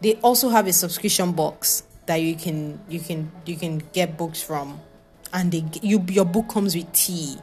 they 0.00 0.14
also 0.16 0.48
have 0.48 0.66
a 0.66 0.72
subscription 0.72 1.32
box 1.32 1.82
that 2.06 2.16
you 2.16 2.36
can 2.36 2.80
you 2.88 3.00
can 3.00 3.30
you 3.44 3.56
can 3.56 3.82
get 3.92 4.16
books 4.16 4.42
from. 4.42 4.80
And 5.32 5.52
they 5.52 5.64
you 5.82 6.04
your 6.08 6.24
book 6.24 6.48
comes 6.48 6.74
with 6.74 6.92
tea. 6.92 7.36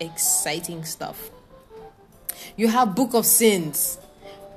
Exciting 0.00 0.84
stuff. 0.84 1.30
You 2.56 2.68
have 2.68 2.94
Book 2.94 3.14
of 3.14 3.24
Cinz 3.26 3.98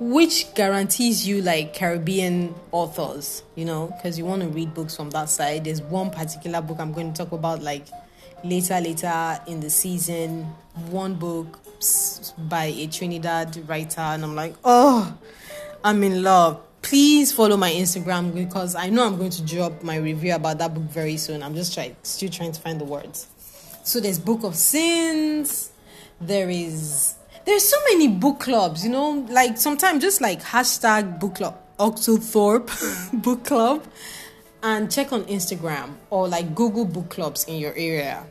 which 0.02 0.54
guarantees 0.54 1.28
you 1.28 1.42
like 1.42 1.74
caribbean 1.74 2.54
authors 2.72 3.42
you 3.54 3.66
know 3.66 3.88
because 3.88 4.18
you 4.18 4.24
want 4.24 4.40
to 4.40 4.48
read 4.48 4.72
books 4.72 4.96
from 4.96 5.10
that 5.10 5.28
side. 5.28 5.64
There's 5.64 5.82
one 5.82 6.10
particular 6.10 6.60
book 6.62 6.78
i'm 6.80 6.92
going 6.92 7.12
to 7.12 7.24
talk 7.24 7.32
about 7.32 7.62
like 7.62 7.86
later 8.42 8.80
later 8.80 9.38
in 9.46 9.60
the 9.60 9.70
season. 9.70 10.44
One 10.88 11.14
book 11.14 11.58
by 12.38 12.64
a 12.66 12.86
trinidad 12.88 13.56
writer 13.68 14.00
and 14.00 14.22
i'm 14.22 14.34
like 14.34 14.54
oh 14.64 15.16
i'm 15.82 16.02
in 16.02 16.22
love 16.22 16.60
please 16.82 17.32
follow 17.32 17.56
my 17.56 17.70
Instagram 17.70 18.34
because 18.34 18.74
I 18.74 18.88
know 18.88 19.06
I'm 19.06 19.16
going 19.16 19.30
to 19.30 19.42
drop 19.44 19.82
my 19.82 19.96
review 19.96 20.34
about 20.34 20.58
that 20.58 20.74
book 20.74 20.84
very 20.84 21.16
soon. 21.16 21.42
I'm 21.42 21.54
just 21.54 21.74
trying, 21.74 21.96
still 22.02 22.30
trying 22.30 22.52
to 22.52 22.60
find 22.60 22.80
the 22.80 22.84
words. 22.84 23.26
So 23.84 24.00
there's 24.00 24.18
Book 24.18 24.44
of 24.44 24.54
Cinz. 24.54 25.72
There 26.20 26.50
is 26.50 27.14
there's 27.46 27.66
so 27.66 27.76
many 27.90 28.08
book 28.08 28.40
clubs, 28.40 28.84
you 28.84 28.90
know, 28.90 29.26
like 29.30 29.56
sometimes 29.56 30.02
just 30.02 30.20
like 30.20 30.42
hashtag 30.42 31.18
book 31.18 31.36
club 31.36 31.58
Octothorpe 31.80 32.70
Book 33.22 33.44
Club 33.44 33.82
and 34.62 34.92
check 34.92 35.12
on 35.14 35.24
Instagram 35.24 35.94
or 36.10 36.28
like 36.28 36.54
Google 36.54 36.84
book 36.84 37.08
clubs 37.08 37.44
in 37.44 37.56
your 37.56 37.72
area. 37.74 38.22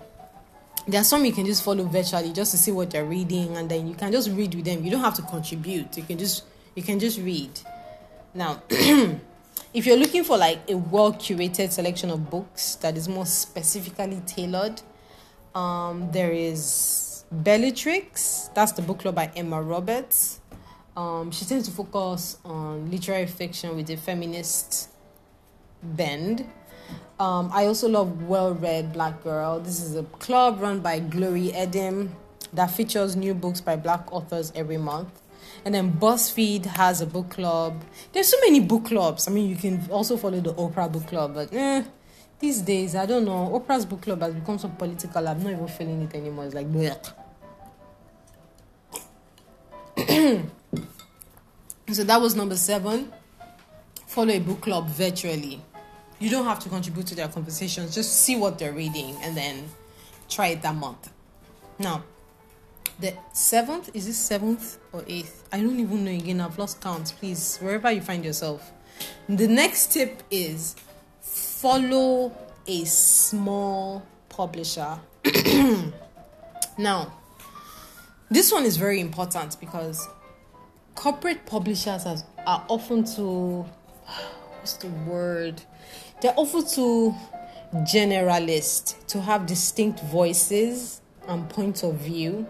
There 0.88 1.02
are 1.02 1.04
some 1.04 1.26
you 1.26 1.34
can 1.34 1.48
just 1.48 1.64
follow 1.64 1.84
virtually 1.86 2.32
just 2.32 2.52
to 2.52 2.58
see 2.58 2.72
what 2.72 2.92
they're 2.92 3.06
reading 3.06 3.58
and 3.58 3.68
then 3.70 3.88
you 3.88 3.96
can 3.96 4.12
just 4.12 4.30
read 4.30 4.54
with 4.54 4.66
them. 4.66 4.84
You 4.84 4.92
don't 4.92 5.02
have 5.02 5.16
to 5.16 5.24
contribute. 5.24 5.98
You 5.98 6.04
can 6.04 6.20
just 6.20 6.44
you 6.76 6.84
can 6.84 7.00
just 7.00 7.20
read. 7.20 7.50
Now 8.34 8.62
if 8.70 9.86
you're 9.86 9.98
looking 9.98 10.24
for 10.24 10.38
like 10.38 10.70
a 10.70 10.78
well 10.78 11.14
curated 11.14 11.72
selection 11.72 12.10
of 12.10 12.30
books 12.30 12.76
that 12.76 12.98
is 12.98 13.08
more 13.08 13.26
specifically 13.26 14.22
tailored, 14.26 14.82
um, 15.56 16.10
there 16.12 16.32
is 16.32 17.26
Belletrist. 17.34 18.54
That's 18.54 18.72
the 18.74 18.82
book 18.82 19.00
club 19.00 19.16
by 19.16 19.32
Emma 19.36 19.62
Roberts. 19.62 20.42
Um, 20.96 21.32
she 21.32 21.46
tends 21.46 21.68
to 21.68 21.74
focus 21.74 22.38
on 22.44 22.92
literary 22.92 23.28
fiction 23.28 23.76
with 23.76 23.90
a 23.90 23.98
feminist 23.98 24.90
bend. 25.82 26.46
Um, 27.20 27.50
I 27.54 27.66
also 27.66 27.88
love 27.88 28.24
Well 28.24 28.54
Read 28.54 28.94
Black 28.94 29.24
Girl. 29.24 29.60
This 29.60 29.82
is 29.82 29.96
a 29.96 30.04
club 30.04 30.62
run 30.62 30.80
by 30.80 31.00
Glory 31.00 31.50
Edim 31.50 32.10
that 32.54 32.68
features 32.68 33.16
new 33.16 33.34
books 33.34 33.62
by 33.62 33.76
black 33.76 34.12
authors 34.12 34.52
every 34.56 34.78
month. 34.78 35.19
And 35.66 35.74
then 35.76 35.94
BuzzFeed 35.94 36.66
has 36.66 37.02
a 37.02 37.06
book 37.06 37.30
club. 37.30 37.84
There's 38.14 38.28
so 38.28 38.38
many 38.42 38.60
book 38.60 38.86
clubs. 38.86 39.28
I 39.28 39.32
mean, 39.32 39.50
you 39.50 39.56
can 39.56 39.88
also 39.92 40.18
follow 40.18 40.40
the 40.40 40.54
Oprah 40.54 40.92
book 40.92 41.08
club, 41.08 41.34
but 41.34 41.54
eh, 41.54 41.84
these 42.40 42.62
days, 42.62 42.96
I 42.96 43.06
don't 43.06 43.26
know. 43.26 43.50
Oprah's 43.54 43.86
book 43.86 44.02
club 44.02 44.22
has 44.22 44.34
become 44.34 44.58
so 44.58 44.70
political. 44.70 45.28
I'm 45.28 45.44
not 45.44 45.52
even 45.52 45.68
feeling 45.68 46.02
it 46.04 46.16
anymore. 46.16 46.46
It's 46.46 46.56
like, 46.56 46.68
so 51.92 52.04
that 52.04 52.22
was 52.22 52.36
number 52.36 52.56
seven. 52.56 53.12
Follow 54.08 54.32
a 54.32 54.40
book 54.40 54.62
club 54.62 54.88
virtually. 54.88 55.62
You 56.20 56.30
don't 56.30 56.46
have 56.46 56.60
to 56.60 56.70
contribute 56.70 57.08
to 57.08 57.16
their 57.16 57.28
conversations. 57.28 57.94
Just 57.94 58.22
see 58.22 58.36
what 58.36 58.58
they're 58.58 58.74
reading 58.74 59.16
and 59.22 59.36
then 59.36 59.70
try 60.30 60.48
it 60.48 60.62
that 60.62 60.76
month. 60.76 61.12
Now, 61.78 62.04
the 63.00 63.14
seventh 63.32 63.90
is 63.94 64.08
this 64.08 64.18
seventh 64.18 64.78
or 64.92 65.04
eighth? 65.08 65.48
I 65.52 65.62
don't 65.62 65.80
even 65.80 66.04
know 66.04 66.12
again. 66.12 66.42
I've 66.42 66.58
lost 66.58 66.82
count. 66.82 67.14
Please, 67.20 67.58
wherever 67.58 67.92
you 67.92 68.02
find 68.02 68.26
yourself. 68.26 68.72
The 69.28 69.48
next 69.48 69.94
tip 69.94 70.24
is 70.30 70.76
follow 71.22 72.36
a 72.68 72.86
small 72.86 74.06
publisher. 74.28 75.00
now, 76.78 77.14
this 78.30 78.52
one 78.52 78.66
is 78.66 78.76
very 78.76 79.00
important 79.00 79.58
because 79.60 80.08
corporate 80.96 81.46
publishers 81.46 82.06
are, 82.06 82.18
are 82.46 82.66
often 82.68 83.06
too 83.06 83.66
what's 84.60 84.74
the 84.74 84.88
word? 84.88 85.62
They're 86.22 86.34
often 86.36 86.68
too 86.68 87.16
generalist 87.74 89.06
to 89.08 89.22
have 89.22 89.46
distinct 89.46 90.02
voices 90.02 91.02
and 91.28 91.50
points 91.50 91.84
of 91.84 91.96
view 91.96 92.48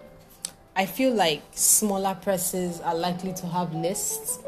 I 0.79 0.85
feel 0.85 1.13
like 1.13 1.41
smaller 1.51 2.15
presses 2.15 2.79
are 2.79 2.95
likely 2.95 3.33
to 3.33 3.47
have 3.47 3.75
lists 3.75 4.39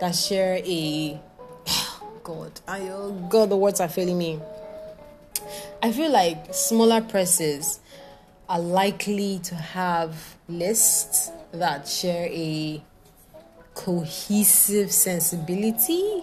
that 0.00 0.12
share 0.12 0.62
a 0.64 1.20
God, 2.22 2.58
I 2.66 2.88
oh 2.88 3.12
God, 3.28 3.50
the 3.50 3.58
words 3.58 3.80
are 3.80 3.88
failing 3.90 4.16
me. 4.16 4.40
I 5.82 5.92
feel 5.92 6.10
like 6.10 6.54
smaller 6.54 7.02
presses 7.02 7.80
are 8.48 8.60
likely 8.60 9.40
to 9.40 9.54
have 9.56 10.38
lists 10.48 11.30
that 11.52 11.86
share 11.86 12.28
a 12.30 12.82
cohesive 13.74 14.90
sensibility. 14.90 16.22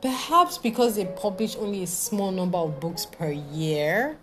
Perhaps 0.00 0.58
because 0.58 0.96
they 0.96 1.04
publish 1.04 1.54
only 1.54 1.84
a 1.84 1.86
small 1.86 2.32
number 2.32 2.58
of 2.58 2.80
books 2.80 3.06
per 3.06 3.30
year. 3.30 4.18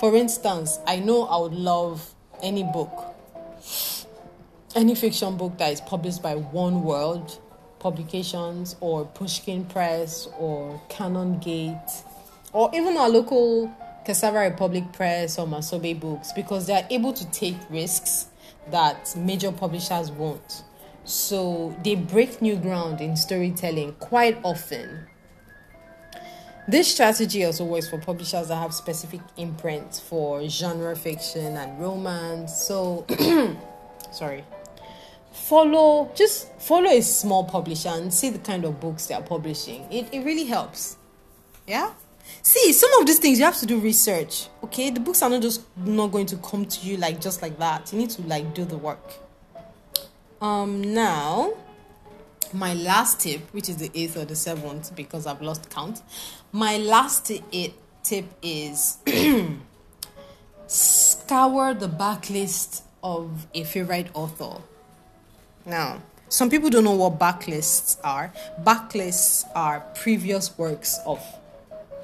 For 0.00 0.16
instance, 0.16 0.80
I 0.84 0.96
know 0.98 1.26
I 1.26 1.38
would 1.38 1.54
love 1.54 2.12
any 2.42 2.64
book 2.64 3.11
any 4.74 4.94
fiction 4.94 5.36
book 5.36 5.58
that 5.58 5.72
is 5.72 5.80
published 5.80 6.22
by 6.22 6.34
One 6.34 6.82
World 6.82 7.38
Publications 7.78 8.76
or 8.80 9.04
Pushkin 9.04 9.64
Press 9.64 10.28
or 10.38 10.80
Canongate 10.88 12.02
or 12.52 12.70
even 12.74 12.96
our 12.96 13.08
local 13.08 13.72
Cassava 14.04 14.38
Republic 14.40 14.84
Press 14.92 15.38
or 15.38 15.46
Masobe 15.46 15.98
Books 15.98 16.32
because 16.32 16.66
they 16.66 16.74
are 16.74 16.86
able 16.90 17.12
to 17.12 17.30
take 17.30 17.56
risks 17.70 18.26
that 18.70 19.14
major 19.16 19.52
publishers 19.52 20.10
won't. 20.10 20.62
So 21.04 21.76
they 21.82 21.96
break 21.96 22.40
new 22.40 22.56
ground 22.56 23.00
in 23.00 23.16
storytelling 23.16 23.94
quite 23.94 24.38
often. 24.44 25.06
This 26.68 26.92
strategy 26.92 27.44
also 27.44 27.64
works 27.64 27.88
for 27.88 27.98
publishers 27.98 28.48
that 28.48 28.56
have 28.56 28.72
specific 28.72 29.20
imprints 29.36 29.98
for 29.98 30.48
genre 30.48 30.94
fiction 30.94 31.56
and 31.56 31.80
romance. 31.80 32.64
So, 32.64 33.04
sorry. 34.12 34.44
Follow, 35.32 36.12
just 36.14 36.52
follow 36.60 36.90
a 36.90 37.00
small 37.00 37.44
publisher 37.44 37.88
and 37.88 38.12
see 38.12 38.30
the 38.30 38.38
kind 38.38 38.64
of 38.64 38.80
books 38.80 39.06
they 39.06 39.14
are 39.14 39.22
publishing. 39.22 39.86
It, 39.90 40.08
it 40.12 40.24
really 40.24 40.44
helps. 40.44 40.96
Yeah? 41.66 41.92
See, 42.42 42.72
some 42.72 42.90
of 43.00 43.06
these 43.06 43.18
things 43.18 43.38
you 43.38 43.44
have 43.44 43.58
to 43.58 43.66
do 43.66 43.78
research. 43.78 44.48
Okay? 44.64 44.90
The 44.90 45.00
books 45.00 45.22
are 45.22 45.30
not 45.30 45.42
just 45.42 45.62
not 45.76 46.12
going 46.12 46.26
to 46.26 46.36
come 46.36 46.64
to 46.66 46.86
you 46.86 46.96
like 46.96 47.20
just 47.20 47.42
like 47.42 47.58
that. 47.58 47.92
You 47.92 47.98
need 47.98 48.10
to 48.10 48.22
like 48.22 48.54
do 48.54 48.64
the 48.64 48.76
work. 48.76 49.14
Um, 50.40 50.82
now, 50.82 51.54
my 52.52 52.74
last 52.74 53.20
tip, 53.20 53.40
which 53.52 53.68
is 53.68 53.76
the 53.76 53.90
eighth 53.94 54.16
or 54.16 54.24
the 54.24 54.34
seventh, 54.34 54.94
because 54.94 55.26
I've 55.26 55.40
lost 55.40 55.70
count. 55.70 56.02
My 56.50 56.78
last 56.78 57.30
tip 58.02 58.26
is 58.42 58.98
scour 60.66 61.74
the 61.74 61.88
backlist 61.88 62.82
of 63.02 63.46
a 63.54 63.64
favorite 63.64 64.08
author. 64.14 64.62
Now, 65.64 66.02
some 66.28 66.50
people 66.50 66.70
don't 66.70 66.84
know 66.84 66.96
what 66.96 67.18
backlists 67.18 67.98
are. 68.02 68.32
Backlists 68.62 69.44
are 69.54 69.80
previous 69.94 70.56
works 70.58 70.98
of 71.06 71.22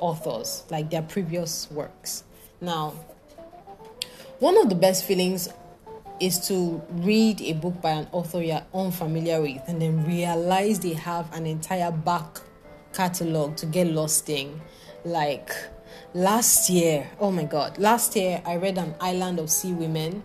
authors, 0.00 0.64
like 0.70 0.90
their 0.90 1.02
previous 1.02 1.70
works. 1.70 2.24
Now, 2.60 2.94
one 4.38 4.56
of 4.58 4.68
the 4.68 4.74
best 4.74 5.04
feelings 5.04 5.48
is 6.20 6.46
to 6.48 6.82
read 6.90 7.40
a 7.40 7.52
book 7.54 7.80
by 7.80 7.90
an 7.90 8.08
author 8.12 8.42
you're 8.42 8.64
unfamiliar 8.74 9.40
with 9.40 9.62
and 9.66 9.80
then 9.80 10.04
realize 10.06 10.78
they 10.80 10.94
have 10.94 11.32
an 11.34 11.46
entire 11.46 11.90
back 11.90 12.40
catalog 12.92 13.56
to 13.56 13.66
get 13.66 13.88
lost 13.88 14.28
in. 14.28 14.60
Like 15.04 15.50
last 16.14 16.70
year, 16.70 17.08
oh 17.18 17.30
my 17.30 17.44
god, 17.44 17.78
last 17.78 18.14
year 18.14 18.42
I 18.44 18.56
read 18.56 18.78
An 18.78 18.94
Island 19.00 19.38
of 19.38 19.50
Sea 19.50 19.72
Women 19.72 20.22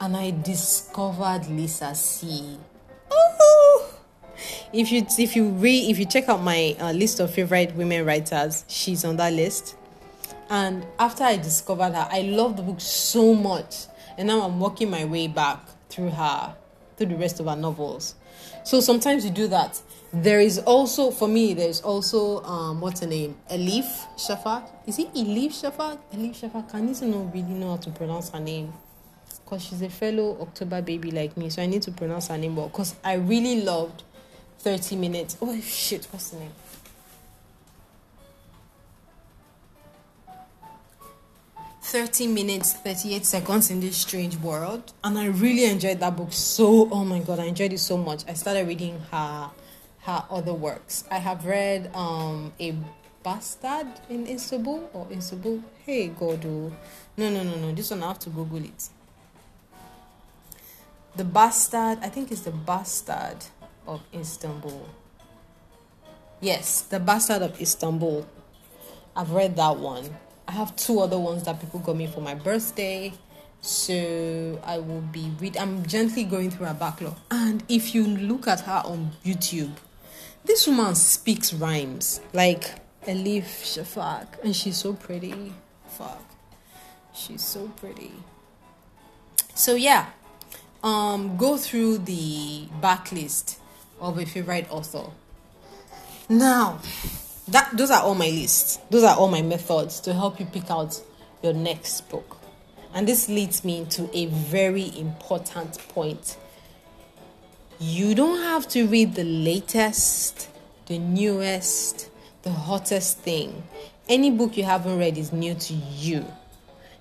and 0.00 0.16
I 0.16 0.30
discovered 0.30 1.46
Lisa 1.48 1.94
See 1.94 2.58
If 4.72 4.90
you 4.90 5.06
if 5.18 5.36
you 5.36 5.48
read 5.48 5.90
if 5.90 5.98
you 5.98 6.06
check 6.06 6.28
out 6.28 6.42
my 6.42 6.76
uh, 6.80 6.92
list 6.92 7.20
of 7.20 7.32
favorite 7.32 7.74
women 7.74 8.06
writers, 8.06 8.64
she's 8.68 9.04
on 9.04 9.16
that 9.16 9.32
list. 9.32 9.76
And 10.48 10.86
after 10.98 11.24
I 11.24 11.36
discovered 11.36 11.92
her, 11.92 12.08
I 12.10 12.22
love 12.22 12.56
the 12.56 12.62
book 12.62 12.80
so 12.80 13.34
much 13.34 13.86
and 14.16 14.28
now 14.28 14.42
I'm 14.42 14.58
working 14.58 14.90
my 14.90 15.04
way 15.04 15.28
back 15.28 15.60
through 15.88 16.10
her, 16.10 16.54
through 16.96 17.06
the 17.06 17.16
rest 17.16 17.40
of 17.40 17.46
her 17.46 17.56
novels. 17.56 18.14
So 18.64 18.80
sometimes 18.80 19.24
you 19.24 19.30
do 19.30 19.48
that. 19.48 19.80
There 20.12 20.40
is 20.40 20.58
also, 20.58 21.12
for 21.12 21.28
me, 21.28 21.54
there's 21.54 21.80
also, 21.82 22.42
um, 22.42 22.80
what's 22.80 23.00
her 23.00 23.06
name? 23.06 23.36
Elif 23.50 23.86
Shafak. 24.16 24.68
Is 24.86 24.98
it 24.98 25.14
Elif 25.14 25.52
Shafak? 25.52 25.98
Elif 26.12 26.40
Shafak. 26.40 26.74
I 26.74 26.80
need 26.80 26.96
to 26.96 27.06
know, 27.06 27.30
really 27.32 27.54
know 27.54 27.70
how 27.70 27.76
to 27.76 27.90
pronounce 27.90 28.30
her 28.30 28.40
name. 28.40 28.72
Because 29.50 29.64
she's 29.64 29.82
a 29.82 29.90
fellow 29.90 30.40
October 30.40 30.80
baby 30.80 31.10
like 31.10 31.36
me. 31.36 31.50
So 31.50 31.60
I 31.60 31.66
need 31.66 31.82
to 31.82 31.90
pronounce 31.90 32.28
her 32.28 32.38
name 32.38 32.54
well. 32.54 32.68
Because 32.68 32.94
I 33.02 33.14
really 33.14 33.62
loved 33.62 34.04
30 34.60 34.94
minutes. 34.94 35.36
Oh, 35.42 35.60
shit. 35.60 36.06
What's 36.12 36.30
the 36.30 36.38
name? 36.38 36.52
30 41.82 42.28
minutes 42.28 42.74
38 42.74 43.26
seconds 43.26 43.70
in 43.72 43.80
this 43.80 43.96
strange 43.96 44.36
world 44.36 44.92
and 45.02 45.18
i 45.18 45.26
really 45.26 45.64
enjoyed 45.64 45.98
that 45.98 46.14
book 46.14 46.28
so 46.30 46.88
oh 46.92 47.04
my 47.04 47.18
god 47.18 47.40
i 47.40 47.46
enjoyed 47.46 47.72
it 47.72 47.80
so 47.80 47.96
much 47.96 48.22
i 48.28 48.34
started 48.34 48.68
reading 48.68 49.00
her 49.10 49.50
her 50.02 50.24
other 50.30 50.54
works 50.54 51.02
i 51.10 51.18
have 51.18 51.44
read 51.44 51.90
um 51.96 52.52
a 52.60 52.76
bastard 53.24 53.88
in 54.08 54.24
istanbul 54.28 54.88
or 54.92 55.08
istanbul 55.10 55.60
hey 55.84 56.06
god 56.06 56.44
oh. 56.46 56.72
no 57.16 57.28
no 57.28 57.42
no 57.42 57.56
no 57.56 57.72
this 57.72 57.90
one 57.90 58.04
i 58.04 58.06
have 58.06 58.20
to 58.20 58.30
google 58.30 58.62
it 58.62 58.88
the 61.16 61.24
bastard 61.24 61.98
i 62.02 62.08
think 62.08 62.30
it's 62.30 62.42
the 62.42 62.50
bastard 62.50 63.36
of 63.86 64.00
istanbul 64.14 64.88
yes 66.40 66.82
the 66.82 67.00
bastard 67.00 67.42
of 67.42 67.60
istanbul 67.60 68.26
i've 69.16 69.30
read 69.30 69.56
that 69.56 69.76
one 69.76 70.08
I 70.50 70.54
have 70.54 70.74
two 70.74 70.98
other 70.98 71.16
ones 71.16 71.44
that 71.44 71.60
people 71.60 71.78
got 71.78 71.94
me 71.94 72.08
for 72.08 72.20
my 72.20 72.34
birthday. 72.34 73.12
So 73.60 74.60
I 74.64 74.78
will 74.78 75.00
be 75.00 75.30
read. 75.38 75.56
I'm 75.56 75.86
gently 75.86 76.24
going 76.24 76.50
through 76.50 76.66
her 76.66 76.74
backlog. 76.74 77.16
And 77.30 77.62
if 77.68 77.94
you 77.94 78.04
look 78.04 78.48
at 78.48 78.62
her 78.62 78.82
on 78.84 79.12
YouTube, 79.24 79.70
this 80.44 80.66
woman 80.66 80.96
speaks 80.96 81.54
rhymes 81.54 82.20
like 82.32 82.64
Elif 83.06 83.44
Shafak, 83.62 84.42
and 84.42 84.56
she's 84.56 84.76
so 84.76 84.94
pretty. 84.94 85.52
Fuck, 85.86 86.24
she's 87.14 87.44
so 87.44 87.68
pretty. 87.76 88.10
So 89.54 89.76
yeah, 89.76 90.06
um, 90.82 91.36
go 91.36 91.56
through 91.56 91.98
the 91.98 92.66
backlist 92.80 93.58
of 94.00 94.18
a 94.18 94.24
favorite 94.24 94.66
author. 94.70 95.10
Now, 96.28 96.80
that 97.48 97.76
those 97.76 97.90
are 97.90 98.02
all 98.02 98.14
my 98.14 98.30
lists. 98.30 98.78
Those 98.90 99.04
are 99.04 99.16
all 99.16 99.28
my 99.28 99.42
methods 99.42 100.00
to 100.00 100.14
help 100.14 100.38
you 100.38 100.46
pick 100.46 100.70
out 100.70 101.00
your 101.42 101.52
next 101.52 102.02
book. 102.08 102.38
And 102.94 103.06
this 103.06 103.28
leads 103.28 103.64
me 103.64 103.86
to 103.90 104.10
a 104.16 104.26
very 104.26 104.96
important 104.98 105.78
point. 105.88 106.36
You 107.78 108.14
don't 108.14 108.42
have 108.42 108.68
to 108.68 108.86
read 108.86 109.14
the 109.14 109.24
latest, 109.24 110.48
the 110.86 110.98
newest, 110.98 112.10
the 112.42 112.50
hottest 112.50 113.18
thing. 113.18 113.62
Any 114.08 114.30
book 114.30 114.56
you 114.56 114.64
haven't 114.64 114.98
read 114.98 115.16
is 115.16 115.32
new 115.32 115.54
to 115.54 115.74
you. 115.74 116.26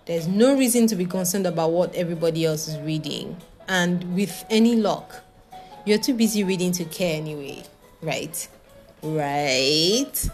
There's 0.05 0.27
no 0.27 0.55
reason 0.57 0.87
to 0.87 0.95
be 0.95 1.05
concerned 1.05 1.45
about 1.45 1.71
what 1.71 1.93
everybody 1.95 2.45
else 2.45 2.67
is 2.67 2.77
reading. 2.79 3.37
And 3.69 4.15
with 4.15 4.45
any 4.49 4.75
luck, 4.75 5.23
you're 5.85 5.99
too 5.99 6.15
busy 6.15 6.43
reading 6.43 6.71
to 6.73 6.85
care 6.85 7.15
anyway, 7.15 7.63
right? 8.01 8.47
Right? 9.03 10.11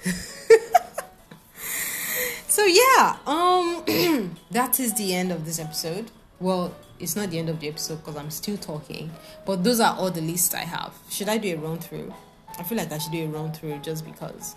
so 2.48 2.64
yeah, 2.66 3.18
um 3.28 3.84
that 4.52 4.80
is 4.80 4.94
the 4.94 5.14
end 5.14 5.34
of 5.34 5.46
this 5.46 5.60
episode. 5.60 6.10
Well, 6.40 6.74
it's 6.98 7.18
not 7.18 7.30
the 7.30 7.38
end 7.40 7.50
of 7.50 7.60
the 7.60 7.68
episode 7.68 7.98
because 7.98 8.16
I'm 8.16 8.32
still 8.32 8.56
talking, 8.56 9.12
but 9.46 9.66
those 9.66 9.82
are 9.82 9.94
all 9.98 10.12
the 10.12 10.22
lists 10.22 10.54
I 10.54 10.64
have. 10.64 10.94
Should 11.10 11.28
I 11.28 11.38
do 11.38 11.54
a 11.54 11.58
run 11.58 11.80
through? 11.80 12.14
I 12.58 12.64
feel 12.64 12.78
like 12.78 12.92
I 12.92 12.98
should 12.98 13.12
do 13.12 13.26
a 13.26 13.28
run 13.28 13.52
through 13.52 13.80
just 13.80 14.06
because. 14.06 14.56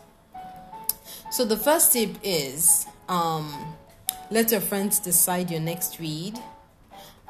So 1.32 1.44
the 1.44 1.56
first 1.56 1.92
tip 1.92 2.10
is 2.22 2.86
um 3.08 3.74
let 4.30 4.52
your 4.52 4.60
friends 4.60 5.00
decide 5.00 5.50
your 5.50 5.60
next 5.60 5.98
read. 5.98 6.38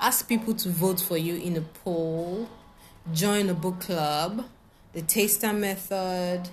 Ask 0.01 0.29
people 0.29 0.55
to 0.55 0.69
vote 0.69 1.01
for 1.01 1.17
you 1.17 1.37
in 1.37 1.57
a 1.57 1.61
poll 1.61 2.49
join 3.13 3.49
a 3.49 3.55
book 3.55 3.81
club, 3.81 4.45
the 4.93 5.03
taster 5.03 5.53
method, 5.53 6.49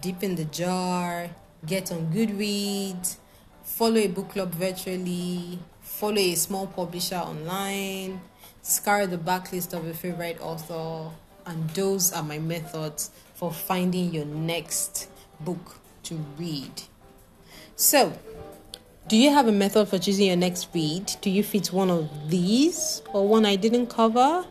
dip 0.00 0.22
in 0.22 0.34
the 0.34 0.44
jar, 0.46 1.30
get 1.66 1.92
on 1.92 2.12
Goodreads, 2.12 3.16
follow 3.62 3.98
a 3.98 4.08
book 4.08 4.30
club 4.30 4.52
virtually, 4.54 5.58
follow 5.80 6.18
a 6.18 6.34
small 6.34 6.66
publisher 6.66 7.16
online, 7.16 8.20
scour 8.62 9.06
the 9.06 9.18
backlist 9.18 9.72
of 9.72 9.86
a 9.86 9.94
favorite 9.94 10.40
author, 10.40 11.10
and 11.46 11.70
those 11.70 12.12
are 12.12 12.22
my 12.22 12.38
methods 12.38 13.10
for 13.34 13.52
finding 13.52 14.12
your 14.12 14.26
next 14.26 15.08
book 15.40 15.80
to 16.02 16.16
read. 16.38 16.82
So, 17.76 18.12
do 19.10 19.16
you 19.16 19.30
have 19.34 19.46
a 19.46 19.52
method 19.52 19.88
for 19.88 19.98
choosing 19.98 20.28
your 20.28 20.36
next 20.36 20.68
read? 20.72 21.16
Do 21.20 21.28
you 21.28 21.42
fit 21.42 21.72
one 21.72 21.90
of 21.90 22.08
these 22.30 23.02
or 23.12 23.26
one 23.26 23.44
I 23.44 23.56
didn't 23.56 23.88
cover? 23.88 24.46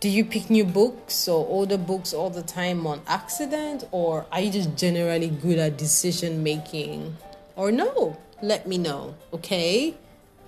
do 0.00 0.08
you 0.08 0.24
pick 0.24 0.48
new 0.48 0.64
books 0.64 1.28
or 1.28 1.46
older 1.46 1.76
books 1.76 2.14
all 2.14 2.30
the 2.30 2.42
time 2.42 2.86
on 2.86 3.02
accident? 3.06 3.84
Or 3.92 4.24
are 4.32 4.40
you 4.40 4.50
just 4.50 4.74
generally 4.74 5.28
good 5.28 5.58
at 5.58 5.76
decision 5.76 6.42
making? 6.42 7.16
Or 7.54 7.70
no 7.70 8.16
let 8.42 8.66
me 8.66 8.78
know 8.78 9.14
okay? 9.34 9.94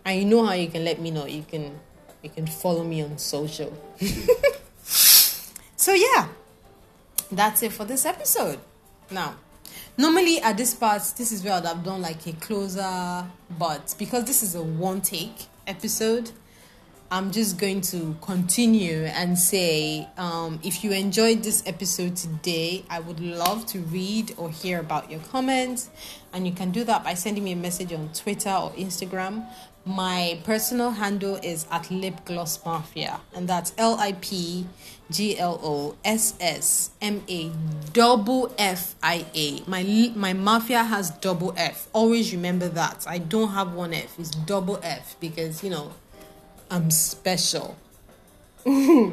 I 0.06 0.24
know 0.24 0.46
how 0.46 0.54
you 0.54 0.68
can 0.68 0.84
let 0.84 0.98
me 0.98 1.10
know. 1.10 1.26
You 1.26 1.44
can 1.44 1.78
you 2.22 2.30
can 2.30 2.46
follow 2.46 2.82
me 2.82 3.02
on 3.02 3.18
social. 3.18 3.72
So 5.82 5.92
yeah 5.92 6.28
that's 7.32 7.62
it 7.64 7.72
for 7.72 7.84
this 7.84 8.06
episode. 8.06 8.60
Now 9.10 9.34
normally 9.96 10.40
at 10.40 10.56
this 10.56 10.74
part 10.74 11.02
this 11.16 11.32
is 11.32 11.44
where 11.44 11.54
i'd 11.54 11.64
have 11.64 11.84
done 11.84 12.00
like 12.00 12.26
a 12.26 12.32
closer 12.34 13.24
but 13.58 13.94
because 13.98 14.24
this 14.24 14.42
is 14.42 14.54
a 14.54 14.62
one 14.62 15.00
take 15.00 15.46
episode 15.66 16.30
I'm 17.12 17.30
just 17.30 17.58
going 17.58 17.82
to 17.82 18.16
continue 18.22 19.04
and 19.04 19.38
say 19.38 20.08
um, 20.16 20.58
if 20.62 20.82
you 20.82 20.92
enjoyed 20.92 21.42
this 21.42 21.62
episode 21.66 22.16
today, 22.16 22.86
I 22.88 23.00
would 23.00 23.20
love 23.20 23.66
to 23.66 23.80
read 23.80 24.32
or 24.38 24.48
hear 24.48 24.80
about 24.80 25.10
your 25.10 25.20
comments. 25.20 25.90
And 26.32 26.46
you 26.46 26.54
can 26.54 26.70
do 26.70 26.84
that 26.84 27.04
by 27.04 27.12
sending 27.12 27.44
me 27.44 27.52
a 27.52 27.56
message 27.56 27.92
on 27.92 28.08
Twitter 28.14 28.48
or 28.48 28.70
Instagram. 28.78 29.46
My 29.84 30.40
personal 30.44 30.92
handle 30.92 31.36
is 31.42 31.66
at 31.70 31.90
Lip 31.90 32.24
Gloss 32.24 32.64
Mafia, 32.64 33.20
and 33.34 33.46
that's 33.46 33.74
L 33.76 33.98
I 34.00 34.12
P 34.12 34.66
G 35.12 35.38
L 35.38 35.60
O 35.62 35.94
S 36.04 36.34
S 36.40 36.90
M 37.00 37.22
A 37.28 37.52
double 37.92 38.52
F 38.58 38.94
I 39.02 39.26
A. 39.34 39.62
My 39.66 39.82
my 40.16 40.32
mafia 40.32 40.82
has 40.84 41.10
double 41.10 41.54
F. 41.56 41.88
Always 41.92 42.32
remember 42.32 42.68
that. 42.70 43.04
I 43.06 43.18
don't 43.18 43.50
have 43.50 43.74
one 43.74 43.92
F. 43.92 44.18
It's 44.18 44.30
double 44.30 44.80
F 44.82 45.16
because 45.20 45.62
you 45.62 45.70
know 45.70 45.92
I'm 46.70 46.90
special. 46.90 47.76
yeah, 48.66 49.12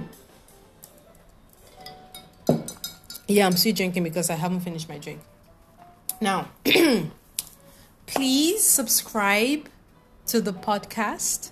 I'm 3.46 3.58
still 3.58 3.74
drinking 3.74 4.04
because 4.04 4.30
I 4.30 4.36
haven't 4.36 4.62
finished 4.62 4.88
my 4.88 4.98
drink. 4.98 5.20
Now, 6.22 6.50
please 8.06 8.64
subscribe 8.64 9.68
to 10.28 10.40
the 10.40 10.54
podcast 10.54 11.52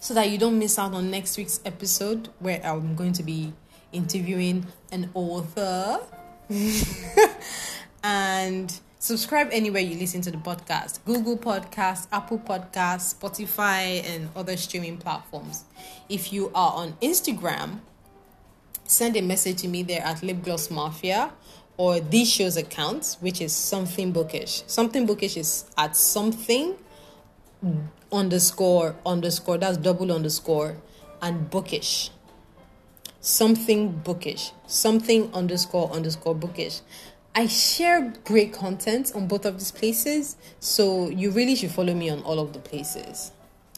so 0.00 0.14
that 0.14 0.30
you 0.30 0.38
don't 0.38 0.58
miss 0.58 0.78
out 0.78 0.94
on 0.94 1.10
next 1.10 1.36
week's 1.36 1.60
episode 1.64 2.28
where 2.38 2.60
I'm 2.64 2.94
going 2.94 3.12
to 3.14 3.22
be 3.22 3.52
interviewing 3.92 4.66
an 4.92 5.10
author. 5.14 6.00
and 8.02 8.80
Subscribe 9.00 9.50
anywhere 9.52 9.80
you 9.80 9.96
listen 9.96 10.20
to 10.22 10.30
the 10.32 10.38
podcast 10.38 11.04
Google 11.04 11.38
Podcast, 11.38 12.08
Apple 12.10 12.40
Podcast, 12.40 13.14
Spotify, 13.14 14.04
and 14.04 14.28
other 14.34 14.56
streaming 14.56 14.96
platforms. 14.96 15.64
If 16.08 16.32
you 16.32 16.50
are 16.52 16.72
on 16.72 16.94
Instagram, 17.00 17.78
send 18.84 19.16
a 19.16 19.22
message 19.22 19.62
to 19.62 19.68
me 19.68 19.84
there 19.84 20.02
at 20.02 20.24
Lip 20.24 20.42
Gloss 20.42 20.68
Mafia 20.68 21.30
or 21.76 22.00
this 22.00 22.28
show's 22.28 22.56
account, 22.56 23.18
which 23.20 23.40
is 23.40 23.52
something 23.52 24.10
bookish. 24.10 24.64
Something 24.66 25.06
bookish 25.06 25.36
is 25.36 25.66
at 25.78 25.94
something 25.94 26.74
underscore 28.12 28.96
underscore 29.04 29.58
that's 29.58 29.76
double 29.76 30.12
underscore 30.12 30.76
and 31.20 31.50
bookish 31.50 32.10
something 33.20 33.90
bookish 33.90 34.52
something 34.66 35.32
underscore 35.34 35.90
underscore 35.90 36.34
bookish 36.34 36.80
I 37.38 37.46
share 37.46 38.12
great 38.24 38.52
content 38.52 39.12
on 39.14 39.28
both 39.28 39.44
of 39.44 39.60
these 39.60 39.70
places, 39.70 40.36
so 40.58 41.08
you 41.08 41.30
really 41.30 41.54
should 41.54 41.70
follow 41.70 41.94
me 41.94 42.10
on 42.10 42.20
all 42.22 42.40
of 42.40 42.52
the 42.52 42.58
places. 42.58 43.30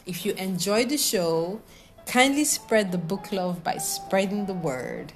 If 0.07 0.25
you 0.25 0.33
enjoy 0.33 0.87
the 0.87 0.97
show, 0.97 1.61
kindly 2.07 2.45
spread 2.45 2.91
the 2.91 2.97
book 2.97 3.33
love 3.33 3.63
by 3.63 3.77
spreading 3.77 4.47
the 4.47 4.55
word. 4.55 5.13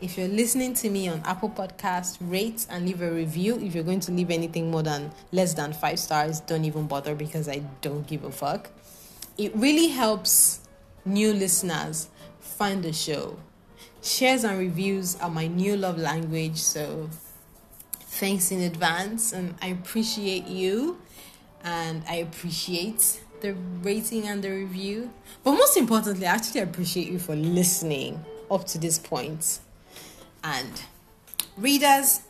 If 0.00 0.16
you're 0.16 0.28
listening 0.28 0.74
to 0.74 0.90
me 0.90 1.08
on 1.08 1.22
Apple 1.24 1.50
Podcast, 1.50 2.18
rate 2.20 2.68
and 2.70 2.86
leave 2.86 3.02
a 3.02 3.10
review. 3.10 3.58
If 3.58 3.74
you're 3.74 3.82
going 3.82 3.98
to 4.00 4.12
leave 4.12 4.30
anything 4.30 4.70
more 4.70 4.84
than 4.84 5.10
less 5.32 5.54
than 5.54 5.72
five 5.72 5.98
stars, 5.98 6.38
don't 6.38 6.64
even 6.64 6.86
bother 6.86 7.16
because 7.16 7.48
I 7.48 7.62
don't 7.80 8.06
give 8.06 8.22
a 8.22 8.30
fuck. 8.30 8.70
It 9.36 9.52
really 9.56 9.88
helps 9.88 10.60
new 11.04 11.32
listeners 11.32 12.10
find 12.38 12.84
the 12.84 12.92
show. 12.92 13.40
Shares 14.00 14.44
and 14.44 14.56
reviews 14.56 15.16
are 15.16 15.30
my 15.30 15.48
new 15.48 15.76
love 15.76 15.98
language, 15.98 16.58
so 16.58 17.10
thanks 17.98 18.52
in 18.52 18.60
advance 18.60 19.32
and 19.32 19.56
I 19.60 19.68
appreciate 19.68 20.46
you 20.46 21.00
and 21.64 22.04
I 22.08 22.16
appreciate 22.16 23.20
the 23.40 23.54
rating 23.82 24.28
and 24.28 24.44
the 24.44 24.50
review. 24.50 25.10
But 25.42 25.54
most 25.54 25.76
importantly, 25.76 26.28
I 26.28 26.34
actually 26.34 26.60
appreciate 26.60 27.08
you 27.08 27.18
for 27.18 27.34
listening 27.34 28.24
up 28.48 28.64
to 28.68 28.78
this 28.78 28.96
point. 28.96 29.58
And 30.42 30.82
readers, 31.56 32.22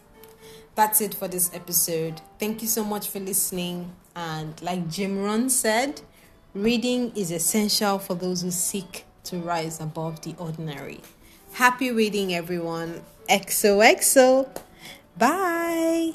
that's 0.74 1.00
it 1.00 1.14
for 1.14 1.28
this 1.28 1.50
episode. 1.54 2.20
Thank 2.38 2.62
you 2.62 2.68
so 2.68 2.84
much 2.84 3.08
for 3.08 3.20
listening. 3.20 3.92
And 4.14 4.60
like 4.62 4.88
Jim 4.88 5.18
Rohn 5.18 5.50
said, 5.50 6.00
reading 6.54 7.12
is 7.14 7.30
essential 7.30 7.98
for 7.98 8.14
those 8.14 8.42
who 8.42 8.50
seek 8.50 9.04
to 9.24 9.38
rise 9.38 9.80
above 9.80 10.22
the 10.22 10.34
ordinary. 10.38 11.00
Happy 11.52 11.90
reading, 11.90 12.34
everyone. 12.34 13.02
XOXO. 13.28 14.48
Bye. 15.16 16.14